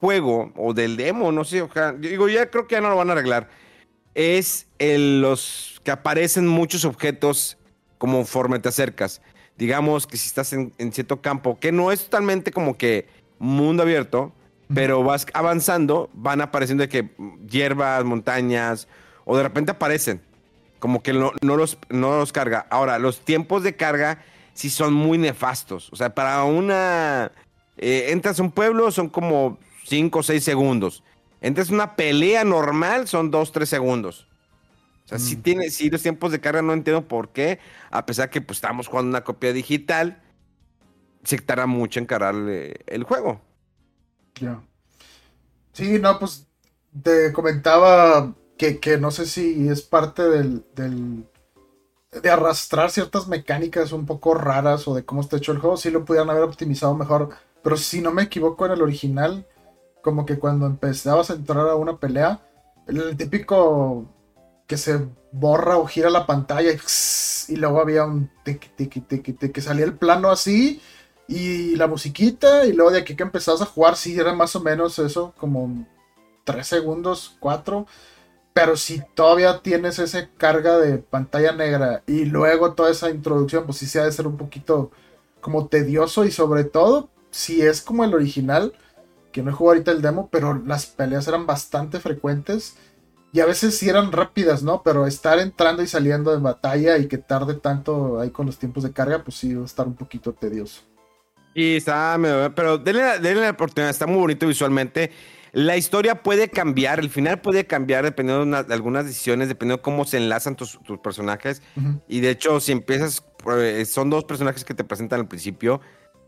juego 0.00 0.52
o 0.56 0.74
del 0.74 0.96
demo, 0.98 1.32
no 1.32 1.44
sé, 1.44 1.62
ojalá- 1.62 1.92
digo, 1.98 2.28
ya 2.28 2.50
creo 2.50 2.66
que 2.66 2.74
ya 2.74 2.82
no 2.82 2.90
lo 2.90 2.96
van 2.96 3.08
a 3.08 3.12
arreglar. 3.12 3.48
Es 4.14 4.66
el- 4.78 5.22
los 5.22 5.80
que 5.82 5.90
aparecen 5.90 6.46
muchos 6.46 6.84
objetos 6.84 7.56
conforme 7.96 8.58
te 8.58 8.68
acercas. 8.68 9.22
Digamos 9.56 10.06
que 10.06 10.18
si 10.18 10.28
estás 10.28 10.52
en, 10.52 10.74
en 10.76 10.92
cierto 10.92 11.22
campo, 11.22 11.58
que 11.58 11.72
no 11.72 11.90
es 11.90 12.04
totalmente 12.04 12.52
como 12.52 12.76
que 12.76 13.08
mundo 13.38 13.82
abierto, 13.82 14.34
pero 14.74 15.02
vas 15.02 15.26
avanzando, 15.32 16.10
van 16.12 16.40
apareciendo 16.40 16.82
de 16.82 16.88
que 16.88 17.10
hierbas, 17.48 18.04
montañas, 18.04 18.88
o 19.24 19.36
de 19.36 19.42
repente 19.42 19.70
aparecen. 19.70 20.20
Como 20.78 21.02
que 21.02 21.12
no, 21.12 21.32
no 21.40 21.56
los, 21.56 21.78
no 21.88 22.18
los 22.18 22.32
carga. 22.32 22.66
Ahora, 22.70 22.98
los 22.98 23.20
tiempos 23.20 23.62
de 23.62 23.76
carga 23.76 24.22
sí 24.52 24.68
son 24.68 24.92
muy 24.92 25.16
nefastos. 25.16 25.90
O 25.92 25.96
sea, 25.96 26.14
para 26.14 26.44
una... 26.44 27.32
eh, 27.78 28.06
entras 28.10 28.38
a 28.38 28.42
un 28.42 28.52
pueblo, 28.52 28.90
son 28.90 29.08
como 29.08 29.58
5 29.86 30.18
o 30.18 30.22
6 30.22 30.44
segundos. 30.44 31.02
Entras 31.40 31.70
a 31.70 31.74
una 31.74 31.96
pelea 31.96 32.44
normal, 32.44 33.08
son 33.08 33.30
2, 33.30 33.52
3 33.52 33.68
segundos. 33.68 34.26
O 35.04 35.08
sea, 35.08 35.18
sí 35.18 35.36
tiene, 35.36 35.70
sí 35.70 35.90
los 35.90 36.02
tiempos 36.02 36.32
de 36.32 36.40
carga 36.40 36.62
no 36.62 36.72
entiendo 36.72 37.06
por 37.06 37.30
qué, 37.30 37.58
a 37.90 38.06
pesar 38.06 38.30
que 38.30 38.40
pues 38.40 38.56
estamos 38.56 38.86
jugando 38.88 39.10
una 39.10 39.24
copia 39.24 39.52
digital, 39.52 40.22
se 41.24 41.38
tarda 41.38 41.66
mucho 41.66 42.00
en 42.00 42.06
cargarle 42.06 42.80
el 42.86 43.04
juego. 43.04 43.40
Ya. 44.40 44.62
Sí, 45.72 45.98
no, 45.98 46.18
pues 46.18 46.46
te 47.02 47.32
comentaba 47.32 48.34
que, 48.56 48.78
que 48.78 48.98
no 48.98 49.10
sé 49.10 49.26
si 49.26 49.68
es 49.68 49.82
parte 49.82 50.22
del, 50.22 50.64
del- 50.74 51.26
de 52.22 52.30
arrastrar 52.30 52.90
ciertas 52.90 53.28
mecánicas 53.28 53.92
un 53.92 54.06
poco 54.06 54.34
raras 54.34 54.86
o 54.88 54.94
de 54.94 55.04
cómo 55.04 55.20
está 55.20 55.36
hecho 55.38 55.52
el 55.52 55.58
juego. 55.58 55.76
Sí 55.76 55.90
lo 55.90 56.04
pudieran 56.04 56.30
haber 56.30 56.44
optimizado 56.44 56.94
mejor. 56.94 57.30
Pero 57.62 57.76
si 57.76 58.00
no 58.00 58.12
me 58.12 58.22
equivoco 58.24 58.66
en 58.66 58.72
el 58.72 58.82
original, 58.82 59.46
como 60.02 60.26
que 60.26 60.38
cuando 60.38 60.66
empezabas 60.66 61.30
a 61.30 61.34
entrar 61.34 61.68
a 61.68 61.76
una 61.76 61.98
pelea, 61.98 62.40
el 62.86 63.16
típico 63.16 64.06
que 64.66 64.76
se 64.76 65.08
borra 65.32 65.76
o 65.78 65.86
gira 65.86 66.10
la 66.10 66.26
pantalla 66.26 66.70
y, 67.48 67.56
luego 67.56 67.80
había 67.80 68.04
un 68.04 68.30
tic, 68.44 68.74
tic, 68.76 69.06
tic, 69.08 69.38
tic, 69.38 69.52
que 69.52 69.60
salía 69.60 69.84
el 69.84 69.94
plano 69.94 70.30
así 70.30 70.80
y 71.28 71.76
la 71.76 71.86
musiquita, 71.86 72.66
y 72.66 72.72
luego 72.72 72.90
de 72.90 72.98
aquí 73.00 73.16
que 73.16 73.22
empezabas 73.22 73.62
a 73.62 73.66
jugar, 73.66 73.96
sí, 73.96 74.18
era 74.18 74.34
más 74.34 74.54
o 74.56 74.60
menos 74.60 74.98
eso, 74.98 75.34
como 75.38 75.86
3 76.44 76.66
segundos, 76.66 77.36
4. 77.40 77.86
Pero 78.52 78.76
si 78.76 79.02
todavía 79.14 79.60
tienes 79.62 79.98
esa 79.98 80.28
carga 80.36 80.78
de 80.78 80.98
pantalla 80.98 81.52
negra 81.52 82.02
y 82.06 82.24
luego 82.24 82.74
toda 82.74 82.90
esa 82.90 83.10
introducción, 83.10 83.64
pues 83.66 83.78
sí 83.78 83.86
se 83.86 84.00
ha 84.00 84.04
de 84.04 84.12
ser 84.12 84.26
un 84.28 84.36
poquito 84.36 84.92
como 85.40 85.66
tedioso 85.66 86.24
y 86.24 86.30
sobre 86.30 86.64
todo 86.64 87.10
si 87.30 87.62
es 87.62 87.82
como 87.82 88.04
el 88.04 88.14
original, 88.14 88.72
que 89.32 89.42
no 89.42 89.52
jugado 89.52 89.72
ahorita 89.72 89.90
el 89.90 90.02
demo, 90.02 90.28
pero 90.30 90.54
las 90.54 90.86
peleas 90.86 91.26
eran 91.26 91.46
bastante 91.46 91.98
frecuentes 91.98 92.76
y 93.32 93.40
a 93.40 93.46
veces 93.46 93.76
sí 93.76 93.88
eran 93.88 94.12
rápidas, 94.12 94.62
¿no? 94.62 94.84
Pero 94.84 95.08
estar 95.08 95.40
entrando 95.40 95.82
y 95.82 95.88
saliendo 95.88 96.30
de 96.30 96.38
batalla 96.38 96.96
y 96.98 97.08
que 97.08 97.18
tarde 97.18 97.54
tanto 97.54 98.20
ahí 98.20 98.30
con 98.30 98.46
los 98.46 98.58
tiempos 98.58 98.84
de 98.84 98.92
carga, 98.92 99.24
pues 99.24 99.36
sí 99.36 99.52
va 99.52 99.62
a 99.62 99.66
estar 99.66 99.88
un 99.88 99.96
poquito 99.96 100.32
tedioso. 100.32 100.82
Y 101.54 101.76
está, 101.76 102.18
pero 102.54 102.78
denle, 102.78 103.20
denle 103.20 103.42
la 103.42 103.50
oportunidad, 103.50 103.90
está 103.90 104.06
muy 104.06 104.18
bonito 104.18 104.46
visualmente. 104.46 105.10
La 105.54 105.76
historia 105.76 106.20
puede 106.20 106.48
cambiar, 106.48 106.98
el 106.98 107.10
final 107.10 107.40
puede 107.40 107.64
cambiar 107.64 108.02
dependiendo 108.02 108.64
de, 108.64 108.74
algunas 108.74 109.06
decisiones, 109.06 109.46
dependiendo 109.46 109.76
de 109.76 109.82
cómo 109.82 110.04
se 110.04 110.16
enlazan 110.16 110.56
tus, 110.56 110.80
personajes. 111.00 111.62
Y 112.08 112.20
de 112.20 112.30
hecho, 112.30 112.58
si 112.58 112.72
empiezas, 112.72 113.24
eh, 113.58 113.84
son 113.84 114.10
dos 114.10 114.24
personajes 114.24 114.64
que 114.64 114.74
te 114.74 114.82
presentan 114.82 115.20
al 115.20 115.28
principio 115.28 115.80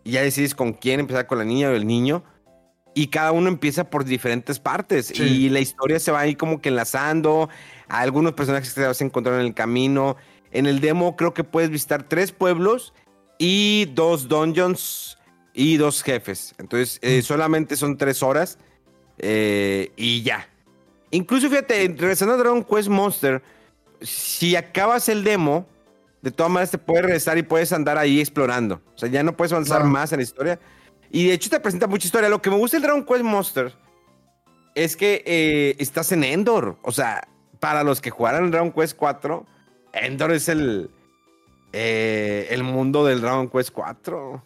y 0.04 0.12
ya 0.12 0.22
decides 0.22 0.54
con 0.54 0.74
quién 0.74 1.00
empezar, 1.00 1.26
con 1.26 1.38
la 1.38 1.44
niña 1.44 1.70
o 1.70 1.72
el 1.72 1.88
niño. 1.88 2.22
Y 2.94 3.08
cada 3.08 3.32
uno 3.32 3.48
empieza 3.48 3.90
por 3.90 4.04
diferentes 4.04 4.60
partes 4.60 5.10
y 5.18 5.48
la 5.48 5.58
historia 5.58 5.98
se 5.98 6.12
va 6.12 6.20
ahí 6.20 6.36
como 6.36 6.62
que 6.62 6.68
enlazando 6.68 7.50
a 7.88 7.98
algunos 7.98 8.34
personajes 8.34 8.72
que 8.72 8.80
te 8.80 8.86
vas 8.86 9.00
a 9.00 9.04
encontrar 9.04 9.40
en 9.40 9.46
el 9.46 9.54
camino. 9.54 10.16
En 10.52 10.66
el 10.66 10.80
demo 10.80 11.16
creo 11.16 11.34
que 11.34 11.42
puedes 11.42 11.68
visitar 11.68 12.04
tres 12.04 12.30
pueblos 12.30 12.94
y 13.38 13.86
dos 13.86 14.28
dungeons 14.28 15.15
y 15.56 15.78
dos 15.78 16.02
jefes. 16.02 16.54
Entonces, 16.58 16.98
eh, 17.02 17.22
solamente 17.22 17.76
son 17.76 17.96
tres 17.96 18.22
horas 18.22 18.58
eh, 19.18 19.90
y 19.96 20.22
ya. 20.22 20.48
Incluso 21.10 21.48
fíjate, 21.48 21.94
regresando 21.98 22.34
a 22.34 22.36
Dragon 22.36 22.62
Quest 22.62 22.88
Monster, 22.88 23.42
si 24.02 24.54
acabas 24.54 25.08
el 25.08 25.24
demo, 25.24 25.66
de 26.20 26.30
todas 26.30 26.52
maneras 26.52 26.70
te 26.70 26.78
puedes 26.78 27.04
regresar 27.04 27.38
y 27.38 27.42
puedes 27.42 27.72
andar 27.72 27.96
ahí 27.96 28.20
explorando. 28.20 28.82
O 28.94 28.98
sea, 28.98 29.08
ya 29.08 29.22
no 29.22 29.34
puedes 29.34 29.52
avanzar 29.52 29.84
más 29.84 30.12
en 30.12 30.18
la 30.18 30.24
historia. 30.24 30.60
Y 31.10 31.28
de 31.28 31.32
hecho 31.32 31.48
te 31.48 31.58
presenta 31.58 31.86
mucha 31.86 32.06
historia. 32.06 32.28
Lo 32.28 32.42
que 32.42 32.50
me 32.50 32.56
gusta 32.56 32.76
del 32.76 32.82
Dragon 32.82 33.04
Quest 33.04 33.22
Monster 33.22 33.72
es 34.74 34.94
que 34.94 35.22
eh, 35.24 35.74
estás 35.78 36.12
en 36.12 36.22
Endor. 36.22 36.76
O 36.82 36.92
sea, 36.92 37.26
para 37.60 37.82
los 37.82 38.02
que 38.02 38.10
jugaran 38.10 38.50
Dragon 38.50 38.72
Quest 38.72 38.94
4, 38.96 39.46
Endor 39.94 40.32
es 40.32 40.50
el, 40.50 40.90
eh, 41.72 42.46
el 42.50 42.62
mundo 42.62 43.06
del 43.06 43.22
Dragon 43.22 43.48
Quest 43.48 43.70
4. 43.70 44.42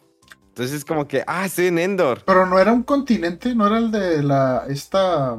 Entonces 0.51 0.75
es 0.75 0.85
como 0.85 1.07
que, 1.07 1.23
ah, 1.27 1.45
estoy 1.45 1.67
en 1.67 1.79
Endor. 1.79 2.23
Pero 2.25 2.45
no 2.45 2.59
era 2.59 2.73
un 2.73 2.83
continente, 2.83 3.55
no 3.55 3.67
era 3.67 3.77
el 3.77 3.89
de 3.89 4.21
la, 4.21 4.65
esta, 4.67 5.37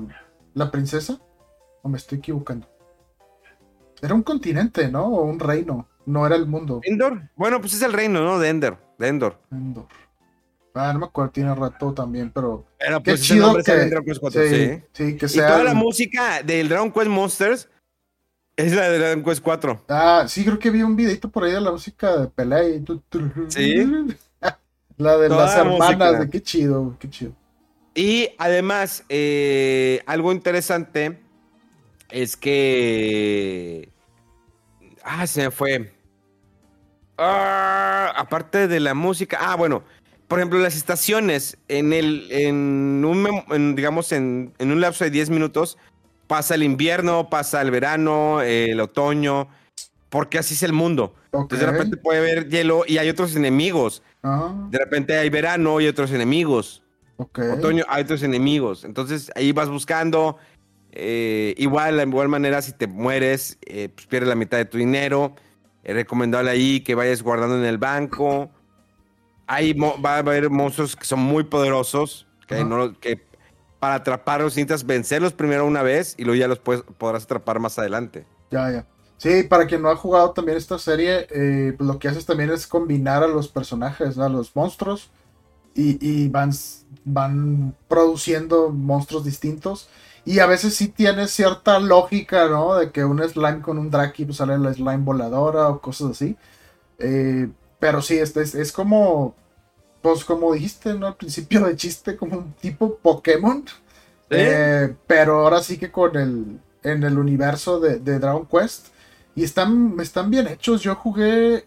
la 0.54 0.70
princesa. 0.70 1.20
¿O 1.82 1.88
me 1.90 1.98
estoy 1.98 2.18
equivocando? 2.18 2.66
Era 4.00 4.14
un 4.14 4.22
continente, 4.22 4.88
¿no? 4.88 5.04
O 5.04 5.24
un 5.24 5.38
reino. 5.38 5.86
No 6.06 6.26
era 6.26 6.34
el 6.34 6.46
mundo. 6.46 6.80
Endor. 6.84 7.28
Bueno, 7.36 7.60
pues 7.60 7.74
es 7.74 7.82
el 7.82 7.92
reino, 7.92 8.24
¿no? 8.24 8.38
De 8.38 8.48
Endor. 8.48 8.78
De 8.98 9.08
Endor. 9.08 9.38
Endor. 9.50 9.86
Ah, 10.74 10.94
no 10.94 11.00
me 11.00 11.04
acuerdo, 11.04 11.30
tiene 11.30 11.54
rato 11.54 11.92
también, 11.92 12.30
pero. 12.32 12.64
pero 12.78 13.02
pues, 13.02 13.20
qué 13.20 13.26
chido 13.26 13.54
que, 13.56 13.72
Dragon 13.72 14.04
Quest 14.04 14.20
4, 14.20 14.42
sí, 14.48 14.82
sí. 14.92 15.16
que 15.18 15.28
sea. 15.28 15.46
Y 15.46 15.52
toda 15.52 15.64
la 15.64 15.74
música 15.74 16.42
del 16.42 16.70
Dragon 16.70 16.90
Quest 16.90 17.08
Monsters 17.08 17.68
es 18.56 18.74
la 18.74 18.88
de 18.88 18.98
Dragon 18.98 19.22
Quest 19.22 19.42
4. 19.42 19.84
Ah, 19.90 20.24
sí, 20.26 20.42
creo 20.42 20.58
que 20.58 20.70
vi 20.70 20.82
un 20.82 20.96
videito 20.96 21.30
por 21.30 21.44
ahí 21.44 21.52
de 21.52 21.60
la 21.60 21.70
música 21.70 22.16
de 22.16 22.28
pelea 22.28 22.66
y. 22.66 22.82
Sí. 23.48 23.86
La 24.97 25.16
de 25.16 25.28
las 25.28 25.57
hermanas, 25.57 26.20
de 26.20 26.30
qué 26.30 26.43
chido, 26.43 26.97
qué 26.99 27.09
chido. 27.09 27.32
Y 27.95 28.30
además, 28.38 29.05
eh, 29.09 30.03
algo 30.07 30.32
interesante 30.32 31.18
es 32.11 32.36
que. 32.36 33.90
Ah, 35.05 35.26
se 35.26 35.45
me 35.45 35.51
fue. 35.51 35.93
Ah, 37.18 38.12
aparte 38.16 38.68
de 38.68 38.80
la 38.80 38.95
música. 38.95 39.38
Ah, 39.40 39.57
bueno. 39.57 39.82
Por 40.28 40.38
ejemplo, 40.38 40.59
las 40.61 40.76
estaciones 40.76 41.59
en 41.68 41.93
el. 41.93 42.28
En 42.30 43.05
un, 43.05 43.74
digamos, 43.76 44.12
en, 44.12 44.55
un 44.59 44.80
lapso 44.80 45.05
de 45.05 45.11
10 45.11 45.30
minutos. 45.30 45.76
Pasa 46.26 46.55
el 46.55 46.62
invierno, 46.62 47.28
pasa 47.28 47.61
el 47.61 47.70
verano, 47.70 48.40
el 48.40 48.80
otoño. 48.80 49.49
Porque 50.12 50.38
así 50.38 50.52
es 50.52 50.62
el 50.62 50.74
mundo. 50.74 51.14
Entonces 51.32 51.60
de 51.60 51.72
repente 51.72 51.96
puede 51.96 52.18
haber 52.18 52.50
hielo 52.50 52.84
y 52.86 52.98
hay 52.98 53.08
otros 53.08 53.34
enemigos. 53.34 54.02
De 54.68 54.78
repente 54.78 55.16
hay 55.16 55.30
verano 55.30 55.80
y 55.80 55.88
otros 55.88 56.12
enemigos. 56.12 56.82
Otoño 57.16 57.86
hay 57.88 58.02
otros 58.02 58.22
enemigos. 58.22 58.84
Entonces 58.84 59.32
ahí 59.34 59.52
vas 59.52 59.70
buscando. 59.70 60.36
Eh, 60.90 61.54
igual, 61.56 61.96
de 61.96 62.02
igual 62.02 62.28
manera, 62.28 62.60
si 62.60 62.72
te 62.72 62.86
mueres, 62.86 63.56
eh, 63.62 63.88
pues 63.88 64.06
pierdes 64.06 64.28
la 64.28 64.34
mitad 64.34 64.58
de 64.58 64.66
tu 64.66 64.76
dinero. 64.76 65.34
Es 65.82 65.94
recomendable 65.94 66.50
ahí 66.50 66.82
que 66.82 66.94
vayas 66.94 67.22
guardando 67.22 67.56
en 67.56 67.64
el 67.64 67.78
banco. 67.78 68.50
Ahí 69.46 69.72
va 69.72 70.16
a 70.16 70.18
haber 70.18 70.50
monstruos 70.50 70.94
que 70.94 71.06
son 71.06 71.20
muy 71.20 71.44
poderosos. 71.44 72.26
Que, 72.46 73.18
para 73.80 73.94
atraparlos 73.94 74.56
necesitas 74.56 74.84
vencerlos 74.84 75.32
primero 75.32 75.66
una 75.66 75.82
vez 75.82 76.14
y 76.18 76.24
luego 76.24 76.38
ya 76.38 76.48
los 76.48 76.58
podrás 76.58 77.24
atrapar 77.24 77.60
más 77.60 77.78
adelante. 77.78 78.26
Ya, 78.50 78.70
ya. 78.70 78.86
Sí, 79.23 79.45
para 79.45 79.68
quien 79.68 79.83
no 79.83 79.89
ha 79.89 79.95
jugado 79.95 80.33
también 80.33 80.59
esta 80.59 80.81
serie, 80.81 81.29
eh, 81.31 81.75
pues 81.79 81.87
lo 81.87 81.97
que 82.01 82.09
haces 82.09 82.27
también 82.27 82.51
es 82.51 82.66
combinar 82.66 83.23
a 83.23 83.29
los 83.29 83.47
personajes, 83.47 84.18
a 84.18 84.29
los 84.29 84.57
monstruos, 84.57 85.11
y, 85.77 86.29
van, 86.29 86.51
van 87.05 87.73
produciendo 87.87 88.70
monstruos 88.70 89.25
distintos. 89.25 89.89
Y 90.25 90.41
a 90.41 90.47
veces 90.47 90.75
sí 90.75 90.89
tiene 90.89 91.29
cierta 91.29 91.79
lógica, 91.79 92.49
¿no? 92.49 92.75
De 92.75 92.91
que 92.91 93.05
un 93.05 93.23
slime 93.23 93.61
con 93.62 93.79
un 93.79 93.91
Draki 93.93 94.25
pues 94.25 94.39
sale 94.39 94.59
la 94.59 94.75
slime 94.75 95.05
voladora 95.05 95.68
o 95.68 95.81
cosas 95.81 96.11
así. 96.11 96.37
Eh, 96.99 97.49
pero 97.79 98.03
sí, 98.03 98.18
es, 98.18 98.37
es, 98.37 98.73
como, 98.73 99.37
pues 100.03 100.25
como 100.25 100.53
dijiste, 100.53 100.95
¿no? 100.95 101.07
Al 101.07 101.16
principio 101.16 101.64
de 101.64 101.77
chiste, 101.77 102.16
como 102.16 102.39
un 102.39 102.53
tipo 102.55 102.97
Pokémon. 102.97 103.64
Eh, 104.31 104.93
pero 105.07 105.43
ahora 105.43 105.62
sí 105.62 105.79
que 105.79 105.93
con 105.93 106.16
el, 106.16 106.61
en 106.83 107.05
el 107.05 107.18
universo 107.18 107.79
de, 107.79 108.01
de 108.01 108.18
Dragon 108.18 108.47
Quest. 108.47 108.91
Y 109.35 109.45
están, 109.45 109.97
están 110.01 110.30
bien 110.30 110.47
hechos. 110.47 110.83
Yo 110.83 110.95
jugué, 110.95 111.57
eh, 111.57 111.64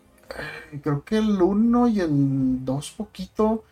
creo 0.84 1.04
que 1.04 1.18
el 1.18 1.42
1 1.42 1.88
y 1.90 2.00
el 2.02 2.66
2 2.66 2.92
poquito. 2.92 3.64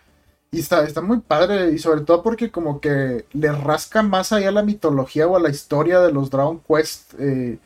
Y 0.51 0.59
está, 0.59 0.83
está 0.85 1.01
muy 1.01 1.19
padre. 1.19 1.71
Y 1.71 1.79
sobre 1.79 2.01
todo 2.01 2.23
porque 2.23 2.51
como 2.51 2.81
que 2.81 3.25
le 3.33 3.51
rasca 3.51 4.03
más 4.03 4.31
allá 4.33 4.49
a 4.49 4.51
la 4.53 4.63
mitología 4.63 5.27
o 5.27 5.35
a 5.37 5.39
la 5.39 5.49
historia 5.49 5.99
de 5.99 6.11
los 6.11 6.29
Dragon 6.29 6.61
Quest 6.67 7.13
eh, 7.19 7.59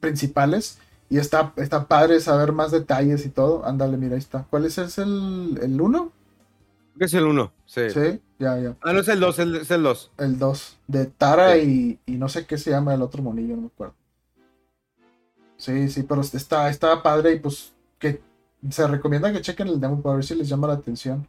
principales. 0.00 0.78
Y 1.08 1.18
está, 1.18 1.52
está 1.56 1.86
padre 1.86 2.20
saber 2.20 2.52
más 2.52 2.70
detalles 2.72 3.26
y 3.26 3.30
todo. 3.30 3.64
Ándale, 3.66 3.96
mira, 3.96 4.14
ahí 4.14 4.18
está. 4.18 4.46
¿Cuál 4.50 4.66
es, 4.66 4.78
es 4.78 4.98
el, 4.98 5.58
el 5.62 5.80
1? 5.80 6.12
que 6.98 7.04
es 7.04 7.14
el 7.14 7.24
1, 7.24 7.52
sí. 7.66 7.90
Sí, 7.90 8.20
ya, 8.38 8.58
ya. 8.58 8.76
Ah, 8.80 8.92
no 8.92 9.00
es 9.00 9.08
el 9.08 9.20
2, 9.20 9.38
es 9.38 9.70
el 9.70 9.82
2. 9.82 10.12
El 10.18 10.38
2. 10.38 10.78
De 10.86 11.06
Tara 11.06 11.58
y, 11.58 12.00
y 12.06 12.12
no 12.12 12.28
sé 12.28 12.46
qué 12.46 12.58
se 12.58 12.70
llama 12.70 12.94
el 12.94 13.02
otro 13.02 13.22
monillo, 13.22 13.56
no 13.56 13.62
me 13.62 13.66
acuerdo. 13.68 13.94
Sí, 15.56 15.88
sí, 15.88 16.02
pero 16.02 16.20
está, 16.20 16.68
está 16.68 17.02
padre 17.02 17.34
y 17.34 17.38
pues 17.38 17.72
que 17.98 18.20
se 18.70 18.86
recomienda 18.86 19.32
que 19.32 19.40
chequen 19.40 19.68
el 19.68 19.80
demo 19.80 20.00
para 20.02 20.16
ver 20.16 20.24
si 20.24 20.34
les 20.34 20.48
llama 20.48 20.68
la 20.68 20.74
atención. 20.74 21.26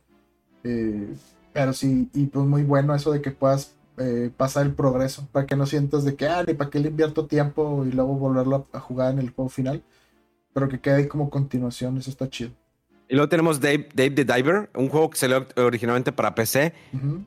Eh, 0.63 1.13
pero 1.53 1.73
sí, 1.73 2.09
y 2.13 2.25
pues 2.25 2.45
muy 2.45 2.63
bueno 2.63 2.93
eso 2.93 3.11
de 3.11 3.21
que 3.21 3.32
puedas 3.32 3.73
eh, 3.97 4.30
pasar 4.36 4.65
el 4.65 4.73
progreso, 4.73 5.28
para 5.32 5.45
que 5.45 5.55
no 5.55 5.65
sientas 5.65 6.03
de 6.03 6.15
que, 6.15 6.28
ah, 6.28 6.43
ni 6.45 6.53
para 6.53 6.69
qué 6.69 6.80
le 6.80 6.89
invierto 6.89 7.25
tiempo 7.25 7.84
y 7.86 7.91
luego 7.91 8.13
volverlo 8.15 8.67
a, 8.71 8.80
jugar 8.80 9.13
en 9.13 9.19
el 9.19 9.32
juego 9.32 9.49
final, 9.49 9.82
pero 10.53 10.69
que 10.69 10.80
quede 10.80 10.95
ahí 10.95 11.07
como 11.07 11.30
continuación, 11.30 11.97
eso 11.97 12.11
está 12.11 12.30
chido. 12.30 12.51
Y 13.09 13.15
luego 13.15 13.30
tenemos 13.30 13.59
Dave, 13.59 13.88
Dave 13.95 14.11
the 14.11 14.25
Diver, 14.25 14.69
un 14.75 14.89
juego 14.89 15.09
que 15.09 15.17
salió 15.17 15.47
originalmente 15.55 16.11
para 16.11 16.36
PC, 16.36 16.73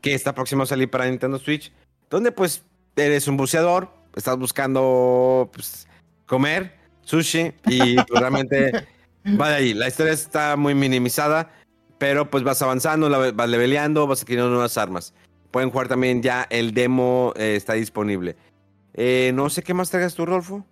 que 0.03 0.15
está 0.15 0.35
próximo 0.35 0.63
a 0.63 0.67
salir 0.67 0.91
para 0.91 1.07
Nintendo 1.07 1.39
Switch, 1.39 1.73
donde 2.11 2.31
pues 2.33 2.63
eres 2.95 3.27
un 3.27 3.39
buceador, 3.39 3.89
estás 4.15 4.37
buscando 4.37 5.51
pues, 5.53 5.89
comer 6.27 6.80
sushi 7.11 7.53
y 7.67 7.97
pues, 7.97 8.21
realmente 8.21 8.87
va 9.41 9.51
de 9.51 9.55
ahí. 9.57 9.75
La 9.75 9.89
historia 9.89 10.13
está 10.13 10.57
muy 10.57 10.75
minimizada, 10.75 11.51
pero 11.99 12.31
pues 12.31 12.45
vas 12.45 12.63
avanzando, 12.63 13.11
vas 13.35 13.49
leveleando, 13.49 14.07
vas 14.07 14.23
adquiriendo 14.23 14.51
nuevas 14.51 14.79
armas. 14.79 15.13
Pueden 15.51 15.71
jugar 15.71 15.89
también 15.89 16.23
ya 16.23 16.47
el 16.49 16.73
demo, 16.73 17.33
eh, 17.37 17.57
está 17.57 17.73
disponible. 17.73 18.37
Eh, 18.95 19.33
no 19.35 19.51
sé 19.51 19.63
qué 19.63 19.75
más 19.75 19.91
traigas 19.91 20.15
tú, 20.15 20.25
Rolfo. 20.25 20.65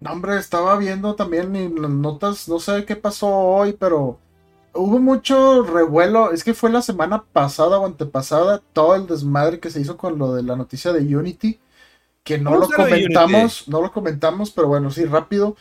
No, 0.00 0.12
hombre, 0.12 0.38
estaba 0.38 0.76
viendo 0.76 1.14
también 1.14 1.56
en 1.56 1.80
las 1.80 1.90
notas, 1.90 2.48
no 2.48 2.60
sé 2.60 2.84
qué 2.84 2.94
pasó 2.94 3.28
hoy, 3.28 3.72
pero 3.72 4.18
hubo 4.72 4.98
mucho 5.00 5.62
revuelo. 5.62 6.30
Es 6.30 6.44
que 6.44 6.54
fue 6.54 6.70
la 6.70 6.82
semana 6.82 7.24
pasada 7.32 7.78
o 7.78 7.86
antepasada 7.86 8.60
todo 8.72 8.94
el 8.94 9.06
desmadre 9.06 9.58
que 9.58 9.70
se 9.70 9.80
hizo 9.80 9.96
con 9.96 10.18
lo 10.18 10.34
de 10.34 10.42
la 10.42 10.56
noticia 10.56 10.92
de 10.92 11.16
Unity 11.16 11.58
que 12.24 12.38
no 12.38 12.56
lo 12.56 12.68
comentamos, 12.68 13.68
no 13.68 13.82
lo 13.82 13.92
comentamos, 13.92 14.50
pero 14.50 14.66
bueno, 14.68 14.90
sí, 14.90 15.04
rápido. 15.04 15.56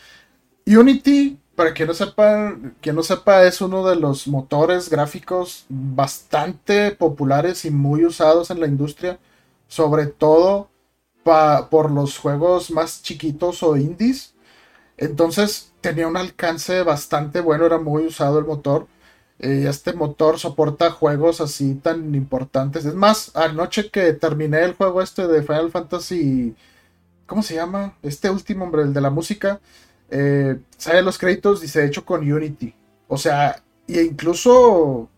Unity, 0.66 1.38
para 1.56 1.74
quien 1.74 1.90
no 1.90 1.94
sepa, 1.94 2.56
quien 2.82 2.96
no 2.96 3.04
sepa, 3.04 3.44
es 3.44 3.60
uno 3.62 3.86
de 3.86 3.98
los 3.98 4.28
motores 4.28 4.90
gráficos 4.90 5.66
bastante 5.68 6.92
populares 6.92 7.66
y 7.66 7.72
muy 7.72 8.06
usados 8.06 8.50
en 8.50 8.62
la 8.62 8.68
industria, 8.68 9.20
sobre 9.68 10.08
todo 10.08 10.70
por 11.24 11.92
los 11.92 12.18
juegos 12.18 12.72
más 12.72 13.04
chiquitos 13.04 13.62
o 13.62 13.76
indies. 13.76 14.34
Entonces 14.98 15.74
tenía 15.82 16.08
un 16.08 16.18
alcance 16.18 16.82
bastante 16.84 17.42
bueno, 17.42 17.66
era 17.66 17.78
muy 17.78 18.06
usado 18.06 18.40
el 18.40 18.46
motor. 18.46 18.88
Eh, 19.44 19.68
este 19.68 19.92
motor 19.92 20.40
soporta 20.40 20.90
juegos 20.90 21.42
así 21.42 21.76
tan 21.76 22.16
importantes. 22.16 22.86
Es 22.86 22.96
más, 22.96 23.36
anoche 23.36 23.90
que 23.92 24.14
terminé 24.14 24.64
el 24.64 24.74
juego 24.74 25.02
este 25.02 25.28
de 25.28 25.42
Final 25.44 25.70
Fantasy. 25.70 26.56
¿Cómo 27.26 27.44
se 27.44 27.56
llama? 27.56 27.98
Este 28.02 28.30
último, 28.30 28.64
hombre, 28.64 28.84
el 28.84 28.94
de 28.94 29.02
la 29.02 29.10
música. 29.10 29.60
Eh, 30.10 30.58
sale 30.78 31.02
los 31.02 31.18
créditos 31.18 31.62
y 31.62 31.68
se 31.68 31.82
ha 31.82 31.86
hecho 31.86 32.06
con 32.06 32.22
Unity. 32.32 32.74
O 33.10 33.18
sea, 33.18 33.62
e 33.86 34.02
incluso 34.04 35.10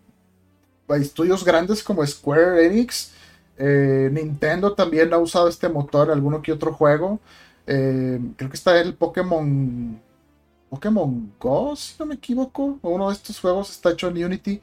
estudios 0.88 1.44
grandes 1.44 1.84
como 1.84 2.04
Square 2.04 2.66
Enix. 2.66 3.12
Eh, 3.58 4.10
Nintendo 4.12 4.74
también 4.74 5.14
ha 5.14 5.18
usado 5.18 5.48
este 5.48 5.68
motor 5.68 6.08
en 6.08 6.14
alguno 6.14 6.42
que 6.42 6.50
otro 6.52 6.72
juego. 6.72 7.20
Creo 7.64 8.50
que 8.50 8.56
está 8.56 8.80
el 8.80 8.94
Pokémon. 8.94 10.00
Pokémon 10.70 11.32
Go, 11.38 11.76
si 11.76 11.94
no 11.98 12.06
me 12.06 12.14
equivoco. 12.16 12.78
Uno 12.82 13.08
de 13.08 13.14
estos 13.14 13.40
juegos 13.40 13.70
está 13.70 13.90
hecho 13.92 14.08
en 14.08 14.24
Unity. 14.24 14.60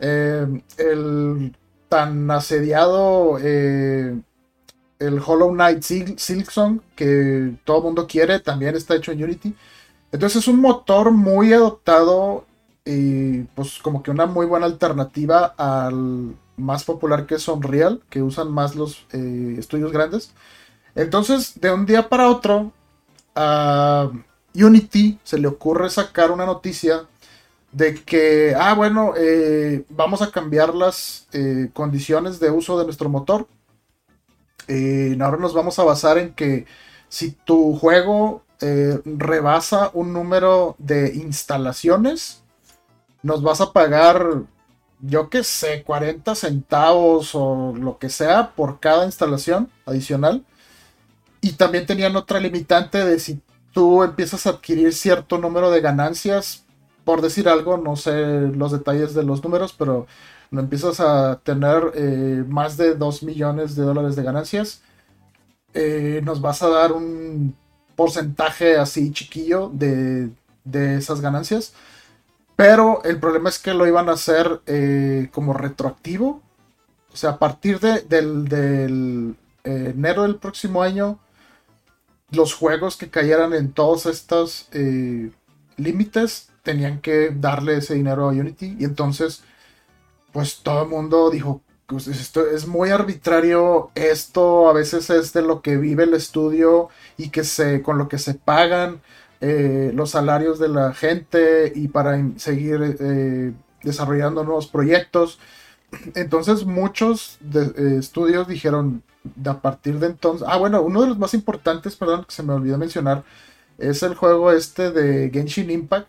Eh, 0.00 0.62
el 0.78 1.56
tan 1.88 2.30
asediado 2.30 3.38
el 4.98 5.22
Hollow 5.24 5.52
Knight 5.52 5.82
Silksong 5.82 6.80
que 6.96 7.54
todo 7.64 7.78
el 7.78 7.84
mundo 7.84 8.06
quiere 8.06 8.40
también 8.40 8.74
está 8.74 8.96
hecho 8.96 9.12
en 9.12 9.22
Unity. 9.22 9.54
Entonces 10.12 10.42
es 10.42 10.48
un 10.48 10.60
motor 10.60 11.10
muy 11.12 11.52
adoptado 11.52 12.46
y 12.84 13.42
pues 13.54 13.78
como 13.78 14.02
que 14.02 14.10
una 14.10 14.26
muy 14.26 14.46
buena 14.46 14.66
alternativa 14.66 15.54
al 15.56 16.34
más 16.56 16.84
popular 16.84 17.26
que 17.26 17.36
es 17.36 17.46
Unreal, 17.46 18.02
que 18.10 18.22
usan 18.22 18.50
más 18.50 18.74
los 18.74 19.06
eh, 19.12 19.56
estudios 19.58 19.92
grandes. 19.92 20.32
Entonces, 20.94 21.60
de 21.60 21.70
un 21.70 21.86
día 21.86 22.08
para 22.08 22.28
otro, 22.28 22.72
a 23.34 24.10
Unity 24.54 25.18
se 25.24 25.38
le 25.38 25.48
ocurre 25.48 25.90
sacar 25.90 26.30
una 26.30 26.46
noticia 26.46 27.06
de 27.72 27.94
que, 28.02 28.54
ah, 28.58 28.74
bueno, 28.74 29.12
eh, 29.16 29.84
vamos 29.90 30.22
a 30.22 30.30
cambiar 30.30 30.74
las 30.74 31.28
eh, 31.32 31.70
condiciones 31.72 32.40
de 32.40 32.50
uso 32.50 32.78
de 32.78 32.84
nuestro 32.84 33.08
motor. 33.08 33.46
ahora 35.20 35.36
nos 35.38 35.54
vamos 35.54 35.78
a 35.78 35.84
basar 35.84 36.18
en 36.18 36.34
que 36.34 36.66
si 37.08 37.32
tu 37.32 37.76
juego 37.76 38.44
rebasa 39.04 39.90
un 39.94 40.12
número 40.12 40.74
de 40.78 41.14
instalaciones, 41.14 42.42
nos 43.22 43.42
vas 43.42 43.60
a 43.60 43.72
pagar 43.72 44.42
yo 45.00 45.30
qué 45.30 45.44
sé, 45.44 45.82
40 45.84 46.34
centavos 46.34 47.34
o 47.34 47.74
lo 47.76 47.98
que 47.98 48.08
sea 48.08 48.52
por 48.54 48.80
cada 48.80 49.04
instalación 49.04 49.70
adicional. 49.86 50.44
Y 51.40 51.52
también 51.52 51.86
tenían 51.86 52.16
otra 52.16 52.40
limitante 52.40 53.04
de 53.04 53.18
si 53.20 53.40
tú 53.78 54.02
empiezas 54.02 54.44
a 54.44 54.50
adquirir 54.50 54.92
cierto 54.92 55.38
número 55.38 55.70
de 55.70 55.80
ganancias, 55.80 56.64
por 57.04 57.22
decir 57.22 57.48
algo, 57.48 57.76
no 57.76 57.94
sé 57.94 58.10
los 58.48 58.72
detalles 58.72 59.14
de 59.14 59.22
los 59.22 59.44
números, 59.44 59.72
pero 59.72 60.08
empiezas 60.50 60.98
a 60.98 61.38
tener 61.44 61.92
eh, 61.94 62.42
más 62.48 62.76
de 62.76 62.96
2 62.96 63.22
millones 63.22 63.76
de 63.76 63.84
dólares 63.84 64.16
de 64.16 64.24
ganancias, 64.24 64.82
eh, 65.74 66.20
nos 66.24 66.40
vas 66.40 66.60
a 66.64 66.68
dar 66.70 66.90
un 66.90 67.54
porcentaje 67.94 68.76
así 68.78 69.12
chiquillo 69.12 69.70
de, 69.72 70.28
de 70.64 70.96
esas 70.96 71.20
ganancias. 71.20 71.72
Pero 72.56 73.04
el 73.04 73.20
problema 73.20 73.48
es 73.48 73.60
que 73.60 73.74
lo 73.74 73.86
iban 73.86 74.08
a 74.08 74.14
hacer 74.14 74.60
eh, 74.66 75.28
como 75.32 75.52
retroactivo. 75.52 76.42
O 77.12 77.16
sea, 77.16 77.30
a 77.30 77.38
partir 77.38 77.78
de, 77.78 78.00
del, 78.00 79.36
enero 79.62 80.24
del 80.24 80.34
próximo 80.34 80.82
año, 80.82 81.20
los 82.30 82.54
juegos 82.54 82.96
que 82.96 83.10
cayeran 83.10 83.54
en 83.54 83.72
todos 83.72 84.06
estos 84.06 84.68
eh, 84.72 85.30
límites 85.76 86.50
tenían 86.62 87.00
que 87.00 87.30
darle 87.34 87.76
ese 87.78 87.94
dinero 87.94 88.28
a 88.28 88.32
Unity. 88.32 88.76
Y 88.78 88.84
entonces, 88.84 89.42
pues 90.32 90.60
todo 90.62 90.82
el 90.82 90.88
mundo 90.88 91.30
dijo, 91.30 91.62
pues 91.86 92.06
esto 92.06 92.46
es 92.46 92.66
muy 92.66 92.90
arbitrario, 92.90 93.90
esto 93.94 94.68
a 94.68 94.72
veces 94.74 95.08
es 95.10 95.32
de 95.32 95.42
lo 95.42 95.62
que 95.62 95.76
vive 95.76 96.04
el 96.04 96.14
estudio 96.14 96.90
y 97.16 97.30
que 97.30 97.44
se, 97.44 97.82
con 97.82 97.98
lo 97.98 98.08
que 98.08 98.18
se 98.18 98.34
pagan. 98.34 99.00
Eh, 99.40 99.92
los 99.94 100.10
salarios 100.10 100.58
de 100.58 100.68
la 100.68 100.92
gente 100.92 101.72
y 101.72 101.86
para 101.86 102.20
seguir 102.38 102.96
eh, 102.98 103.52
desarrollando 103.84 104.42
nuevos 104.42 104.66
proyectos. 104.66 105.38
Entonces 106.16 106.64
muchos 106.64 107.38
eh, 107.54 107.96
estudios 107.98 108.48
dijeron 108.48 109.04
a 109.44 109.60
partir 109.60 109.98
de 109.98 110.06
entonces, 110.08 110.46
ah 110.48 110.56
bueno, 110.56 110.82
uno 110.82 111.02
de 111.02 111.08
los 111.08 111.18
más 111.18 111.34
importantes, 111.34 111.96
perdón, 111.96 112.24
que 112.24 112.34
se 112.34 112.42
me 112.42 112.52
olvidó 112.52 112.78
mencionar, 112.78 113.24
es 113.78 114.02
el 114.02 114.14
juego 114.14 114.52
este 114.52 114.90
de 114.90 115.30
Genshin 115.30 115.70
Impact. 115.70 116.08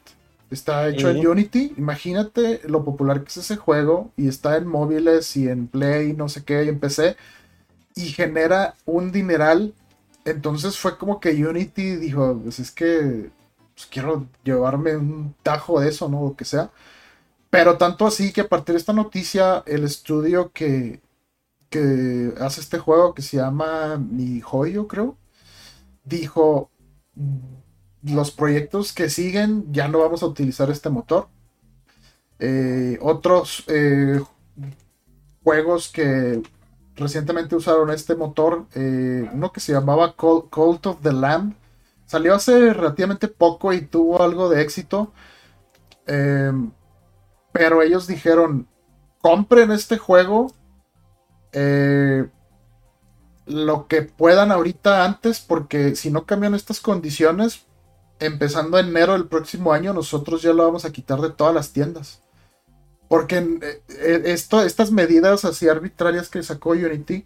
Está 0.51 0.89
hecho 0.89 1.09
en 1.11 1.25
Unity. 1.27 1.75
Imagínate 1.77 2.61
lo 2.65 2.83
popular 2.83 3.21
que 3.21 3.29
es 3.29 3.37
ese 3.37 3.55
juego. 3.55 4.11
Y 4.17 4.27
está 4.27 4.57
en 4.57 4.65
móviles 4.65 5.37
y 5.37 5.47
en 5.47 5.67
Play, 5.67 6.13
no 6.13 6.27
sé 6.27 6.43
qué, 6.43 6.63
y 6.63 6.69
en 6.69 6.79
PC. 6.79 7.15
Y 7.95 8.05
genera 8.07 8.73
un 8.85 9.11
dineral 9.11 9.73
entonces 10.25 10.77
fue 10.77 10.97
como 10.97 11.19
que 11.19 11.31
Unity 11.45 11.95
dijo, 11.95 12.39
pues 12.43 12.59
es 12.59 12.71
que 12.71 13.31
pues, 13.75 13.87
quiero 13.87 14.27
llevarme 14.43 14.95
un 14.97 15.35
tajo 15.43 15.79
de 15.79 15.89
eso, 15.89 16.09
¿no? 16.09 16.23
Lo 16.23 16.35
que 16.35 16.45
sea. 16.45 16.71
Pero 17.49 17.77
tanto 17.77 18.07
así 18.07 18.31
que 18.33 18.41
a 18.41 18.49
partir 18.49 18.73
de 18.73 18.79
esta 18.79 18.93
noticia, 18.93 19.63
el 19.67 19.83
estudio 19.83 20.51
que, 20.53 21.01
que 21.69 22.33
hace 22.39 22.61
este 22.61 22.79
juego, 22.79 23.13
que 23.13 23.21
se 23.21 23.37
llama 23.37 23.97
Mi 23.97 24.41
Joyo, 24.41 24.87
creo, 24.87 25.17
dijo, 26.03 26.71
los 28.03 28.31
proyectos 28.31 28.93
que 28.93 29.09
siguen 29.09 29.71
ya 29.71 29.87
no 29.87 29.99
vamos 29.99 30.23
a 30.23 30.27
utilizar 30.27 30.69
este 30.69 30.89
motor. 30.89 31.27
Eh, 32.39 32.97
otros 33.01 33.65
eh, 33.67 34.21
juegos 35.43 35.89
que 35.89 36.41
recientemente 36.95 37.55
usaron 37.55 37.89
este 37.91 38.15
motor, 38.15 38.65
eh, 38.75 39.29
uno 39.33 39.51
que 39.51 39.59
se 39.59 39.73
llamaba 39.73 40.15
Cult 40.15 40.85
of 40.87 41.01
the 41.01 41.13
Lamb. 41.13 41.55
Salió 42.05 42.33
hace 42.33 42.73
relativamente 42.73 43.27
poco 43.27 43.73
y 43.73 43.81
tuvo 43.81 44.21
algo 44.21 44.49
de 44.49 44.61
éxito. 44.61 45.11
Pero 47.51 47.83
ellos 47.83 48.07
dijeron, 48.07 48.67
compren 49.21 49.71
este 49.71 49.99
juego 49.99 50.51
eh, 51.53 52.27
lo 53.45 53.87
que 53.87 54.03
puedan 54.03 54.51
ahorita 54.51 55.05
antes, 55.05 55.39
porque 55.39 55.95
si 55.95 56.11
no 56.11 56.25
cambian 56.25 56.53
estas 56.53 56.79
condiciones, 56.79 57.65
empezando 58.19 58.77
enero 58.77 59.13
del 59.13 59.27
próximo 59.27 59.73
año, 59.73 59.93
nosotros 59.93 60.41
ya 60.41 60.53
lo 60.53 60.63
vamos 60.63 60.85
a 60.85 60.91
quitar 60.91 61.21
de 61.21 61.31
todas 61.31 61.53
las 61.53 61.71
tiendas. 61.71 62.21
Porque 63.07 63.37
eh, 63.37 63.81
eh, 63.89 64.21
esto, 64.25 64.61
estas 64.61 64.91
medidas 64.91 65.45
así 65.45 65.67
arbitrarias 65.67 66.29
que 66.29 66.43
sacó 66.43 66.71
Unity, 66.71 67.25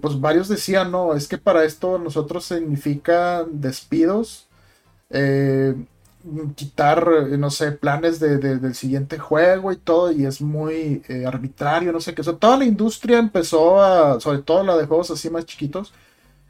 pues 0.00 0.20
varios 0.20 0.48
decían, 0.48 0.90
no, 0.90 1.14
es 1.14 1.28
que 1.28 1.38
para 1.38 1.64
esto 1.64 1.98
nosotros 1.98 2.44
significa 2.46 3.44
despidos, 3.48 4.48
quitar, 6.54 7.08
no 7.38 7.50
sé, 7.50 7.72
planes 7.72 8.20
del 8.20 8.74
siguiente 8.74 9.18
juego 9.18 9.72
y 9.72 9.76
todo, 9.76 10.12
y 10.12 10.26
es 10.26 10.40
muy 10.40 11.02
arbitrario, 11.26 11.92
no 11.92 12.00
sé 12.00 12.14
qué. 12.14 12.22
O 12.22 12.36
toda 12.36 12.56
la 12.58 12.64
industria 12.64 13.18
empezó 13.18 13.82
a, 13.82 14.20
sobre 14.20 14.38
todo 14.40 14.62
la 14.64 14.76
de 14.76 14.86
juegos 14.86 15.10
así 15.10 15.30
más 15.30 15.46
chiquitos, 15.46 15.92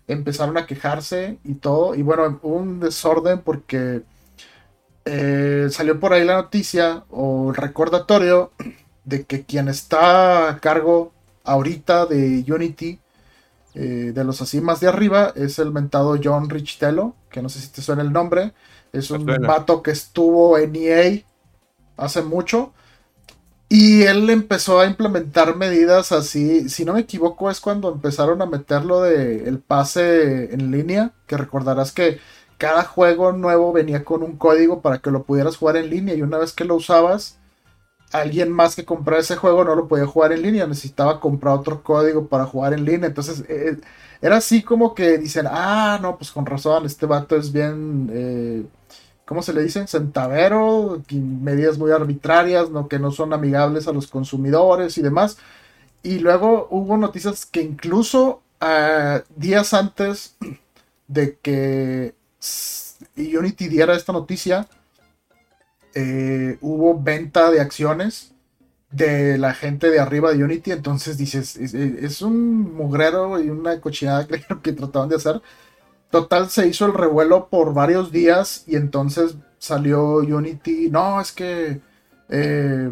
empezaron 0.09 0.57
a 0.57 0.67
quejarse 0.67 1.39
y 1.45 1.55
todo, 1.55 1.95
y 1.95 2.03
bueno, 2.03 2.41
un 2.43 2.81
desorden 2.81 3.41
porque 3.41 4.03
eh, 5.05 5.69
salió 5.71 5.99
por 6.01 6.13
ahí 6.13 6.25
la 6.25 6.35
noticia 6.37 7.05
o 7.11 7.51
el 7.51 7.57
recordatorio 7.57 8.53
de 9.05 9.25
que 9.25 9.45
quien 9.45 9.69
está 9.69 10.51
a 10.51 10.59
cargo 10.61 11.13
ahorita 11.45 12.07
de 12.07 12.45
Unity, 12.47 13.01
eh, 13.75 14.13
de 14.15 14.25
los 14.25 14.43
así 14.43 14.61
más 14.61 14.81
de 14.81 14.89
arriba, 14.89 15.33
es 15.35 15.59
el 15.59 15.73
mentado 15.73 16.19
John 16.23 16.51
Richtello, 16.51 17.15
que 17.31 17.41
no 17.41 17.49
sé 17.49 17.61
si 17.61 17.69
te 17.69 17.81
suena 17.81 18.03
el 18.03 18.13
nombre. 18.13 18.53
Es 18.93 19.11
un 19.11 19.27
vato 19.27 19.83
que 19.83 19.91
estuvo 19.91 20.59
en 20.59 20.75
EA 20.77 21.23
hace 21.97 22.23
mucho. 22.23 22.73
Y 23.71 24.05
él 24.05 24.31
empezó 24.31 24.81
a 24.81 24.87
implementar 24.87 25.55
medidas 25.57 26.11
así, 26.13 26.71
si 26.71 26.87
no 26.87 26.95
me 26.95 27.01
equivoco, 27.01 27.51
es 27.51 27.61
cuando 27.61 27.93
empezaron 27.93 28.41
a 28.41 28.47
meterlo 28.47 29.03
de 29.03 29.47
el 29.47 29.59
pase 29.59 30.55
en 30.55 30.71
línea, 30.71 31.13
que 31.27 31.37
recordarás 31.37 31.93
que 31.93 32.19
cada 32.57 32.85
juego 32.85 33.33
nuevo 33.33 33.73
venía 33.73 34.05
con 34.05 34.23
un 34.23 34.37
código 34.37 34.81
para 34.81 34.99
que 34.99 35.11
lo 35.11 35.25
pudieras 35.25 35.57
jugar 35.59 35.77
en 35.77 35.91
línea 35.91 36.15
y 36.15 36.23
una 36.23 36.39
vez 36.39 36.53
que 36.55 36.65
lo 36.65 36.77
usabas, 36.77 37.39
alguien 38.13 38.51
más 38.51 38.75
que 38.75 38.85
comprara 38.85 39.21
ese 39.21 39.37
juego 39.37 39.65
no 39.65 39.75
lo 39.75 39.89
podía 39.89 40.07
jugar 40.07 40.33
en 40.33 40.43
línea, 40.43 40.67
necesitaba 40.67 41.21
comprar 41.21 41.55
otro 41.55 41.83
código 41.83 42.27
para 42.27 42.47
jugar 42.47 42.73
en 42.73 42.85
línea. 42.85 43.09
Entonces 43.09 43.45
eh, 43.49 43.79
era 44.21 44.37
así 44.39 44.63
como 44.63 44.95
que 44.95 45.19
dicen, 45.19 45.47
ah, 45.49 45.99
no, 46.03 46.17
pues 46.17 46.33
con 46.33 46.47
razón, 46.47 46.87
este 46.87 47.07
vato 47.07 47.37
es 47.37 47.53
bien, 47.53 48.11
eh, 48.13 48.65
¿cómo 49.29 49.43
se 49.43 49.53
le 49.53 49.63
dicen? 49.63 49.87
Centavero, 49.87 51.03
medidas 51.13 51.77
muy 51.77 51.91
arbitrarias, 51.91 52.69
que 52.89 52.99
no 52.99 53.11
son 53.11 53.35
amigables 53.35 53.87
a 53.87 53.93
los 53.93 54.07
consumidores 54.07 54.97
y 54.97 55.03
demás. 55.03 55.37
Y 56.03 56.21
luego 56.21 56.67
hubo 56.71 56.97
noticias 56.97 57.45
que 57.45 57.61
incluso 57.61 58.41
ah, 58.59 59.23
días 59.37 59.75
antes 59.75 60.37
de 61.09 61.37
que 61.43 62.15
Unity 63.17 63.69
diera 63.69 63.95
esta 63.95 64.15
noticia, 64.15 64.67
eh, 65.95 66.57
hubo 66.63 66.99
venta 66.99 67.51
de 67.51 67.61
acciones 67.61 68.33
de 68.91 69.37
la 69.37 69.53
gente 69.53 69.91
de 69.91 70.01
arriba 70.01 70.33
de 70.33 70.43
Unity. 70.43 70.73
Entonces 70.73 71.19
dices, 71.19 71.57
es, 71.57 72.23
un 72.23 72.75
mugrero 72.75 73.39
y 73.43 73.51
una 73.51 73.79
cochinada 73.79 74.27
que 74.27 74.73
trataban 74.73 75.11
de 75.11 75.17
hacer. 75.17 75.43
Total, 76.11 76.49
se 76.49 76.67
hizo 76.67 76.87
el 76.87 76.95
revuelo 76.95 77.49
por 77.49 77.75
varios 77.75 78.11
días 78.11 78.65
y 78.67 78.77
entonces 78.77 79.37
salió 79.59 80.17
Unity. 80.17 80.89
No, 80.91 81.21
es 81.21 81.33
que 81.33 81.81
eh, 82.31 82.91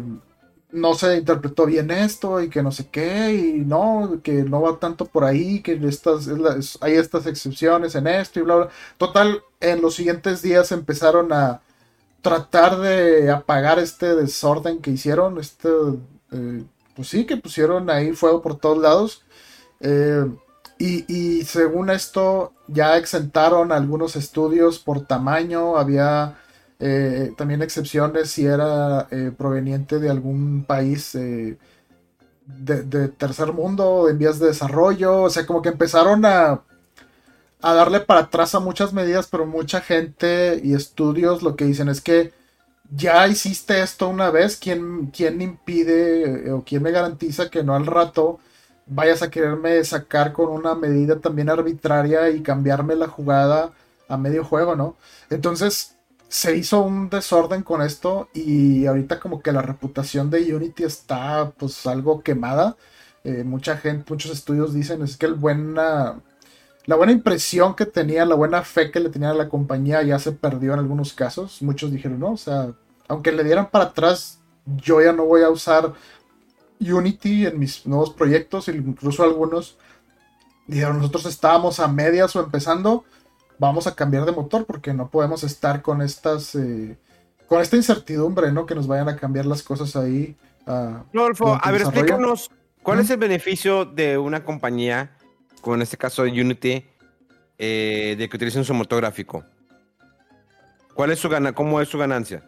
no 0.71 0.93
se 0.93 1.17
interpretó 1.17 1.65
bien 1.65 1.91
esto 1.91 2.41
y 2.41 2.49
que 2.49 2.61
no 2.61 2.71
sé 2.71 2.89
qué, 2.89 3.33
y 3.33 3.53
no, 3.65 4.19
que 4.23 4.43
no 4.43 4.61
va 4.61 4.79
tanto 4.79 5.05
por 5.05 5.23
ahí, 5.23 5.61
que 5.61 5.79
estas, 5.87 6.29
hay 6.81 6.93
estas 6.93 7.25
excepciones 7.25 7.95
en 7.95 8.07
esto 8.07 8.39
y 8.39 8.43
bla, 8.43 8.55
bla. 8.55 8.69
Total, 8.97 9.41
en 9.59 9.81
los 9.81 9.95
siguientes 9.95 10.41
días 10.41 10.71
empezaron 10.71 11.33
a 11.33 11.61
tratar 12.21 12.79
de 12.79 13.31
apagar 13.31 13.79
este 13.79 14.15
desorden 14.15 14.81
que 14.81 14.91
hicieron, 14.91 15.39
este, 15.39 15.69
eh, 16.31 16.63
pues 16.95 17.07
sí, 17.07 17.25
que 17.25 17.37
pusieron 17.37 17.89
ahí 17.89 18.13
fuego 18.13 18.41
por 18.41 18.57
todos 18.57 18.77
lados. 18.79 19.23
Eh, 19.79 20.25
y, 20.79 21.05
y, 21.11 21.43
según 21.45 21.89
esto, 21.89 22.53
ya 22.67 22.97
exentaron 22.97 23.71
algunos 23.71 24.15
estudios 24.15 24.79
por 24.79 25.05
tamaño, 25.05 25.77
había 25.77 26.37
eh, 26.79 27.33
también 27.37 27.61
excepciones 27.61 28.29
si 28.29 28.45
era 28.45 29.07
eh, 29.11 29.31
proveniente 29.35 29.99
de 29.99 30.09
algún 30.09 30.63
país 30.65 31.15
eh, 31.15 31.57
de, 32.45 33.07
tercer 33.09 33.53
mundo, 33.53 34.09
en 34.09 34.17
vías 34.17 34.39
de 34.39 34.47
desarrollo. 34.47 35.23
O 35.23 35.29
sea, 35.29 35.45
como 35.45 35.61
que 35.61 35.69
empezaron 35.69 36.25
a, 36.25 36.61
a 37.61 37.73
darle 37.73 37.99
para 38.01 38.21
atrás 38.21 38.55
a 38.55 38.59
muchas 38.59 38.93
medidas, 38.93 39.27
pero 39.27 39.45
mucha 39.45 39.81
gente 39.81 40.61
y 40.63 40.73
estudios 40.73 41.41
lo 41.43 41.55
que 41.55 41.65
dicen 41.65 41.89
es 41.89 42.01
que 42.01 42.33
ya 42.91 43.27
hiciste 43.27 43.81
esto 43.81 44.07
una 44.07 44.31
vez, 44.31 44.57
¿quién, 44.57 45.07
quién 45.07 45.41
impide 45.41 46.51
o 46.51 46.63
quién 46.63 46.83
me 46.83 46.91
garantiza 46.91 47.49
que 47.49 47.63
no 47.63 47.75
al 47.75 47.85
rato 47.85 48.39
vayas 48.87 49.21
a 49.21 49.29
quererme 49.29 49.83
sacar 49.83 50.33
con 50.33 50.49
una 50.49 50.75
medida 50.75 51.19
también 51.19 51.49
arbitraria 51.49 52.29
y 52.29 52.41
cambiarme 52.41 52.95
la 52.95 53.07
jugada 53.07 53.73
a 54.07 54.17
medio 54.17 54.43
juego, 54.43 54.75
¿no? 54.75 54.95
Entonces, 55.29 55.97
se 56.29 56.55
hizo 56.57 56.81
un 56.81 57.09
desorden 57.09 57.63
con 57.63 57.81
esto 57.81 58.29
y 58.33 58.85
ahorita 58.85 59.19
como 59.19 59.41
que 59.41 59.51
la 59.51 59.61
reputación 59.61 60.29
de 60.29 60.53
Unity 60.55 60.83
está 60.83 61.51
pues 61.57 61.85
algo 61.87 62.21
quemada. 62.21 62.75
Eh, 63.23 63.43
mucha 63.43 63.77
gente, 63.77 64.05
muchos 64.09 64.31
estudios 64.31 64.73
dicen 64.73 65.01
es 65.01 65.17
que 65.17 65.25
el 65.25 65.35
buena, 65.35 66.21
la 66.85 66.95
buena 66.95 67.11
impresión 67.13 67.75
que 67.75 67.85
tenía, 67.85 68.25
la 68.25 68.35
buena 68.35 68.63
fe 68.63 68.91
que 68.91 68.99
le 68.99 69.09
tenía 69.09 69.31
a 69.31 69.33
la 69.33 69.49
compañía 69.49 70.01
ya 70.03 70.19
se 70.19 70.31
perdió 70.33 70.73
en 70.73 70.79
algunos 70.79 71.13
casos. 71.13 71.61
Muchos 71.61 71.91
dijeron, 71.91 72.19
no, 72.19 72.33
o 72.33 72.37
sea, 72.37 72.73
aunque 73.07 73.31
le 73.31 73.43
dieran 73.43 73.69
para 73.69 73.85
atrás, 73.85 74.39
yo 74.65 75.01
ya 75.01 75.13
no 75.13 75.25
voy 75.25 75.43
a 75.43 75.49
usar 75.49 75.93
Unity 76.79 77.45
en 77.45 77.59
mis 77.59 77.85
nuevos 77.85 78.11
proyectos, 78.11 78.67
incluso 78.67 79.23
algunos 79.23 79.77
dijeron, 80.67 80.97
nosotros 80.97 81.25
estábamos 81.25 81.79
a 81.79 81.87
medias 81.87 82.35
o 82.35 82.39
empezando 82.41 83.05
vamos 83.59 83.87
a 83.87 83.95
cambiar 83.95 84.25
de 84.25 84.31
motor 84.31 84.65
porque 84.65 84.93
no 84.93 85.09
podemos 85.09 85.43
estar 85.43 85.81
con 85.81 86.01
estas 86.01 86.55
eh, 86.55 86.97
con 87.47 87.61
esta 87.61 87.75
incertidumbre, 87.75 88.51
¿no? 88.51 88.65
Que 88.65 88.75
nos 88.75 88.87
vayan 88.87 89.09
a 89.09 89.15
cambiar 89.15 89.45
las 89.45 89.63
cosas 89.63 89.95
ahí. 89.95 90.35
Rodolfo, 91.13 91.57
a 91.61 91.71
ver, 91.71 91.81
explícanos, 91.81 92.51
¿cuál 92.83 92.99
es 92.99 93.09
el 93.09 93.17
beneficio 93.17 93.85
de 93.85 94.17
una 94.17 94.43
compañía, 94.43 95.15
como 95.61 95.75
en 95.77 95.81
este 95.81 95.95
caso 95.95 96.23
Unity, 96.23 96.85
eh, 97.57 98.15
de 98.17 98.27
que 98.27 98.35
utilicen 98.35 98.65
su 98.65 98.73
motor 98.73 98.99
gráfico? 98.99 99.45
¿Cuál 100.93 101.11
es 101.11 101.19
su 101.19 101.29
gana 101.29 101.53
¿Cómo 101.53 101.79
es 101.79 101.87
su 101.87 101.97
ganancia? 101.97 102.43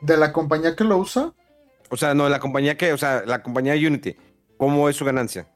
¿De 0.00 0.16
la 0.16 0.32
compañía 0.32 0.76
que 0.76 0.84
lo 0.84 0.96
usa? 0.98 1.32
O 1.90 1.96
sea, 1.96 2.14
no, 2.14 2.28
la 2.28 2.40
compañía 2.40 2.76
que, 2.76 2.92
o 2.92 2.98
sea, 2.98 3.22
la 3.26 3.42
compañía 3.42 3.74
Unity, 3.74 4.16
¿cómo 4.56 4.88
es 4.88 4.96
su 4.96 5.04
ganancia? 5.04 5.48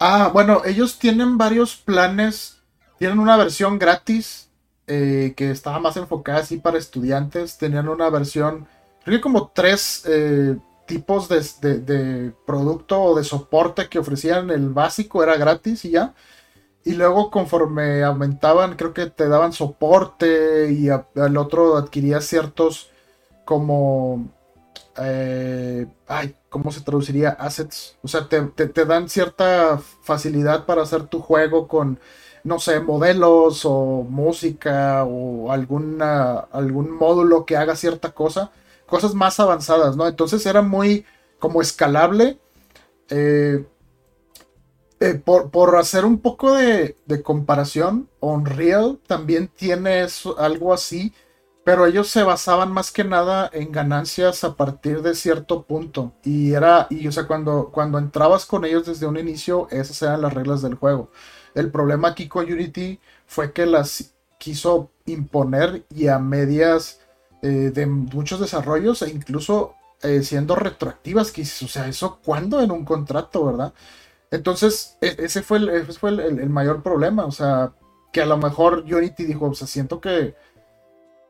Ah, 0.00 0.30
bueno, 0.32 0.62
ellos 0.64 0.98
tienen 0.98 1.38
varios 1.38 1.76
planes 1.76 2.58
tienen 2.98 3.20
una 3.20 3.36
versión 3.36 3.78
gratis 3.78 4.50
eh, 4.86 5.32
que 5.36 5.50
estaba 5.50 5.78
más 5.78 5.96
enfocada 5.96 6.40
así 6.40 6.58
para 6.58 6.78
estudiantes. 6.78 7.56
Tenían 7.56 7.88
una 7.88 8.10
versión, 8.10 8.66
creo 9.04 9.18
que 9.18 9.22
como 9.22 9.52
tres 9.54 10.02
eh, 10.06 10.56
tipos 10.86 11.28
de, 11.28 12.32
producto 12.44 13.00
o 13.00 13.16
de 13.16 13.24
soporte 13.24 13.88
que 13.88 14.00
ofrecían. 14.00 14.50
El 14.50 14.70
básico 14.70 15.22
era 15.22 15.36
gratis 15.36 15.84
y 15.84 15.90
ya. 15.90 16.14
Y 16.84 16.94
luego 16.94 17.30
conforme 17.30 18.02
aumentaban, 18.02 18.74
creo 18.74 18.94
que 18.94 19.06
te 19.06 19.28
daban 19.28 19.52
soporte 19.52 20.72
y 20.72 20.88
al 20.88 21.36
otro 21.36 21.76
adquirías 21.76 22.24
ciertos 22.24 22.90
como... 23.44 24.28
Eh, 25.00 25.86
ay, 26.06 26.34
¿cómo 26.48 26.72
se 26.72 26.80
traduciría? 26.80 27.30
Assets. 27.30 27.96
O 28.02 28.08
sea, 28.08 28.28
te, 28.28 28.42
te 28.42 28.84
dan 28.84 29.08
cierta 29.08 29.78
facilidad 30.02 30.66
para 30.66 30.82
hacer 30.82 31.04
tu 31.04 31.20
juego 31.20 31.68
con 31.68 31.98
no 32.44 32.58
sé, 32.58 32.80
modelos 32.80 33.64
o 33.64 34.04
música 34.08 35.04
o 35.04 35.52
alguna, 35.52 36.38
algún 36.52 36.90
módulo 36.90 37.44
que 37.44 37.56
haga 37.56 37.76
cierta 37.76 38.12
cosa, 38.12 38.50
cosas 38.86 39.14
más 39.14 39.38
avanzadas, 39.40 39.96
¿no? 39.96 40.06
Entonces 40.08 40.44
era 40.46 40.62
muy 40.62 41.04
como 41.38 41.60
escalable. 41.60 42.38
Eh, 43.10 43.64
eh, 45.00 45.14
por, 45.14 45.76
hacer 45.76 46.04
un 46.04 46.18
poco 46.18 46.54
de, 46.54 46.96
de, 47.06 47.22
comparación, 47.22 48.08
Unreal 48.18 48.98
también 49.06 49.48
tiene 49.48 50.06
algo 50.38 50.74
así, 50.74 51.12
pero 51.68 51.84
ellos 51.84 52.08
se 52.08 52.22
basaban 52.22 52.72
más 52.72 52.90
que 52.90 53.04
nada 53.04 53.50
en 53.52 53.70
ganancias 53.72 54.42
a 54.42 54.56
partir 54.56 55.02
de 55.02 55.14
cierto 55.14 55.64
punto. 55.64 56.14
Y 56.24 56.54
era, 56.54 56.86
y 56.88 57.06
o 57.06 57.12
sea, 57.12 57.26
cuando, 57.26 57.68
cuando 57.70 57.98
entrabas 57.98 58.46
con 58.46 58.64
ellos 58.64 58.86
desde 58.86 59.04
un 59.04 59.18
inicio, 59.18 59.68
esas 59.70 60.00
eran 60.00 60.22
las 60.22 60.32
reglas 60.32 60.62
del 60.62 60.76
juego. 60.76 61.10
El 61.54 61.70
problema 61.70 62.08
aquí 62.08 62.26
con 62.26 62.50
Unity 62.50 62.98
fue 63.26 63.52
que 63.52 63.66
las 63.66 64.14
quiso 64.38 64.92
imponer 65.04 65.84
y 65.94 66.06
a 66.08 66.18
medias 66.18 67.00
eh, 67.42 67.70
de 67.74 67.84
muchos 67.84 68.40
desarrollos 68.40 69.02
e 69.02 69.10
incluso 69.10 69.74
eh, 70.00 70.22
siendo 70.22 70.56
retroactivas. 70.56 71.30
Que, 71.32 71.42
o 71.42 71.44
sea, 71.44 71.86
¿eso 71.86 72.18
cuándo 72.24 72.62
en 72.62 72.70
un 72.70 72.86
contrato, 72.86 73.44
verdad? 73.44 73.74
Entonces, 74.30 74.96
e, 75.02 75.16
ese 75.18 75.42
fue, 75.42 75.58
el, 75.58 75.84
fue 75.92 76.12
el, 76.12 76.48
mayor 76.48 76.82
problema. 76.82 77.26
O 77.26 77.30
sea, 77.30 77.74
que 78.10 78.22
a 78.22 78.26
lo 78.26 78.38
mejor 78.38 78.84
Unity 78.90 79.24
dijo, 79.26 79.50
o 79.50 79.54
sea, 79.54 79.66
siento 79.66 80.00
que 80.00 80.34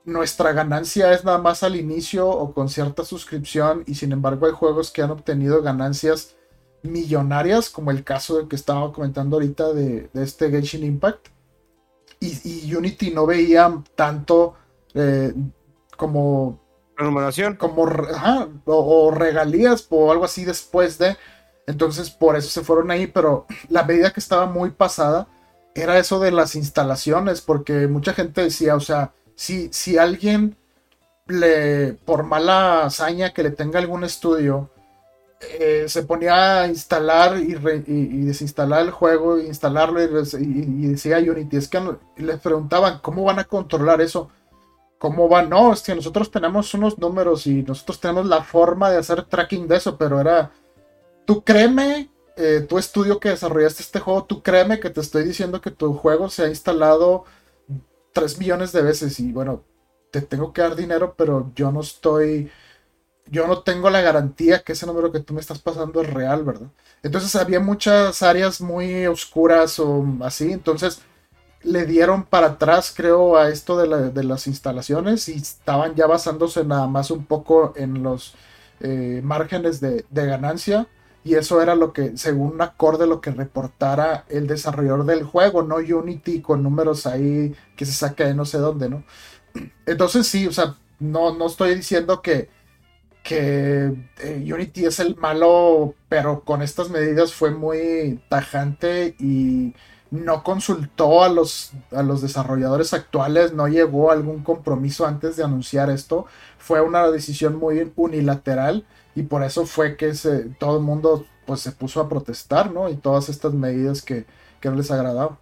nuestra 0.09 0.53
ganancia 0.53 1.13
es 1.13 1.25
nada 1.25 1.39
más 1.39 1.63
al 1.63 1.77
inicio 1.77 2.29
o 2.29 2.53
con 2.55 2.69
cierta 2.69 3.05
suscripción 3.05 3.85
y 3.87 3.95
sin 3.95 4.13
embargo 4.13 4.47
hay 4.47 4.53
juegos 4.53 4.91
que 4.91 5.03
han 5.03 5.11
obtenido 5.11 5.63
ganancias 5.63 6.37
millonarias, 6.83 7.69
como 7.69 7.91
el 7.91 8.05
caso 8.05 8.49
que 8.49 8.57
estaba 8.57 8.93
comentando 8.93 9.37
ahorita 9.37 9.73
de, 9.73 10.09
este 10.15 10.51
Genshin 10.51 10.85
Impact. 10.85 11.29
Y, 12.21 12.75
Unity 12.75 13.11
no 13.11 13.27
veía 13.27 13.83
tanto 13.95 14.55
eh, 14.95 15.33
como. 15.97 16.59
Remuneración. 16.97 17.55
Como, 17.57 17.83
o, 18.65 19.11
regalías 19.13 19.87
o 19.91 20.11
algo 20.11 20.25
así 20.25 20.45
después 20.45 20.99
de. 20.99 21.17
Entonces, 21.67 22.11
por 22.11 22.37
eso 22.37 22.49
se 22.49 22.63
fueron 22.63 22.91
ahí. 22.91 23.07
Pero 23.07 23.47
la 23.69 23.85
medida 23.85 24.13
que 24.13 24.21
estaba 24.21 24.47
muy 24.47 24.71
pasada 24.71 25.29
era 25.75 25.99
eso 25.99 26.19
de 26.19 26.33
las 26.33 26.57
instalaciones, 26.57 27.41
porque 27.41 27.87
mucha 27.87 28.15
gente 28.15 28.43
decía, 28.43 28.75
o 28.75 28.81
sea, 28.81 29.13
si, 29.39 29.73
si 29.73 29.97
alguien 29.97 30.57
le, 31.29 31.93
por 32.05 32.25
mala 32.25 32.87
hazaña 32.87 33.33
que 33.33 33.45
le 33.45 33.53
tenga 33.53 33.79
algún 33.79 34.03
estudio, 34.03 34.69
eh, 35.41 35.85
se 35.87 36.03
ponía 36.03 36.63
a 36.63 36.67
instalar 36.67 37.39
y, 37.39 37.55
desinstalar 38.25 38.83
el 38.83 38.91
juego, 38.91 39.39
instalarlo 39.39 40.03
y, 40.03 40.89
decía 40.89 41.19
Unity, 41.19 41.57
es 41.57 41.69
que 41.69 41.81
les 42.17 42.41
preguntaban 42.41 42.99
cómo 43.01 43.23
van 43.23 43.39
a 43.39 43.45
controlar 43.45 44.01
eso, 44.01 44.29
cómo 44.99 45.29
van, 45.29 45.49
no, 45.49 45.73
es 45.73 45.83
que 45.83 45.95
nosotros 45.95 46.33
tenemos 46.33 46.75
unos 46.75 46.99
números 46.99 47.47
y 47.47 47.63
nosotros 47.63 48.01
tenemos 48.01 48.27
la 48.27 48.43
forma 48.43 48.91
de 48.91 48.99
hacer 48.99 49.23
tracking 49.23 49.69
de 49.69 49.77
eso, 49.77 49.97
pero 49.97 50.21
era, 50.21 50.51
tú 51.25 51.45
créeme, 51.45 52.11
eh, 52.37 52.67
tu 52.69 52.77
estudio 52.77 53.21
que 53.21 53.29
desarrollaste 53.29 53.85
este 53.85 54.01
juego, 54.01 54.25
tú 54.25 54.43
créeme 54.43 54.81
que 54.81 54.91
te 54.91 55.01
estoy 55.01 55.23
diciendo 55.23 55.61
que 55.61 55.71
tu 55.71 55.95
juego 55.95 56.29
se 56.29 56.43
ha 56.43 56.49
instalado 56.49 57.25
3 58.19 58.39
millones 58.39 58.73
de 58.73 58.83
veces 58.83 59.19
y 59.21 59.33
bueno, 59.33 59.63
te 60.11 60.23
tengo 60.23 60.53
que 60.53 60.63
dar 60.63 60.75
dinero, 60.77 61.15
pero 61.17 61.53
yo 61.55 61.71
no 61.71 61.81
estoy 61.81 62.51
yo 63.31 63.47
no 63.47 63.63
tengo 63.63 63.91
la 63.91 64.01
garantía 64.01 64.63
que 64.63 64.73
ese 64.73 64.87
número 64.87 65.13
que 65.13 65.21
tú 65.21 65.35
me 65.35 65.41
estás 65.41 65.59
pasando 65.59 66.01
es 66.01 66.13
real, 66.13 66.45
¿verdad? 66.45 66.69
Entonces 67.03 67.37
había 67.37 67.61
muchas 67.61 68.23
áreas 68.23 68.61
muy 68.61 69.07
oscuras 69.07 69.79
o 69.79 70.05
así, 70.23 70.53
entonces 70.53 71.03
le 71.63 71.87
dieron 71.87 72.25
para 72.25 72.49
atrás, 72.49 72.93
creo, 72.97 73.37
a 73.37 73.49
esto 73.49 73.77
de, 73.77 74.25
las 74.25 74.47
instalaciones 74.47 75.29
y 75.29 75.35
estaban 75.35 75.95
ya 75.95 76.07
basándose 76.07 76.65
nada 76.65 76.87
más 76.87 77.11
un 77.11 77.25
poco 77.27 77.73
en 77.77 78.03
los 78.03 78.35
eh, 78.81 79.21
márgenes 79.25 79.81
de, 79.81 80.05
ganancia. 80.11 80.87
Y 81.29 81.35
eso 81.35 81.61
era 81.61 81.75
lo 81.75 81.93
que, 81.93 82.17
según 82.17 82.59
acorde, 82.63 83.07
lo 83.07 83.21
que 83.21 83.31
reportara 83.31 84.25
el 84.31 84.47
desarrollador 84.47 85.05
del 85.05 85.25
juego, 85.25 85.63
no 85.63 85.77
Unity 85.77 86.41
con 86.41 86.63
números 86.63 87.07
ahí 87.07 87.55
que 87.77 87.85
se 87.85 87.93
saca 87.93 88.25
de 88.27 88.33
no 88.33 88.47
sé 88.47 88.57
dónde, 88.57 88.89
¿no? 88.89 89.05
Entonces 89.85 90.27
sí, 90.27 90.47
o 90.47 90.53
sea, 90.53 90.77
no, 90.99 91.35
no 91.35 91.49
estoy 91.49 91.75
diciendo 91.75 92.23
que, 92.23 92.49
que 93.23 93.93
eh, 94.21 94.51
Unity 94.51 94.87
es 94.87 95.01
el 95.01 95.17
malo, 95.17 95.95
pero 96.09 96.45
con 96.45 96.63
estas 96.63 96.89
medidas 96.89 97.35
fue 97.35 97.51
muy 97.51 98.23
tajante 98.31 99.15
y 99.19 99.75
no 100.11 100.43
consultó 100.43 101.25
a 101.25 101.29
los, 101.29 101.73
a 101.93 102.03
los 102.03 102.23
desarrolladores 102.23 102.95
actuales, 102.95 103.53
no 103.53 103.69
llegó 103.69 104.11
a 104.11 104.15
algún 104.15 104.43
compromiso 104.43 105.07
antes 105.07 105.37
de 105.37 105.45
anunciar 105.45 105.91
esto. 105.91 106.25
Fue 106.57 106.81
una 106.81 107.11
decisión 107.11 107.57
muy 107.57 107.93
unilateral 107.97 108.87
y 109.19 109.25
por 109.25 109.43
eso 109.43 109.67
fue 109.67 109.97
que 109.97 110.15
se, 110.15 110.45
todo 110.61 110.79
el 110.79 110.85
mundo 110.85 111.27
pues, 111.45 111.61
se 111.61 111.73
puso 111.73 112.01
a 112.01 112.09
protestar, 112.09 112.71
¿no? 112.71 112.89
Y 112.89 112.97
todas 112.97 113.29
estas 113.29 113.53
medidas 113.53 114.01
que, 114.01 114.27
que 114.61 114.69
no 114.69 114.77
les 114.77 114.93
agradaba. 114.93 115.41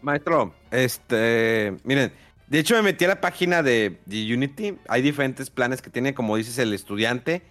Maestro, 0.00 0.54
este, 0.70 1.76
miren, 1.82 2.12
de 2.46 2.58
hecho 2.60 2.76
me 2.76 2.82
metí 2.82 3.04
a 3.04 3.08
la 3.08 3.20
página 3.20 3.64
de, 3.64 3.98
Unity. 4.06 4.78
Hay 4.86 5.02
diferentes 5.02 5.50
planes 5.50 5.82
que 5.82 5.90
tiene, 5.90 6.14
como 6.14 6.36
dices, 6.36 6.56
el 6.58 6.72
estudiante, 6.72 7.42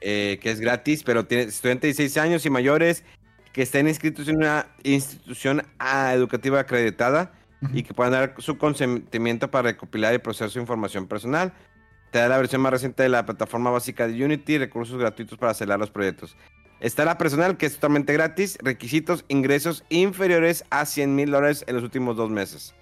eh, 0.00 0.38
que 0.40 0.50
es 0.50 0.60
gratis, 0.60 1.02
pero 1.04 1.26
tiene 1.26 1.44
estudiante 1.44 1.86
de 1.86 1.92
16 1.92 2.16
años 2.16 2.46
y 2.46 2.50
mayores 2.50 3.04
que 3.52 3.60
estén 3.60 3.86
inscritos 3.86 4.28
en 4.28 4.38
una 4.38 4.68
institución 4.82 5.62
educativa 6.10 6.60
acreditada 6.60 7.32
y 7.74 7.82
que 7.82 7.92
puedan 7.92 8.12
dar 8.12 8.34
su 8.38 8.56
consentimiento 8.56 9.50
para 9.50 9.72
recopilar 9.72 10.14
y 10.14 10.18
procesar 10.18 10.48
su 10.48 10.58
información 10.58 11.06
personal. 11.06 11.52
Te 12.14 12.20
da 12.20 12.28
la 12.28 12.38
versión 12.38 12.62
más 12.62 12.70
reciente 12.70 13.02
de 13.02 13.08
la 13.08 13.26
plataforma 13.26 13.70
básica 13.70 14.06
de 14.06 14.24
Unity, 14.24 14.56
recursos 14.58 14.96
gratuitos 14.96 15.36
para 15.36 15.50
acelerar 15.50 15.80
los 15.80 15.90
proyectos. 15.90 16.36
Está 16.78 17.04
la 17.04 17.18
personal, 17.18 17.56
que 17.56 17.66
es 17.66 17.74
totalmente 17.74 18.12
gratis, 18.12 18.56
requisitos, 18.62 19.24
ingresos 19.26 19.82
inferiores 19.88 20.64
a 20.70 20.86
100 20.86 21.12
mil 21.12 21.32
dólares 21.32 21.64
en 21.66 21.74
los 21.74 21.82
últimos 21.82 22.16
dos 22.16 22.30
meses. 22.30 22.72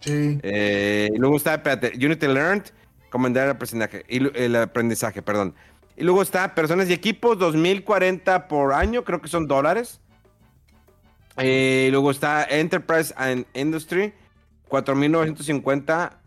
Sí. 0.00 0.38
Eh, 0.42 1.08
y 1.10 1.16
luego 1.16 1.38
está, 1.38 1.54
espérate, 1.54 1.92
Unity 1.94 2.26
Learned, 2.26 2.64
comandar 3.08 3.44
el 3.44 3.52
aprendizaje, 3.52 4.04
el 4.06 4.56
aprendizaje, 4.56 5.22
perdón. 5.22 5.54
Y 5.96 6.04
luego 6.04 6.20
está 6.20 6.54
personas 6.54 6.90
y 6.90 6.92
equipos, 6.92 7.38
2040 7.38 8.48
por 8.48 8.74
año, 8.74 9.02
creo 9.02 9.22
que 9.22 9.28
son 9.28 9.48
dólares. 9.48 9.98
Eh, 11.38 11.86
y 11.88 11.90
luego 11.90 12.10
está 12.10 12.44
Enterprise 12.44 13.14
and 13.16 13.46
Industry, 13.54 14.12
4950 14.68 16.20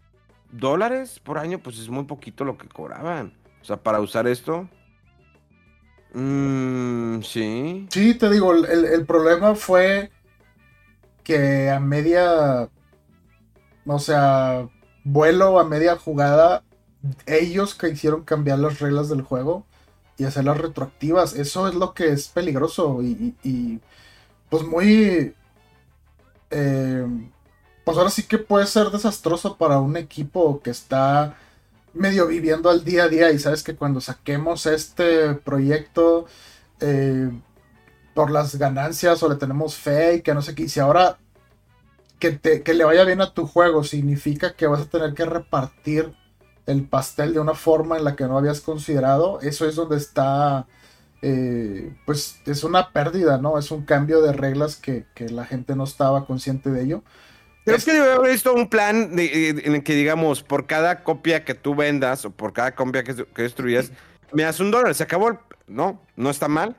dólares 0.52 1.20
por 1.20 1.38
año, 1.38 1.60
pues 1.60 1.78
es 1.80 1.90
muy 1.90 2.06
poquito 2.06 2.46
lo 2.46 2.58
que 2.58 2.68
cobraban. 2.68 3.34
O 3.62 3.66
sea, 3.66 3.78
para 3.78 4.00
usar 4.00 4.28
esto. 4.28 4.68
Mmm, 6.14 7.22
sí. 7.22 7.88
Sí, 7.90 8.16
te 8.16 8.30
digo, 8.30 8.54
el, 8.54 8.86
el, 8.86 9.06
problema 9.06 9.56
fue 9.56 10.12
que 11.24 11.70
a 11.70 11.80
media. 11.80 12.70
O 13.86 14.00
sea, 14.00 14.68
vuelo 15.04 15.60
a 15.60 15.64
media 15.64 15.96
jugada 15.96 16.64
ellos 17.26 17.76
que 17.76 17.90
hicieron 17.90 18.24
cambiar 18.24 18.60
las 18.60 18.80
reglas 18.80 19.10
del 19.10 19.22
juego 19.22 19.66
y 20.18 20.26
hacerlas 20.26 20.58
retroactivas. 20.60 21.34
Eso 21.34 21.68
es 21.68 21.76
lo 21.76 21.94
que 21.94 22.10
es 22.10 22.28
peligroso 22.28 23.02
y, 23.02 23.80
pues 24.50 24.64
muy... 24.64 25.34
Eh, 26.52 27.08
pues 27.84 27.98
ahora 27.98 28.10
sí 28.10 28.24
que 28.24 28.38
puede 28.38 28.66
ser 28.68 28.90
desastroso 28.90 29.58
para 29.58 29.80
un 29.80 29.98
equipo 29.98 30.62
que 30.62 30.70
está 30.70 31.38
medio 31.94 32.28
viviendo 32.28 32.70
al 32.70 32.84
día 32.84 33.04
a 33.04 33.10
día 33.10 33.32
y 33.32 33.40
sabes 33.40 33.64
que 33.64 33.76
cuando 33.76 34.02
saquemos 34.02 34.66
este 34.66 35.34
proyecto 35.34 36.26
eh, 36.80 37.30
por 38.14 38.32
las 38.32 38.56
ganancias 38.56 39.22
o 39.24 39.30
le 39.30 39.36
tenemos 39.36 39.76
fe 39.76 40.16
y 40.16 40.22
que 40.22 40.34
no 40.34 40.42
sé 40.42 40.56
qué, 40.56 40.64
y 40.64 40.70
si 40.70 40.80
ahora 40.80 41.18
que, 42.20 42.32
te, 42.32 42.64
que 42.64 42.74
le 42.74 42.84
vaya 42.84 43.04
bien 43.04 43.22
a 43.22 43.34
tu 43.34 43.48
juego 43.48 43.84
significa 43.84 44.54
que 44.54 44.68
vas 44.68 44.82
a 44.82 44.90
tener 44.90 45.14
que 45.14 45.26
repartir 45.26 46.14
el 46.66 46.88
pastel 46.88 47.34
de 47.34 47.40
una 47.40 47.56
forma 47.56 47.98
en 47.98 48.04
la 48.04 48.16
que 48.16 48.26
no 48.26 48.38
habías 48.38 48.62
considerado, 48.62 49.42
eso 49.42 49.68
es 49.68 49.76
donde 49.76 49.98
está, 49.98 50.68
eh, 51.22 51.96
pues 52.06 52.42
es 52.46 52.64
una 52.64 52.92
pérdida, 52.92 53.38
¿no? 53.38 53.58
Es 53.58 53.72
un 53.72 53.84
cambio 53.86 54.22
de 54.22 54.34
reglas 54.34 54.76
que, 54.76 55.06
la 55.30 55.46
gente 55.46 55.76
no 55.76 55.84
estaba 55.84 56.26
consciente 56.26 56.70
de 56.70 56.84
ello. 56.84 57.04
Pero 57.64 57.78
es 57.78 57.86
que 57.86 57.94
debe 57.94 58.12
haber 58.12 58.32
visto 58.32 58.54
un 58.54 58.68
plan 58.70 59.12
en 59.18 59.76
el 59.76 59.84
que, 59.84 59.94
digamos, 59.94 60.42
por 60.42 60.66
cada 60.66 61.04
copia 61.04 61.46
que 61.46 61.54
tú 61.54 61.76
vendas 61.76 62.26
o 62.26 62.32
por 62.32 62.54
cada 62.54 62.74
copia 62.74 63.04
que, 63.04 63.14
destruyas, 63.36 63.92
me 64.32 64.44
das 64.44 64.60
un 64.60 64.72
dólar, 64.72 64.96
se 64.96 65.04
acabó 65.04 65.30
el... 65.30 65.38
No, 65.68 66.02
no 66.16 66.30
está 66.30 66.48
mal. 66.48 66.76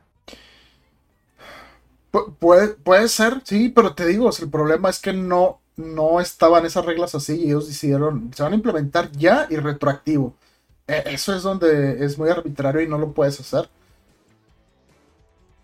puede, 2.38 2.68
puede 2.68 3.08
ser, 3.08 3.40
sí, 3.44 3.68
pero 3.68 3.94
te 3.94 4.06
digo, 4.06 4.28
el 4.38 4.50
problema 4.50 4.90
es 4.90 4.98
que 4.98 5.12
no, 5.12 5.60
no 5.76 6.20
estaban 6.20 6.66
esas 6.66 6.84
reglas 6.84 7.14
así 7.14 7.36
y 7.36 7.44
ellos 7.46 7.68
decidieron, 7.68 8.30
se 8.34 8.42
van 8.42 8.52
a 8.52 8.56
implementar 8.56 9.10
ya 9.12 9.46
y 9.48 9.56
retroactivo. 9.56 10.34
E, 10.86 11.02
eso 11.06 11.34
es 11.34 11.42
donde 11.42 12.04
es 12.04 12.18
muy 12.18 12.28
arbitrario 12.28 12.82
y 12.82 12.88
no 12.88 12.98
lo 12.98 13.12
puedes 13.12 13.38
hacer. 13.40 13.68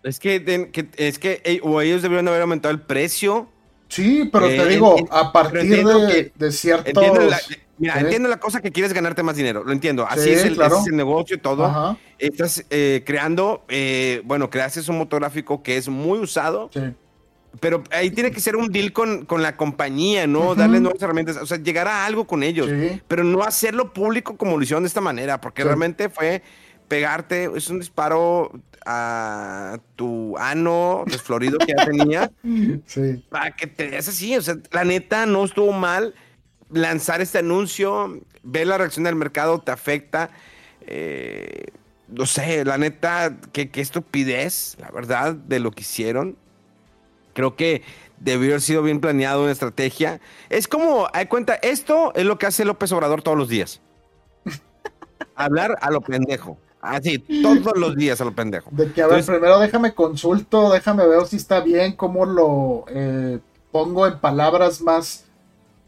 Es 0.01 0.19
que, 0.19 0.71
es 0.95 1.19
que 1.19 1.59
o 1.61 1.81
ellos 1.81 2.01
debieron 2.01 2.27
haber 2.29 2.41
aumentado 2.41 2.73
el 2.73 2.81
precio. 2.81 3.49
Sí, 3.89 4.29
pero 4.31 4.47
te 4.47 4.61
eh, 4.61 4.67
digo, 4.67 4.95
a 5.11 5.33
partir 5.33 5.85
de, 5.85 6.31
de, 6.35 7.25
la, 7.27 7.39
mira, 7.77 7.99
entiendo 7.99 8.29
la 8.29 8.39
cosa 8.39 8.61
que 8.61 8.71
quieres 8.71 8.93
ganarte 8.93 9.23
más 9.23 9.35
dinero, 9.35 9.63
lo 9.63 9.71
entiendo. 9.71 10.05
Así 10.07 10.29
es, 10.29 10.45
el, 10.45 10.57
negocio 10.95 11.35
y 11.35 11.39
todo. 11.39 11.97
Estás 12.17 12.63
eh, 12.69 13.03
creando, 13.05 13.65
eh, 13.67 14.21
bueno, 14.25 14.49
creaste 14.49 14.79
un 14.89 14.99
motográfico 14.99 15.63
que 15.63 15.77
es 15.77 15.89
muy 15.89 16.19
usado. 16.19 16.69
Sí 16.73 16.81
pero 17.59 17.83
ahí 17.91 18.11
tiene 18.11 18.31
que 18.31 18.39
ser 18.39 18.55
un 18.55 18.71
deal 18.71 18.93
con, 18.93 19.25
la 19.41 19.57
compañía, 19.57 20.27
¿no? 20.27 20.55
Darle 20.55 20.79
nuevas 20.79 21.01
herramientas, 21.01 21.37
o 21.37 21.45
sea, 21.45 21.57
llegar 21.57 21.87
a 21.87 22.05
algo 22.05 22.25
con 22.27 22.43
ellos, 22.43 22.69
pero 23.07 23.23
no 23.23 23.43
hacerlo 23.43 23.93
público 23.93 24.37
como 24.37 24.57
lo 24.57 24.63
hicieron 24.63 24.83
de 24.83 24.87
esta 24.87 25.01
manera, 25.01 25.41
porque 25.41 25.63
realmente 25.63 26.09
fue 26.09 26.43
pegarte, 26.87 27.49
es 27.55 27.69
un 27.69 27.79
disparo 27.79 28.51
a 28.91 29.77
tu 29.95 30.35
ano 30.39 31.03
desflorido 31.05 31.59
que 31.59 31.73
ya 31.77 31.85
tenía, 31.85 32.31
sí. 32.87 33.23
para 33.29 33.55
que 33.55 33.67
te 33.67 33.87
veas 33.87 34.07
así, 34.07 34.35
o 34.35 34.41
sea, 34.41 34.55
la 34.71 34.83
neta 34.83 35.27
no 35.27 35.45
estuvo 35.45 35.71
mal 35.73 36.15
lanzar 36.71 37.21
este 37.21 37.37
anuncio, 37.37 38.19
ver 38.41 38.65
la 38.65 38.79
reacción 38.79 39.03
del 39.03 39.15
mercado 39.15 39.59
te 39.59 39.71
afecta, 39.71 40.31
eh, 40.81 41.65
no 42.07 42.25
sé, 42.25 42.65
la 42.65 42.79
neta, 42.79 43.37
qué, 43.51 43.69
qué 43.69 43.81
estupidez, 43.81 44.75
la 44.79 44.89
verdad, 44.89 45.35
de 45.35 45.59
lo 45.59 45.69
que 45.69 45.81
hicieron. 45.81 46.35
Creo 47.33 47.55
que 47.55 47.83
debió 48.19 48.49
haber 48.49 48.61
sido 48.61 48.81
bien 48.81 49.01
planeado 49.01 49.43
una 49.43 49.51
estrategia. 49.51 50.19
Es 50.49 50.67
como, 50.67 51.07
hay 51.13 51.27
cuenta, 51.27 51.53
esto 51.53 52.11
es 52.15 52.25
lo 52.25 52.39
que 52.39 52.47
hace 52.47 52.65
López 52.65 52.91
Obrador 52.91 53.21
todos 53.21 53.37
los 53.37 53.49
días. 53.49 53.81
Hablar 55.35 55.77
a 55.79 55.91
lo 55.91 56.01
pendejo. 56.01 56.57
Así, 56.81 57.19
todos 57.41 57.77
los 57.77 57.95
días 57.95 58.21
a 58.21 58.25
lo 58.25 58.33
pendejo. 58.33 58.69
De 58.71 58.91
que, 58.91 59.01
a 59.01 59.07
ver, 59.07 59.25
primero 59.25 59.59
déjame 59.59 59.93
consulto, 59.93 60.71
déjame 60.71 61.05
ver 61.07 61.25
si 61.27 61.35
está 61.35 61.59
bien, 61.59 61.93
cómo 61.93 62.25
lo 62.25 62.85
eh, 62.89 63.39
pongo 63.71 64.07
en 64.07 64.17
palabras 64.19 64.81
más, 64.81 65.25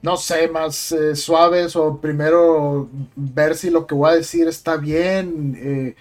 no 0.02 0.18
sé, 0.18 0.50
más 0.50 0.92
eh, 0.92 1.16
suaves, 1.16 1.76
o 1.76 1.98
primero 1.98 2.90
ver 3.16 3.56
si 3.56 3.70
lo 3.70 3.88
que 3.88 3.96
voy 3.96 4.12
a 4.12 4.16
decir 4.16 4.48
está 4.48 4.78
bien. 4.78 5.58
Eh, 5.58 5.96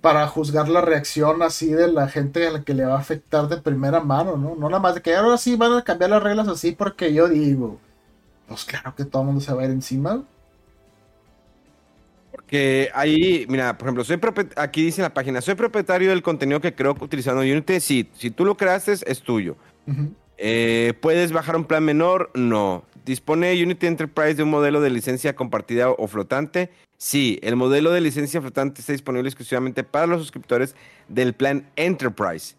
para 0.00 0.26
juzgar 0.26 0.68
la 0.68 0.80
reacción 0.80 1.42
así 1.42 1.72
de 1.72 1.92
la 1.92 2.08
gente 2.08 2.46
a 2.46 2.50
la 2.50 2.62
que 2.62 2.74
le 2.74 2.84
va 2.84 2.94
a 2.94 3.00
afectar 3.00 3.48
de 3.48 3.58
primera 3.58 4.00
mano, 4.00 4.36
¿no? 4.36 4.54
No 4.56 4.68
nada 4.68 4.80
más 4.80 4.94
de 4.94 5.02
que 5.02 5.14
ahora 5.14 5.36
sí 5.36 5.56
van 5.56 5.74
a 5.74 5.84
cambiar 5.84 6.10
las 6.10 6.22
reglas 6.22 6.48
así 6.48 6.72
porque 6.72 7.12
yo 7.12 7.28
digo, 7.28 7.78
pues 8.48 8.64
claro 8.64 8.94
que 8.96 9.04
todo 9.04 9.22
el 9.22 9.26
mundo 9.26 9.40
se 9.42 9.52
va 9.52 9.62
a 9.62 9.64
ir 9.66 9.70
encima. 9.70 10.22
Porque 12.50 12.90
ahí, 12.94 13.46
mira, 13.48 13.78
por 13.78 13.86
ejemplo, 13.86 14.02
soy 14.02 14.18
aquí 14.56 14.82
dice 14.82 15.00
en 15.00 15.04
la 15.04 15.14
página, 15.14 15.40
soy 15.40 15.54
propietario 15.54 16.10
del 16.10 16.20
contenido 16.20 16.60
que 16.60 16.74
creo 16.74 16.96
utilizando 16.98 17.42
Unity. 17.42 17.78
Sí, 17.78 18.10
si 18.12 18.32
tú 18.32 18.44
lo 18.44 18.56
creaste, 18.56 18.94
es 19.06 19.20
tuyo. 19.20 19.56
Eh, 20.36 20.94
¿Puedes 21.00 21.30
bajar 21.30 21.54
un 21.54 21.64
plan 21.64 21.84
menor? 21.84 22.32
No. 22.34 22.82
¿Dispone 23.06 23.52
Unity 23.62 23.86
Enterprise 23.86 24.34
de 24.34 24.42
un 24.42 24.50
modelo 24.50 24.80
de 24.80 24.90
licencia 24.90 25.36
compartida 25.36 25.90
o 25.90 26.08
flotante? 26.08 26.70
Sí, 26.96 27.38
el 27.44 27.54
modelo 27.54 27.92
de 27.92 28.00
licencia 28.00 28.40
flotante 28.40 28.80
está 28.80 28.94
disponible 28.94 29.28
exclusivamente 29.28 29.84
para 29.84 30.08
los 30.08 30.20
suscriptores 30.20 30.74
del 31.06 31.34
plan 31.34 31.70
Enterprise. 31.76 32.56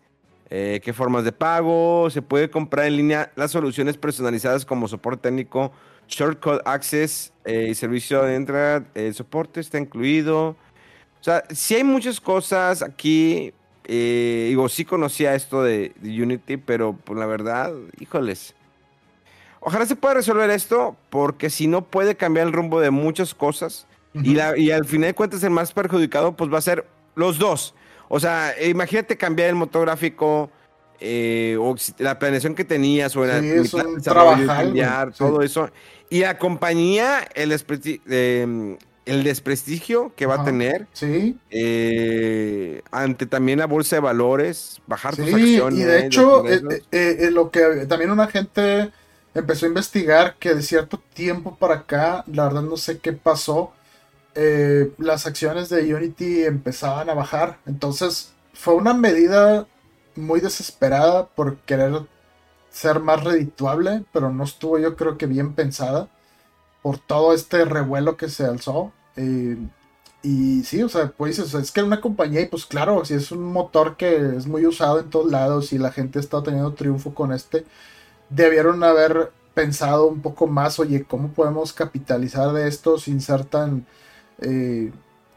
Eh, 0.49 0.79
¿Qué 0.81 0.93
formas 0.93 1.25
de 1.25 1.33
pago? 1.33 2.09
Se 2.09 2.21
puede 2.21 2.49
comprar 2.49 2.85
en 2.85 2.95
línea 2.95 3.33
las 3.35 3.51
soluciones 3.51 3.97
personalizadas 3.97 4.65
como 4.65 4.87
soporte 4.87 5.23
técnico, 5.23 5.73
shortcut 6.11 6.61
access 6.65 7.31
eh, 7.45 7.67
y 7.69 7.75
servicio 7.75 8.21
de 8.23 8.35
entrada. 8.35 8.83
El 8.93 9.13
soporte 9.15 9.59
está 9.59 9.79
incluido. 9.79 10.49
O 10.49 11.23
sea, 11.23 11.43
sí 11.49 11.75
hay 11.75 11.83
muchas 11.83 12.21
cosas 12.21 12.83
aquí. 12.83 13.53
Eh, 13.85 14.45
digo, 14.49 14.69
sí 14.69 14.85
conocía 14.85 15.33
esto 15.33 15.63
de, 15.63 15.93
Unity, 16.03 16.57
pero 16.57 16.93
por 16.93 17.01
pues, 17.03 17.19
la 17.19 17.25
verdad, 17.25 17.73
híjoles. 17.99 18.53
Ojalá 19.59 19.85
se 19.85 19.95
pueda 19.95 20.15
resolver 20.15 20.49
esto, 20.49 20.95
porque 21.09 21.49
si 21.49 21.67
no 21.67 21.83
puede 21.83 22.15
cambiar 22.15 22.47
el 22.47 22.53
rumbo 22.53 22.79
de 22.79 22.91
muchas 22.91 23.33
cosas 23.33 23.87
y, 24.13 24.33
la, 24.33 24.57
y 24.57 24.71
al 24.71 24.85
final 24.85 25.09
de 25.09 25.13
cuentas 25.13 25.43
el 25.43 25.51
más 25.51 25.71
perjudicado 25.71 26.35
pues 26.35 26.51
va 26.51 26.57
a 26.57 26.61
ser 26.61 26.85
los 27.15 27.37
dos. 27.37 27.75
O 28.09 28.19
sea, 28.19 28.53
imagínate 28.61 29.17
cambiar 29.17 29.49
el 29.49 29.55
motográfico 29.55 30.49
eh, 31.01 31.57
o 31.59 31.75
la 31.97 32.19
planeación 32.19 32.55
que 32.55 32.63
tenías 32.63 33.15
o 33.15 33.25
el 33.25 33.69
trabajar, 34.03 35.13
todo 35.13 35.41
eso. 35.41 35.69
Y 36.09 36.19
la 36.21 36.37
compañía, 36.37 37.27
el, 37.33 37.51
em, 38.07 38.77
el 39.05 39.23
desprestigio 39.23 40.13
que 40.15 40.25
va 40.27 40.35
a 40.35 40.43
tener 40.43 40.87
Sí, 40.93 41.37
eh, 41.49 42.81
ante 42.91 43.25
también 43.25 43.59
la 43.59 43.65
bolsa 43.65 43.95
de 43.95 44.01
valores, 44.01 44.81
bajar 44.87 45.15
tus 45.15 45.33
acciones. 45.33 45.79
y 45.79 45.83
de 45.83 46.05
hecho, 46.05 46.47
eh, 46.47 46.61
eh, 46.91 47.17
eh, 47.21 47.31
lo 47.31 47.49
que 47.49 47.85
también 47.87 48.11
una 48.11 48.27
gente 48.27 48.91
empezó 49.33 49.65
a 49.65 49.69
investigar 49.69 50.35
que 50.37 50.53
de 50.53 50.61
cierto 50.61 51.01
tiempo 51.13 51.57
para 51.57 51.75
acá, 51.75 52.23
la 52.27 52.45
verdad 52.45 52.61
no 52.63 52.77
sé 52.77 52.99
qué 52.99 53.13
pasó, 53.13 53.73
eh, 54.35 54.91
las 54.97 55.25
acciones 55.27 55.69
de 55.69 55.93
Unity 55.93 56.43
empezaban 56.45 57.09
a 57.09 57.13
bajar. 57.13 57.59
Entonces, 57.65 58.33
fue 58.53 58.75
una 58.75 58.93
medida 58.93 59.67
muy 60.21 60.39
desesperada 60.41 61.27
por 61.27 61.57
querer 61.59 62.07
ser 62.71 62.99
más 63.01 63.23
redituable, 63.23 64.05
pero 64.13 64.31
no 64.31 64.43
estuvo 64.45 64.79
yo 64.79 64.95
creo 64.95 65.17
que 65.17 65.27
bien 65.27 65.55
pensada 65.55 66.09
por 66.81 66.97
todo 66.99 67.33
este 67.33 67.65
revuelo 67.65 68.17
que 68.17 68.29
se 68.29 68.45
alzó. 68.45 68.93
eh, 69.17 69.57
y 70.23 70.63
sí, 70.63 70.83
o 70.83 70.89
sea, 70.89 71.11
pues 71.17 71.37
dices, 71.37 71.53
es 71.55 71.71
que 71.71 71.81
una 71.83 71.99
compañía, 72.01 72.41
y 72.41 72.47
pues 72.47 72.65
claro, 72.67 73.03
si 73.05 73.15
es 73.15 73.31
un 73.31 73.43
motor 73.43 73.97
que 73.97 74.35
es 74.37 74.45
muy 74.47 74.65
usado 74.67 74.99
en 74.99 75.09
todos 75.09 75.31
lados 75.31 75.73
y 75.73 75.79
la 75.79 75.91
gente 75.91 76.19
está 76.19 76.43
teniendo 76.43 76.73
triunfo 76.73 77.13
con 77.15 77.33
este, 77.33 77.65
debieron 78.29 78.83
haber 78.83 79.31
pensado 79.53 80.07
un 80.07 80.21
poco 80.21 80.47
más, 80.47 80.79
oye, 80.79 81.05
¿cómo 81.05 81.29
podemos 81.29 81.73
capitalizar 81.73 82.53
de 82.53 82.67
esto 82.67 82.97
sin 82.99 83.21
ser 83.21 83.45
tan... 83.45 83.85
eh, 84.41 84.91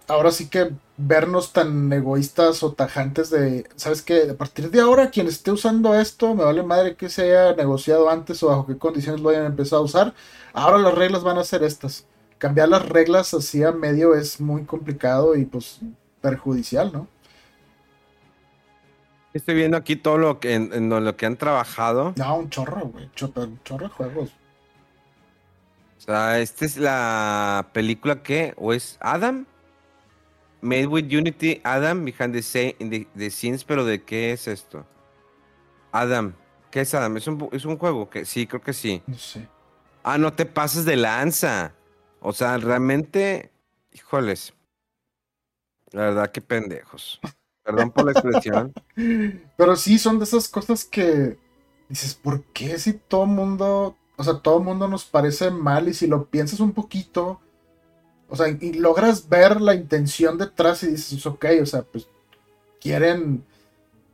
ahora 0.09 0.31
sí 0.31 0.49
que 0.49 0.73
vernos 0.97 1.53
tan 1.53 1.93
egoístas 1.93 2.63
o 2.63 2.73
tajantes 2.73 3.31
de, 3.31 3.69
¿sabes 3.77 4.03
qué? 4.03 4.31
A 4.31 4.35
partir 4.37 4.71
de 4.71 4.81
ahora, 4.81 5.11
quien 5.11 5.27
esté 5.27 5.51
usando 5.51 5.95
esto, 5.95 6.35
me 6.35 6.45
vale 6.45 6.63
madre 6.63 6.97
que 6.97 7.09
se 7.09 7.23
haya 7.23 7.57
negociado 7.57 8.09
antes 8.11 8.43
o 8.43 8.49
bajo 8.49 8.67
qué 8.67 8.79
condiciones 8.79 9.21
lo 9.21 9.31
hayan 9.31 9.47
empezado 9.47 9.83
a 9.83 9.85
usar. 9.85 10.15
Ahora 10.53 10.79
las 10.79 10.95
reglas 10.95 11.23
van 11.23 11.39
a 11.39 11.45
ser 11.45 11.63
estas. 11.63 12.07
Cambiar 12.39 12.69
las 12.69 12.89
reglas 12.89 13.33
así 13.35 13.63
a 13.63 13.73
medio 13.73 14.15
es 14.15 14.41
muy 14.41 14.65
complicado 14.65 15.35
y 15.37 15.45
pues 15.45 15.81
perjudicial, 16.21 16.93
¿no? 16.93 17.09
Estoy 19.33 19.57
viendo 19.57 19.77
aquí 19.77 19.97
todo 19.97 20.17
lo 20.17 20.39
que 20.39 20.55
en, 20.55 20.73
en 20.73 20.89
lo 20.89 21.17
que 21.17 21.27
han 21.27 21.37
trabajado. 21.37 22.13
No, 22.17 22.37
un 22.37 22.51
chorro, 22.51 22.87
güey. 22.87 23.11
Un 23.21 23.61
chorro 23.65 23.89
de 23.89 23.93
juegos. 23.93 24.31
O 25.99 26.01
sea, 26.01 26.39
esta 26.39 26.65
es 26.65 26.77
la 26.77 27.71
película 27.73 28.23
que, 28.23 28.55
o 28.57 28.73
es 28.73 28.99
Adam, 29.01 29.47
Made 30.65 30.87
with 30.87 31.05
Unity, 31.15 31.61
Adam 31.63 32.05
behind 32.07 32.33
the, 32.35 32.43
scene- 32.43 32.75
the- 32.79 33.07
the 33.15 33.31
scenes, 33.31 33.65
pero 33.65 33.85
¿de 33.85 34.03
qué 34.03 34.33
es 34.33 34.49
esto? 34.49 34.87
Adam, 35.93 36.35
¿qué 36.71 36.81
es 36.81 36.95
Adam? 36.95 37.17
¿Es 37.19 37.27
un, 37.29 37.49
es 37.53 37.65
un 37.67 37.77
juego? 37.77 38.09
que 38.09 38.25
Sí, 38.25 38.47
creo 38.47 38.63
que 38.63 38.73
sí. 38.73 39.03
No 39.07 39.17
sé. 39.19 39.47
Ah, 40.03 40.17
no 40.19 40.33
te 40.33 40.47
pases 40.47 40.85
de 40.87 40.97
lanza. 40.97 41.75
O 42.21 42.33
sea, 42.33 42.57
realmente, 42.57 43.53
híjoles. 43.93 44.55
La 45.93 46.03
verdad, 46.03 46.33
qué 46.33 46.41
pendejos. 46.41 47.21
Perdón 47.63 47.93
por 47.93 48.07
la 48.07 48.13
expresión. 48.13 48.73
Pero 49.57 49.77
sí, 49.77 49.99
son 49.99 50.19
de 50.19 50.25
esas 50.25 50.49
cosas 50.49 50.85
que 50.85 51.39
dices, 51.89 52.15
¿por 52.15 52.43
qué 52.53 52.79
si 52.79 52.95
todo 52.95 53.27
mundo, 53.27 53.97
o 54.17 54.25
sea, 54.25 54.39
todo 54.41 54.61
mundo 54.61 54.89
nos 54.89 55.05
parece 55.05 55.51
mal 55.51 55.89
y 55.89 55.95
si 55.95 56.07
lo 56.07 56.27
piensas 56.27 56.61
un 56.61 56.73
poquito, 56.73 57.41
o 58.29 58.37
sea, 58.37 58.49
y 58.49 58.73
logras 58.75 59.29
ver 59.29 59.61
la 59.61 59.75
intención 59.75 60.39
detrás 60.39 60.83
y 60.83 60.89
dices, 60.89 61.25
ok, 61.27 61.47
o 61.63 61.67
sea, 61.67 61.83
pues 61.83 62.09
quieren 62.81 63.45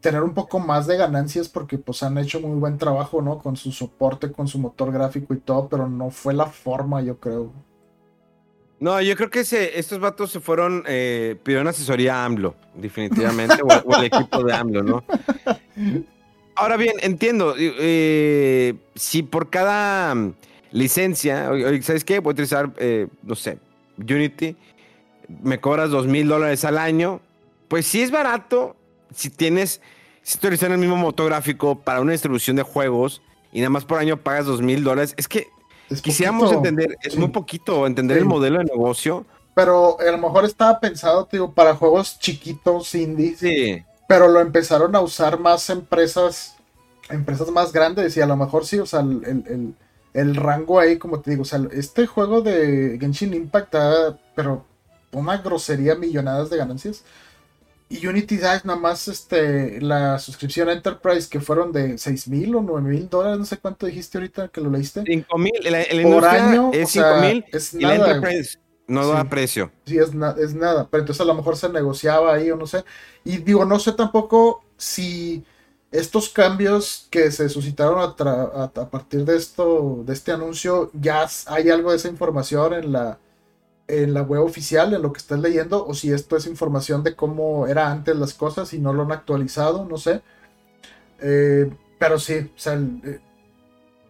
tener 0.00 0.22
un 0.22 0.34
poco 0.34 0.58
más 0.58 0.86
de 0.86 0.96
ganancias 0.96 1.48
porque 1.48 1.78
pues 1.78 2.02
han 2.02 2.16
hecho 2.18 2.40
muy 2.40 2.58
buen 2.58 2.78
trabajo, 2.78 3.20
¿no? 3.22 3.38
Con 3.38 3.56
su 3.56 3.72
soporte, 3.72 4.32
con 4.32 4.48
su 4.48 4.58
motor 4.58 4.92
gráfico 4.92 5.34
y 5.34 5.38
todo, 5.38 5.68
pero 5.68 5.88
no 5.88 6.10
fue 6.10 6.34
la 6.34 6.46
forma, 6.46 7.02
yo 7.02 7.18
creo. 7.18 7.52
No, 8.78 9.00
yo 9.02 9.14
creo 9.14 9.28
que 9.28 9.40
estos 9.40 10.00
vatos 10.00 10.30
se 10.30 10.40
fueron, 10.40 10.84
eh, 10.86 11.36
pidieron 11.42 11.68
asesoría 11.68 12.22
a 12.22 12.24
AMLO, 12.24 12.54
definitivamente, 12.74 13.62
o, 13.62 13.66
o 13.66 13.96
el 13.96 14.04
equipo 14.04 14.42
de 14.42 14.54
AMLO, 14.54 14.82
¿no? 14.82 15.04
Ahora 16.54 16.76
bien, 16.78 16.94
entiendo, 17.00 17.54
eh, 17.58 18.74
si 18.94 19.22
por 19.22 19.50
cada 19.50 20.14
mm, 20.14 20.34
licencia, 20.72 21.50
¿sabes 21.82 22.04
qué? 22.04 22.20
Voy 22.20 22.30
a 22.30 22.32
utilizar, 22.32 22.72
eh, 22.78 23.06
no 23.22 23.34
sé, 23.34 23.58
Unity, 24.00 24.56
me 25.42 25.60
cobras 25.60 25.90
dos 25.90 26.06
mil 26.06 26.28
dólares 26.28 26.64
al 26.64 26.78
año, 26.78 27.20
pues 27.68 27.86
sí 27.86 28.02
es 28.02 28.10
barato 28.10 28.76
si 29.14 29.30
tienes, 29.30 29.80
si 30.22 30.34
estoy 30.34 30.48
utilizando 30.48 30.74
el 30.74 30.80
mismo 30.80 30.96
motográfico 30.96 31.80
para 31.80 32.00
una 32.00 32.12
distribución 32.12 32.56
de 32.56 32.62
juegos 32.62 33.22
y 33.52 33.58
nada 33.60 33.70
más 33.70 33.84
por 33.84 33.98
año 33.98 34.16
pagas 34.16 34.46
dos 34.46 34.62
mil 34.62 34.82
dólares, 34.84 35.14
es 35.16 35.28
que 35.28 35.48
Es 35.88 36.02
quisiéramos 36.02 36.44
poquito. 36.44 36.58
entender, 36.58 36.96
es 37.02 37.12
Sí. 37.14 37.18
muy 37.18 37.28
poquito, 37.28 37.86
entender 37.86 38.16
Sí. 38.16 38.22
el 38.22 38.28
modelo 38.28 38.58
de 38.58 38.64
negocio. 38.64 39.24
Pero 39.54 39.98
a 40.00 40.10
lo 40.10 40.18
mejor 40.18 40.44
estaba 40.44 40.78
pensado, 40.80 41.28
digo, 41.30 41.52
para 41.52 41.74
juegos 41.74 42.18
chiquitos, 42.18 42.94
indies. 42.94 43.38
Sí. 43.40 43.82
pero 44.08 44.26
lo 44.26 44.40
empezaron 44.40 44.96
a 44.96 45.00
usar 45.00 45.38
más 45.38 45.70
empresas, 45.70 46.56
empresas 47.10 47.48
más 47.52 47.72
grandes 47.72 48.16
y 48.16 48.20
a 48.20 48.26
lo 48.26 48.34
mejor 48.36 48.66
sí, 48.66 48.80
o 48.80 48.86
sea, 48.86 49.00
el, 49.00 49.22
el- 49.24 49.44
el- 49.46 49.74
el 50.14 50.36
rango 50.36 50.80
ahí, 50.80 50.98
como 50.98 51.20
te 51.20 51.30
digo, 51.30 51.42
o 51.42 51.46
sea, 51.46 51.60
este 51.72 52.06
juego 52.06 52.40
de 52.42 52.96
Genshin 53.00 53.34
Impact 53.34 53.72
da, 53.72 54.18
pero 54.34 54.64
una 55.12 55.38
grosería 55.38 55.94
millonadas 55.94 56.50
de 56.50 56.56
ganancias. 56.56 57.04
Y 57.88 58.06
Unity 58.06 58.36
da 58.36 58.60
nada 58.64 58.78
más 58.78 59.08
este, 59.08 59.80
la 59.80 60.18
suscripción 60.20 60.70
Enterprise 60.70 61.28
que 61.28 61.40
fueron 61.40 61.72
de 61.72 61.98
6 61.98 62.28
mil 62.28 62.54
o 62.54 62.62
9 62.62 62.88
mil 62.88 63.08
dólares, 63.08 63.38
no 63.38 63.44
sé 63.44 63.56
cuánto 63.56 63.86
dijiste 63.86 64.18
ahorita 64.18 64.46
que 64.48 64.60
lo 64.60 64.70
leíste. 64.70 65.02
5 65.04 65.38
mil, 65.38 65.52
Por 66.04 66.24
año, 66.24 66.70
es 66.72 66.88
o 66.88 66.92
sea, 66.92 67.20
5 67.20 67.26
mil 67.26 67.44
y 67.72 67.84
la. 67.84 67.94
Enterprise 67.96 68.58
no 68.86 69.02
Sí. 69.04 69.10
da 69.12 69.24
precio. 69.24 69.72
Sí, 69.86 69.98
es, 69.98 70.14
na- 70.14 70.36
es 70.38 70.54
nada. 70.54 70.86
Pero 70.88 71.02
entonces 71.02 71.20
a 71.20 71.24
lo 71.24 71.34
mejor 71.34 71.56
se 71.56 71.68
negociaba 71.68 72.32
ahí 72.34 72.50
o 72.52 72.56
no 72.56 72.66
sé. 72.66 72.84
Y 73.24 73.38
digo, 73.38 73.64
no 73.64 73.78
sé 73.80 73.92
tampoco 73.92 74.64
si 74.76 75.44
estos 75.90 76.28
cambios 76.30 77.08
que 77.10 77.30
se 77.32 77.48
suscitaron 77.48 78.00
a, 78.00 78.90
partir 78.90 79.24
de 79.24 79.36
esto, 79.36 80.02
de 80.06 80.12
este 80.12 80.32
anuncio, 80.32 80.90
ya 80.94 81.26
hay 81.46 81.70
algo 81.70 81.90
de 81.90 81.96
esa 81.96 82.08
información 82.08 82.74
en 82.74 82.92
la, 82.92 83.18
en 83.88 84.14
la 84.14 84.22
web 84.22 84.42
oficial, 84.42 84.94
en 84.94 85.02
lo 85.02 85.12
que 85.12 85.18
estás 85.18 85.40
leyendo, 85.40 85.86
o 85.86 85.94
si 85.94 86.12
esto 86.12 86.36
es 86.36 86.46
información 86.46 87.04
de 87.04 87.16
cómo 87.16 87.66
era 87.66 87.90
antes 87.90 88.16
las 88.16 88.34
cosas 88.34 88.72
y 88.74 88.78
no 88.80 88.92
lo 88.92 89.02
han 89.02 89.12
actualizado, 89.12 89.84
no 89.86 89.98
sé. 89.98 90.22
Eh, 91.20 91.70
pero 91.98 92.18
sí, 92.18 92.50
o 92.54 92.58
sea, 92.58 92.74
eh, 92.74 93.20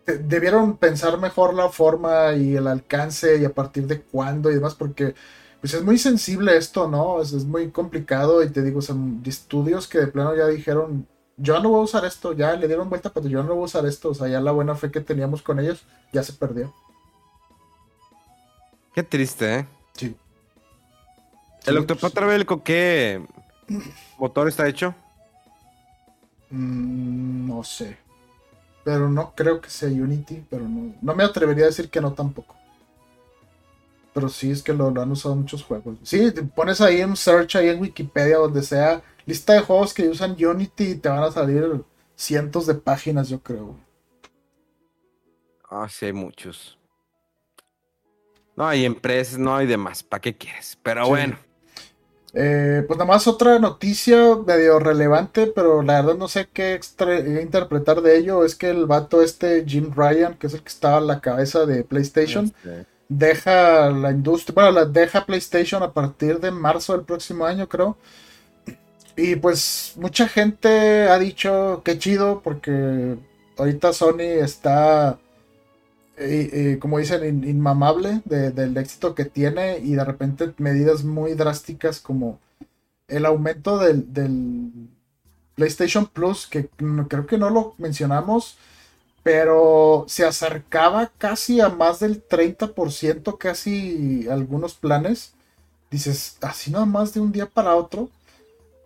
de- 0.07 0.19
debieron 0.19 0.77
pensar 0.79 1.19
mejor 1.19 1.55
la 1.55 1.69
forma 1.71 2.35
y 2.35 2.57
el 2.57 2.67
alcance 2.67 3.39
y 3.39 3.45
a 3.45 3.55
partir 3.55 3.87
de 3.87 4.03
cuándo 4.03 4.51
y 4.51 4.55
demás, 4.55 4.75
porque 4.75 5.15
pues 5.61 5.75
es 5.75 5.83
muy 5.85 5.99
sensible 5.99 6.57
esto, 6.57 6.89
¿no? 6.89 7.21
Es, 7.23 7.33
es 7.33 7.45
muy 7.45 7.71
complicado 7.71 8.43
y 8.43 8.51
te 8.51 8.63
digo, 8.63 8.83
son 8.83 9.23
estudios 9.27 9.87
que 9.89 9.99
de 9.99 10.07
plano 10.09 10.35
ya 10.37 10.47
dijeron, 10.49 11.07
yo 11.41 11.61
no 11.61 11.71
voy 11.71 11.81
a 11.81 11.85
usar 11.85 12.05
esto, 12.05 12.33
ya 12.35 12.55
le 12.57 12.67
dieron 12.69 12.89
vuelta, 12.91 13.13
pero 13.13 13.29
yo 13.29 13.43
no 13.43 13.55
voy 13.55 13.63
a 13.63 13.67
usar 13.67 13.87
esto, 13.87 14.11
o 14.11 14.15
sea, 14.15 14.29
ya 14.29 14.41
la 14.41 14.53
buena 14.53 14.75
fe 14.77 14.91
que 14.91 15.01
teníamos 15.01 15.43
con 15.43 15.59
ellos 15.61 15.87
ya 16.13 16.23
se 16.23 16.33
perdió. 16.35 16.75
Qué 18.95 19.03
triste, 19.03 19.55
¿eh? 19.61 19.67
Sí. 19.95 20.17
¿El 21.67 21.77
Sí, 21.77 21.79
Octopath 21.79 22.13
Traveler 22.15 22.47
con 22.47 22.61
qué 22.61 23.23
motor 24.19 24.49
está 24.49 24.69
hecho? 24.69 24.95
mm, 26.51 27.47
no 27.49 27.63
sé. 27.65 27.99
Pero 28.85 29.09
no 29.11 29.35
creo 29.35 29.61
que 29.61 29.71
sea 29.71 29.89
Unity, 29.89 30.47
pero 30.51 30.69
no, 30.69 30.95
no 31.01 31.15
me 31.15 31.25
atrevería 31.25 31.65
a 31.65 31.69
decir 31.69 31.91
que 31.91 32.01
no 32.01 32.15
tampoco. 32.15 32.57
Pero 34.13 34.29
sí 34.29 34.51
es 34.51 34.63
que 34.63 34.73
lo, 34.73 34.91
lo 34.91 35.03
han 35.03 35.11
usado 35.13 35.37
muchos 35.37 35.63
juegos. 35.63 35.99
Sí, 36.03 36.33
te 36.33 36.43
pones 36.43 36.81
ahí 36.81 37.03
un 37.03 37.17
search 37.17 37.57
ahí 37.57 37.69
en 37.69 37.81
Wikipedia, 37.81 38.39
donde 38.39 38.63
sea, 38.63 39.03
lista 39.27 39.55
de 39.55 39.61
juegos 39.61 39.95
que 39.95 40.09
usan 40.09 40.33
Unity 40.45 40.85
y 40.93 40.95
te 40.97 41.09
van 41.09 41.23
a 41.25 41.33
salir 41.33 41.85
cientos 42.17 42.67
de 42.67 42.75
páginas, 42.75 43.29
yo 43.29 43.41
creo. 43.43 43.77
Ah, 45.71 45.89
sí, 45.89 46.05
hay 46.07 46.13
muchos. 46.13 46.79
No 48.57 48.67
hay 48.69 48.85
empresas, 48.85 49.39
no 49.39 49.57
hay 49.57 49.67
demás. 49.67 50.03
¿Para 50.05 50.21
qué 50.21 50.37
quieres? 50.37 50.79
Pero 50.83 51.07
Sí. 51.07 51.09
bueno. 51.09 51.39
Eh, 52.33 52.85
pues 52.87 52.97
nada 52.99 53.09
más 53.11 53.27
otra 53.27 53.59
noticia 53.59 54.37
medio 54.47 54.79
relevante, 54.79 55.49
pero 55.49 55.83
la 55.83 56.01
verdad 56.01 56.17
no 56.17 56.29
sé 56.29 56.49
qué 56.53 56.79
interpretar 57.43 58.03
de 58.03 58.19
ello. 58.19 58.45
Es 58.45 58.55
que 58.55 58.71
el 58.71 58.87
vato 58.87 59.21
este, 59.23 59.65
Jim 59.67 59.93
Ryan, 59.97 60.37
que 60.39 60.47
es 60.47 60.55
el 60.55 60.63
que 60.63 60.69
estaba 60.69 60.99
a 60.99 61.01
la 61.01 61.21
cabeza 61.21 61.67
de 61.67 61.83
PlayStation, 61.85 62.53
Este, 62.63 62.87
deja 63.09 63.91
la 63.91 64.13
industria, 64.13 64.55
bueno, 64.55 64.73
la 64.73 64.87
deja 64.87 65.27
PlayStation 65.27 65.83
a 65.83 65.93
partir 65.95 66.41
de 66.41 66.51
marzo 66.53 66.95
del 66.95 67.05
próximo 67.07 67.47
año, 67.47 67.69
creo. 67.69 67.99
Y 69.23 69.37
pues 69.37 69.93
mucha 69.97 70.27
gente 70.29 71.09
ha 71.09 71.19
dicho 71.19 71.83
que 71.85 71.99
chido 71.99 72.41
porque 72.43 73.19
ahorita 73.59 73.93
Sony 73.93 74.21
está, 74.43 75.19
eh, 76.17 76.51
eh, 76.75 76.79
como 76.81 76.99
dicen, 76.99 77.25
in- 77.27 77.49
inmamable 77.49 78.23
de- 78.25 78.51
del 78.53 78.77
éxito 78.77 79.15
que 79.15 79.25
tiene 79.27 79.79
y 79.79 79.95
de 79.95 80.05
repente 80.05 80.55
medidas 80.59 81.05
muy 81.05 81.35
drásticas 81.35 82.01
como 82.01 82.41
el 83.09 83.27
aumento 83.27 83.79
del, 83.79 84.13
PlayStation 85.55 86.07
Plus, 86.07 86.47
que 86.47 86.69
creo 87.09 87.27
que 87.27 87.39
no 87.39 87.51
lo 87.51 87.75
mencionamos. 87.79 88.57
pero 89.23 90.07
se 90.09 90.25
acercaba 90.25 91.13
casi 91.19 91.61
a 91.61 91.69
más 91.69 92.01
del 92.01 92.23
30%, 92.23 93.39
casi 93.39 94.27
algunos 94.31 94.75
planes. 94.75 95.35
Dices, 95.91 96.39
así 96.43 96.71
nada 96.71 96.87
más 96.87 97.15
de 97.15 97.21
un 97.21 97.33
día 97.33 97.47
para 97.47 97.77
otro. 97.77 98.11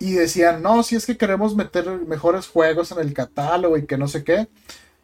Y 0.04 0.12
decían, 0.12 0.62
no, 0.62 0.82
si 0.82 0.96
es 0.96 1.06
que 1.06 1.16
queremos 1.16 1.56
meter 1.56 1.88
mejores 2.06 2.46
juegos 2.46 2.92
en 2.92 2.98
el 2.98 3.14
catálogo 3.14 3.78
y 3.78 3.86
que 3.86 3.96
no 3.96 4.06
sé 4.06 4.22
qué. 4.22 4.48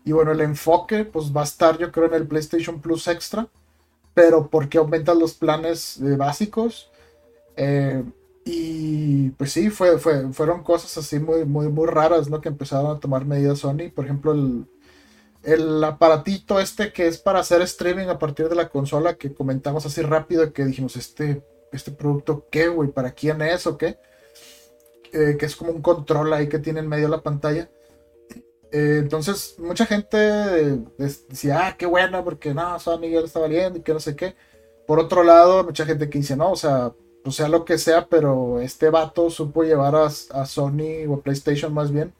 Y 0.04 0.12
bueno, 0.12 0.32
el 0.32 0.42
enfoque 0.42 1.06
pues 1.06 1.34
va 1.34 1.40
a 1.40 1.44
estar 1.44 1.78
yo 1.78 1.90
creo 1.90 2.04
en 2.08 2.12
el 2.12 2.26
PlayStation 2.26 2.82
Plus 2.82 3.08
Extra. 3.08 3.48
Pero 4.12 4.48
porque 4.48 4.76
aumentan 4.76 5.18
los 5.18 5.32
planes 5.32 5.98
eh, 6.02 6.16
básicos. 6.16 6.90
Eh, 7.56 8.04
y 8.44 9.30
pues 9.30 9.52
sí, 9.52 9.70
fue, 9.70 9.98
fue, 9.98 10.34
fueron 10.34 10.62
cosas 10.62 10.98
así 10.98 11.18
muy, 11.18 11.46
muy, 11.46 11.68
muy 11.68 11.86
raras, 11.86 12.28
¿no? 12.28 12.42
Que 12.42 12.50
empezaron 12.50 12.94
a 12.94 13.00
tomar 13.00 13.24
medidas 13.24 13.60
Sony. 13.60 13.90
Por 13.94 14.04
ejemplo, 14.04 14.32
el, 14.32 14.66
el 15.42 15.82
aparatito 15.82 16.60
este 16.60 16.92
que 16.92 17.06
es 17.06 17.16
para 17.16 17.40
hacer 17.40 17.62
streaming 17.62 18.08
a 18.08 18.18
partir 18.18 18.50
de 18.50 18.54
la 18.54 18.68
consola 18.68 19.14
que 19.14 19.32
comentamos 19.32 19.86
así 19.86 20.02
rápido 20.02 20.52
que 20.52 20.66
dijimos, 20.66 20.96
este, 20.96 21.42
este 21.72 21.90
producto 21.90 22.46
qué, 22.50 22.68
güey, 22.68 22.90
¿para 22.90 23.12
quién 23.12 23.40
es 23.40 23.66
o 23.66 23.78
qué? 23.78 23.96
Eh, 25.12 25.36
que 25.38 25.46
es 25.46 25.56
como 25.56 25.72
un 25.72 25.82
control 25.82 26.32
ahí 26.32 26.48
que 26.48 26.58
tiene 26.58 26.80
en 26.80 26.88
medio 26.88 27.06
de 27.06 27.10
la 27.10 27.22
pantalla. 27.22 27.68
Eh, 28.72 28.98
entonces, 29.00 29.56
mucha 29.58 29.84
gente 29.86 30.16
decía, 30.96 31.66
ah, 31.66 31.76
qué 31.76 31.86
bueno, 31.86 32.22
porque 32.24 32.54
no, 32.54 32.78
San 32.78 33.00
Miguel 33.00 33.24
está 33.24 33.40
valiendo 33.40 33.78
y 33.78 33.82
que 33.82 33.92
no 33.92 34.00
sé 34.00 34.14
qué. 34.14 34.36
Por 34.86 35.00
otro 35.00 35.24
lado, 35.24 35.64
mucha 35.64 35.84
gente 35.84 36.08
que 36.08 36.18
dice, 36.18 36.36
no, 36.36 36.52
o 36.52 36.56
sea, 36.56 36.92
pues 37.24 37.36
sea 37.36 37.48
lo 37.48 37.64
que 37.64 37.78
sea, 37.78 38.06
pero 38.06 38.60
este 38.60 38.90
vato 38.90 39.30
supo 39.30 39.64
llevar 39.64 39.94
a, 39.96 40.10
Sony 40.10 41.06
o 41.08 41.14
a 41.14 41.22
PlayStation 41.22 41.74
más 41.74 41.90
bien 41.92 42.12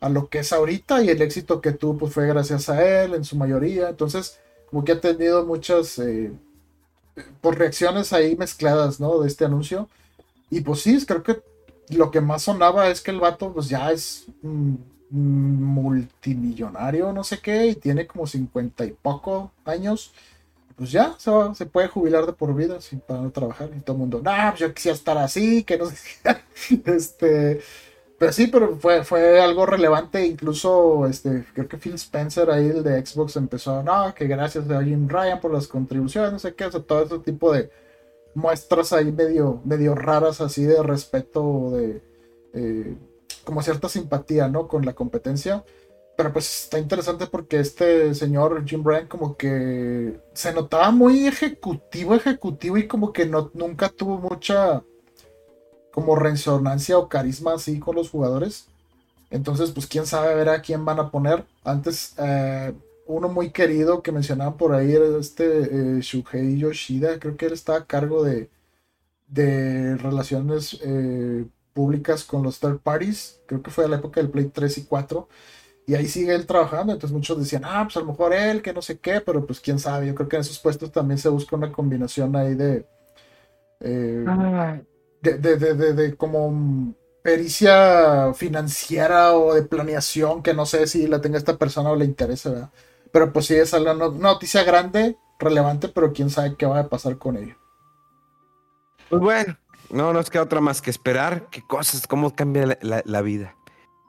a 0.00 0.08
lo 0.08 0.28
que 0.28 0.40
es 0.40 0.52
ahorita 0.52 1.02
y 1.02 1.08
el 1.08 1.22
éxito 1.22 1.60
que 1.60 1.72
tuvo 1.72 1.98
pues 1.98 2.12
fue 2.12 2.26
gracias 2.26 2.68
a 2.68 2.84
él 3.02 3.14
en 3.14 3.24
su 3.24 3.36
mayoría. 3.36 3.88
Entonces, 3.88 4.38
como 4.70 4.84
que 4.84 4.92
ha 4.92 5.00
tenido 5.00 5.44
muchas 5.46 5.98
eh, 5.98 6.32
por 7.40 7.58
reacciones 7.58 8.12
ahí 8.12 8.36
mezcladas, 8.36 9.00
¿no? 9.00 9.20
De 9.20 9.28
este 9.28 9.44
anuncio. 9.44 9.88
Y 10.50 10.60
pues 10.60 10.80
sí, 10.80 11.04
creo 11.06 11.22
que 11.22 11.40
lo 11.90 12.10
que 12.10 12.20
más 12.20 12.42
sonaba 12.42 12.88
es 12.88 13.00
que 13.00 13.10
el 13.10 13.20
vato 13.20 13.52
pues 13.52 13.68
ya 13.68 13.90
es 13.92 14.26
multimillonario, 15.10 17.12
no 17.12 17.24
sé 17.24 17.38
qué, 17.38 17.66
y 17.68 17.74
tiene 17.76 18.06
como 18.06 18.26
cincuenta 18.26 18.84
y 18.84 18.92
poco 18.92 19.52
años. 19.64 20.12
Pues 20.76 20.90
ya 20.90 21.14
se, 21.18 21.30
se 21.54 21.66
puede 21.66 21.88
jubilar 21.88 22.26
de 22.26 22.34
por 22.34 22.54
vida 22.54 22.80
sin 22.82 23.00
para 23.00 23.22
no 23.22 23.30
trabajar. 23.30 23.70
Y 23.76 23.80
todo 23.80 23.96
el 23.96 24.00
mundo, 24.00 24.20
no, 24.22 24.32
pues 24.50 24.60
yo 24.60 24.74
quisiera 24.74 24.94
estar 24.94 25.16
así, 25.18 25.64
que 25.64 25.78
no 25.78 25.86
sé. 25.86 25.96
este, 26.84 27.60
pero 28.18 28.32
sí, 28.32 28.46
pero 28.48 28.76
fue, 28.76 29.04
fue 29.04 29.40
algo 29.40 29.66
relevante. 29.66 30.26
Incluso, 30.26 31.06
este, 31.06 31.44
creo 31.54 31.68
que 31.68 31.78
Phil 31.78 31.94
Spencer, 31.94 32.50
ahí 32.50 32.66
el 32.68 32.82
de 32.82 33.04
Xbox, 33.04 33.36
empezó, 33.36 33.82
no, 33.82 34.14
que 34.14 34.26
gracias 34.26 34.68
a 34.70 34.82
Jim 34.82 35.08
Ryan 35.08 35.40
por 35.40 35.52
las 35.52 35.66
contribuciones, 35.66 36.32
no 36.32 36.38
sé 36.38 36.54
qué, 36.54 36.66
o 36.66 36.72
sea, 36.72 36.82
todo 36.82 37.04
ese 37.04 37.18
tipo 37.20 37.52
de 37.52 37.70
muestras 38.36 38.92
ahí 38.92 39.10
medio, 39.10 39.60
medio 39.64 39.94
raras, 39.94 40.40
así 40.40 40.64
de 40.64 40.82
respeto, 40.82 41.70
de 41.72 42.02
eh, 42.54 42.96
como 43.44 43.62
cierta 43.62 43.88
simpatía, 43.88 44.48
¿no? 44.48 44.68
Con 44.68 44.84
la 44.84 44.94
competencia. 44.94 45.64
Pero 46.16 46.32
pues 46.32 46.64
está 46.64 46.78
interesante 46.78 47.26
porque 47.26 47.60
este 47.60 48.14
señor 48.14 48.64
Jim 48.66 48.82
Ryan 48.84 49.06
como 49.06 49.36
que 49.36 50.18
se 50.32 50.52
notaba 50.52 50.90
muy 50.90 51.26
ejecutivo, 51.26 52.14
ejecutivo 52.14 52.78
y 52.78 52.86
como 52.86 53.12
que 53.12 53.26
no, 53.26 53.50
nunca 53.54 53.88
tuvo 53.90 54.18
mucha 54.18 54.82
como 55.92 56.16
resonancia 56.16 56.98
o 56.98 57.08
carisma 57.08 57.54
así 57.54 57.78
con 57.78 57.96
los 57.96 58.10
jugadores. 58.10 58.68
Entonces, 59.30 59.72
pues 59.72 59.86
quién 59.86 60.06
sabe 60.06 60.34
ver 60.34 60.48
a 60.48 60.62
quién 60.62 60.84
van 60.84 61.00
a 61.00 61.10
poner. 61.10 61.44
Antes, 61.64 62.14
eh, 62.18 62.72
uno 63.06 63.28
muy 63.28 63.50
querido 63.52 64.02
que 64.02 64.12
mencionaban 64.12 64.56
por 64.56 64.74
ahí 64.74 64.92
era 64.94 65.06
este 65.18 65.98
eh, 65.98 66.00
Shuhei 66.00 66.58
Yoshida. 66.58 67.18
Creo 67.18 67.36
que 67.36 67.46
él 67.46 67.52
está 67.54 67.76
a 67.76 67.86
cargo 67.86 68.24
de, 68.24 68.50
de 69.28 69.96
relaciones 69.98 70.78
eh, 70.84 71.46
públicas 71.74 72.24
con 72.24 72.42
los 72.42 72.60
third 72.60 72.80
parties. 72.80 73.40
Creo 73.46 73.62
que 73.62 73.70
fue 73.70 73.84
a 73.86 73.88
la 73.88 73.96
época 73.96 74.20
del 74.20 74.30
Play 74.30 74.46
3 74.50 74.78
y 74.78 74.84
4. 74.86 75.28
Y 75.86 75.94
ahí 75.94 76.06
sigue 76.08 76.34
él 76.34 76.46
trabajando. 76.46 76.92
Entonces 76.94 77.14
muchos 77.14 77.38
decían, 77.38 77.62
ah, 77.66 77.84
pues 77.84 77.96
a 77.98 78.00
lo 78.00 78.06
mejor 78.06 78.32
él, 78.34 78.62
que 78.62 78.72
no 78.74 78.82
sé 78.82 78.98
qué. 79.00 79.20
Pero 79.22 79.46
pues 79.46 79.60
quién 79.60 79.78
sabe. 79.80 80.06
Yo 80.08 80.14
creo 80.16 80.28
que 80.28 80.36
en 80.36 80.42
esos 80.42 80.58
puestos 80.60 80.92
también 80.92 81.18
se 81.18 81.28
busca 81.30 81.56
una 81.56 81.72
combinación 81.72 82.36
ahí 82.36 82.54
de... 82.56 82.86
Ah 84.24 84.80
de, 85.20 85.38
de, 85.38 85.56
de, 85.74 85.92
de, 85.94 86.16
como 86.16 86.94
pericia 87.22 88.32
financiera 88.34 89.34
o 89.36 89.54
de 89.54 89.62
planeación 89.62 90.42
que 90.42 90.54
no 90.54 90.66
sé 90.66 90.86
si 90.86 91.06
la 91.08 91.20
tenga 91.20 91.38
esta 91.38 91.58
persona 91.58 91.90
o 91.90 91.96
le 91.96 92.04
interesa, 92.04 92.50
¿verdad? 92.50 92.70
Pero 93.12 93.32
pues 93.32 93.46
sí 93.46 93.54
es 93.54 93.72
una 93.72 93.94
noticia 93.94 94.64
grande, 94.64 95.16
relevante, 95.38 95.88
pero 95.88 96.12
quién 96.12 96.30
sabe 96.30 96.56
qué 96.56 96.66
va 96.66 96.80
a 96.80 96.88
pasar 96.88 97.18
con 97.18 97.36
ello. 97.36 97.56
Pues 99.08 99.22
bueno, 99.22 99.56
no 99.90 100.12
nos 100.12 100.30
queda 100.30 100.42
otra 100.42 100.60
más 100.60 100.82
que 100.82 100.90
esperar 100.90 101.48
qué 101.50 101.62
cosas, 101.62 102.06
cómo 102.06 102.34
cambia 102.34 102.78
la, 102.80 103.02
la, 103.04 103.22
vida. 103.22 103.54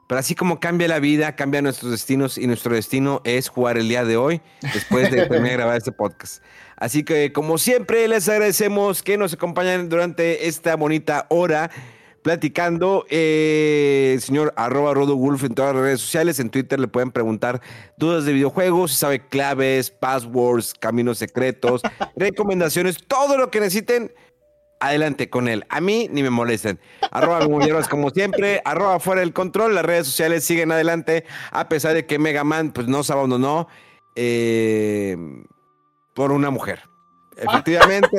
Pero 0.08 0.18
así 0.18 0.34
como 0.34 0.58
cambia 0.58 0.88
la 0.88 0.98
vida, 0.98 1.36
cambia 1.36 1.62
nuestros 1.62 1.92
destinos 1.92 2.38
y 2.38 2.46
nuestro 2.46 2.74
destino 2.74 3.20
es 3.24 3.48
jugar 3.48 3.78
el 3.78 3.88
día 3.88 4.04
de 4.04 4.16
hoy, 4.16 4.40
después 4.72 5.10
de 5.10 5.22
terminar 5.28 5.50
de 5.50 5.56
grabar 5.56 5.76
este 5.76 5.92
podcast. 5.92 6.42
Así 6.76 7.04
que, 7.04 7.32
como 7.32 7.58
siempre, 7.58 8.08
les 8.08 8.28
agradecemos 8.28 9.02
que 9.02 9.18
nos 9.18 9.34
acompañen 9.34 9.88
durante 9.88 10.48
esta 10.48 10.76
bonita 10.76 11.26
hora 11.28 11.70
platicando. 12.28 13.06
Eh, 13.08 14.18
señor 14.20 14.52
arroba 14.54 14.92
Rodo 14.92 15.16
Wolf 15.16 15.44
en 15.44 15.54
todas 15.54 15.74
las 15.74 15.82
redes 15.82 16.00
sociales. 16.02 16.38
En 16.38 16.50
Twitter 16.50 16.78
le 16.78 16.86
pueden 16.86 17.10
preguntar 17.10 17.62
dudas 17.96 18.26
de 18.26 18.34
videojuegos, 18.34 18.90
si 18.90 18.98
sabe 18.98 19.26
claves, 19.26 19.90
passwords, 19.90 20.74
caminos 20.74 21.16
secretos, 21.16 21.80
recomendaciones, 22.16 22.98
todo 23.06 23.38
lo 23.38 23.50
que 23.50 23.60
necesiten. 23.60 24.12
Adelante 24.78 25.30
con 25.30 25.48
él. 25.48 25.64
A 25.70 25.80
mí 25.80 26.06
ni 26.10 26.22
me 26.22 26.28
molesten. 26.28 26.78
Arroba 27.10 27.40
como 27.88 28.10
siempre. 28.10 28.60
Arroba 28.66 29.00
fuera 29.00 29.22
del 29.22 29.32
control. 29.32 29.74
Las 29.74 29.86
redes 29.86 30.06
sociales 30.06 30.44
siguen 30.44 30.70
adelante. 30.70 31.24
A 31.50 31.70
pesar 31.70 31.94
de 31.94 32.04
que 32.04 32.18
Mega 32.18 32.44
Man 32.44 32.72
pues, 32.72 32.88
no 32.88 33.02
se 33.04 33.14
abandonó. 33.14 33.68
Eh, 34.16 35.16
por 36.14 36.30
una 36.30 36.50
mujer. 36.50 36.82
Efectivamente. 37.38 38.18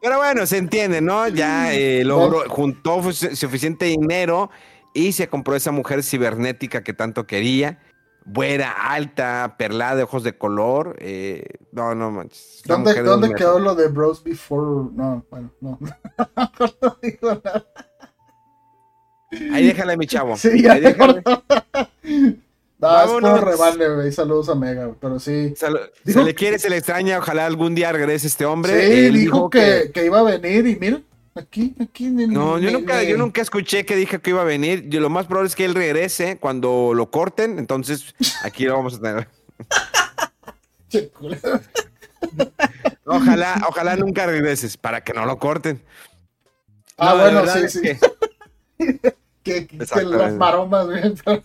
Pero 0.00 0.16
bueno, 0.16 0.46
se 0.46 0.56
entiende, 0.56 1.00
¿no? 1.00 1.28
Ya 1.28 1.74
eh, 1.74 2.04
logró, 2.04 2.48
juntó 2.48 3.02
suficiente 3.12 3.86
dinero 3.86 4.50
y 4.94 5.12
se 5.12 5.28
compró 5.28 5.54
esa 5.54 5.72
mujer 5.72 6.02
cibernética 6.02 6.82
que 6.82 6.92
tanto 6.92 7.26
quería. 7.26 7.78
Buena, 8.24 8.70
alta, 8.70 9.56
perlada, 9.58 9.96
de 9.96 10.02
ojos 10.04 10.22
de 10.22 10.36
color. 10.36 10.96
Eh, 11.00 11.44
no, 11.72 11.94
no 11.94 12.10
manches. 12.10 12.62
¿Dónde, 12.64 13.02
¿dónde 13.02 13.34
quedó 13.34 13.58
lo 13.58 13.74
de 13.74 13.88
Bros 13.88 14.22
Before? 14.22 14.90
No, 14.94 15.24
bueno, 15.30 15.52
no. 15.60 15.78
no 16.82 16.98
digo 17.02 17.40
nada. 17.44 17.66
Ahí 19.52 19.66
déjale, 19.66 19.96
mi 19.96 20.06
chavo. 20.06 20.36
Sí, 20.36 20.66
Ahí 20.66 20.80
déjale. 20.80 21.22
No, 22.80 24.02
es 24.02 24.14
Saludos 24.14 24.48
a 24.48 24.54
Mega, 24.54 24.94
pero 25.00 25.20
sí. 25.20 25.54
se 25.56 26.24
le 26.24 26.34
quiere, 26.34 26.58
se 26.58 26.70
le 26.70 26.78
extraña. 26.78 27.18
Ojalá 27.18 27.44
algún 27.44 27.74
día 27.74 27.92
regrese 27.92 28.26
este 28.26 28.46
hombre. 28.46 28.86
Sí, 28.86 29.10
dijo, 29.10 29.50
que, 29.50 29.92
iba 30.02 30.20
a 30.20 30.22
venir 30.22 30.66
y 30.66 30.76
mira, 30.76 31.02
aquí, 31.34 31.74
aquí. 31.78 32.08
no, 32.08 32.58
yo, 32.58 32.70
nunca, 32.70 33.02
yo 33.02 33.18
nunca 33.18 33.42
escuché 33.42 33.84
que 33.84 33.96
dije 33.96 34.18
que 34.20 34.30
iba 34.30 34.40
a 34.40 34.46
venir. 34.46 34.88
Yo, 34.88 35.00
lo 35.00 35.10
más 35.10 35.26
probable 35.26 35.48
es 35.48 35.56
que 35.56 35.66
él 35.66 35.74
regrese 35.74 36.38
cuando 36.38 36.92
lo 36.94 37.10
corten. 37.10 37.58
Entonces, 37.58 38.14
aquí 38.44 38.64
lo 38.64 38.76
vamos 38.76 38.94
a 38.94 39.00
tener. 39.00 39.28
ojalá, 43.04 43.62
ojalá 43.68 43.96
nunca 43.96 44.24
regreses 44.26 44.78
para 44.78 45.04
que 45.04 45.12
no 45.12 45.26
lo 45.26 45.38
corten. 45.38 45.82
Ah, 46.96 47.14
bueno, 47.14 47.46
sí, 47.46 47.68
sí. 47.68 47.80
que, 47.82 47.98
las 49.44 50.32
maromas, 50.34 50.86
no, 51.26 51.42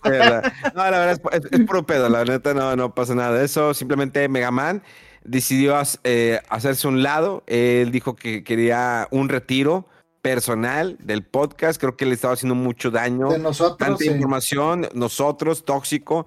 la 0.74 0.90
verdad 0.90 1.20
es, 1.32 1.42
es, 1.50 1.60
puro 1.66 1.84
pedo, 1.84 2.08
la 2.08 2.24
neta 2.24 2.54
no, 2.54 2.76
no 2.76 2.94
pasa 2.94 3.14
nada 3.14 3.38
de 3.38 3.44
eso. 3.44 3.74
Simplemente 3.74 4.28
Megaman 4.28 4.82
decidió 5.24 5.76
eh, 6.04 6.40
hacerse 6.48 6.88
un 6.88 7.02
lado. 7.02 7.42
Él 7.46 7.90
dijo 7.90 8.16
que 8.16 8.44
quería 8.44 9.08
un 9.10 9.28
retiro 9.28 9.86
personal 10.26 10.96
del 11.00 11.22
podcast. 11.22 11.80
Creo 11.80 11.96
que 11.96 12.04
le 12.04 12.14
estaba 12.14 12.34
haciendo 12.34 12.56
mucho 12.56 12.90
daño. 12.90 13.28
De 13.28 13.38
nosotros. 13.38 13.78
Tanta 13.78 14.04
información, 14.04 14.88
nosotros, 14.92 15.64
tóxico. 15.64 16.26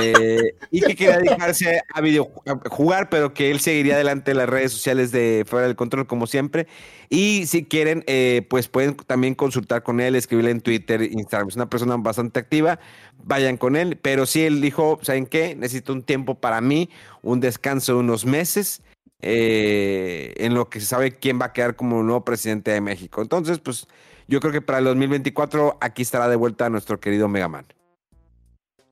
Eh, 0.00 0.54
y 0.70 0.80
que 0.80 0.96
quería 0.96 1.18
dedicarse 1.18 1.82
a, 1.92 2.00
video, 2.00 2.30
jugar, 2.70 3.10
pero 3.10 3.34
que 3.34 3.50
él 3.50 3.60
seguiría 3.60 3.94
adelante 3.94 4.30
en 4.30 4.38
las 4.38 4.48
redes 4.48 4.72
sociales 4.72 5.12
de 5.12 5.44
Fuera 5.46 5.66
del 5.66 5.76
Control, 5.76 6.06
como 6.06 6.26
siempre. 6.26 6.66
Y 7.10 7.44
si 7.46 7.64
quieren, 7.64 8.04
eh, 8.06 8.46
pues 8.48 8.68
pueden 8.68 8.94
también 8.94 9.34
consultar 9.34 9.82
con 9.82 10.00
él, 10.00 10.14
escribirle 10.14 10.52
en 10.52 10.62
Twitter, 10.62 11.02
Instagram. 11.02 11.48
Es 11.48 11.56
una 11.56 11.68
persona 11.68 11.96
bastante 11.98 12.40
activa. 12.40 12.78
Vayan 13.22 13.58
con 13.58 13.76
él. 13.76 13.98
Pero 14.00 14.24
sí, 14.24 14.44
él 14.44 14.62
dijo: 14.62 14.98
¿saben 15.02 15.26
qué? 15.26 15.54
Necesito 15.56 15.92
un 15.92 16.02
tiempo 16.02 16.36
para 16.36 16.62
mí, 16.62 16.88
un 17.22 17.40
descanso 17.40 17.92
de 17.92 17.98
unos 17.98 18.24
meses. 18.24 18.80
Eh, 19.22 20.34
en 20.36 20.54
lo 20.54 20.68
que 20.68 20.80
se 20.80 20.86
sabe 20.86 21.12
quién 21.12 21.40
va 21.40 21.46
a 21.46 21.52
quedar 21.52 21.74
como 21.74 22.02
nuevo 22.02 22.24
presidente 22.24 22.70
de 22.70 22.80
México. 22.80 23.22
Entonces, 23.22 23.58
pues 23.58 23.86
yo 24.28 24.40
creo 24.40 24.52
que 24.52 24.60
para 24.60 24.78
el 24.78 24.84
2024 24.84 25.78
aquí 25.80 26.02
estará 26.02 26.28
de 26.28 26.36
vuelta 26.36 26.68
nuestro 26.68 27.00
querido 27.00 27.28
Megaman. 27.28 27.66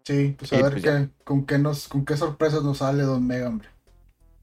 Sí, 0.05 0.35
pues 0.39 0.53
a 0.53 0.57
ver 0.57 0.73
pues 0.73 0.83
qué, 0.83 1.09
con, 1.25 1.47
qué 1.47 1.59
nos, 1.59 1.89
con 1.89 2.05
qué 2.05 2.17
sorpresas 2.17 2.63
nos 2.63 2.79
sale 2.79 3.03
Don 3.05 3.27
Mega, 3.27 3.49
hombre. 3.49 3.69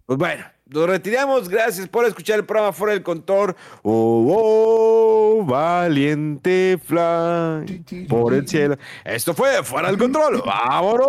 Pues 0.07 0.17
bueno, 0.17 0.43
nos 0.65 0.87
retiramos. 0.87 1.47
Gracias 1.47 1.87
por 1.87 2.03
escuchar 2.05 2.39
el 2.39 2.45
programa 2.45 2.73
Fuera 2.73 2.93
del 2.93 3.03
Contor. 3.03 3.55
Oh, 3.83 5.39
oh, 5.39 5.45
valiente 5.45 6.79
fly 6.83 8.05
por 8.09 8.33
el 8.33 8.47
cielo. 8.47 8.77
Esto 9.05 9.35
fue 9.35 9.63
Fuera 9.63 9.89
del 9.89 9.99
Control. 9.99 10.41
¡Vámonos! 10.45 11.07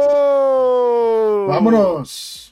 ¡Vámonos! 1.48 2.51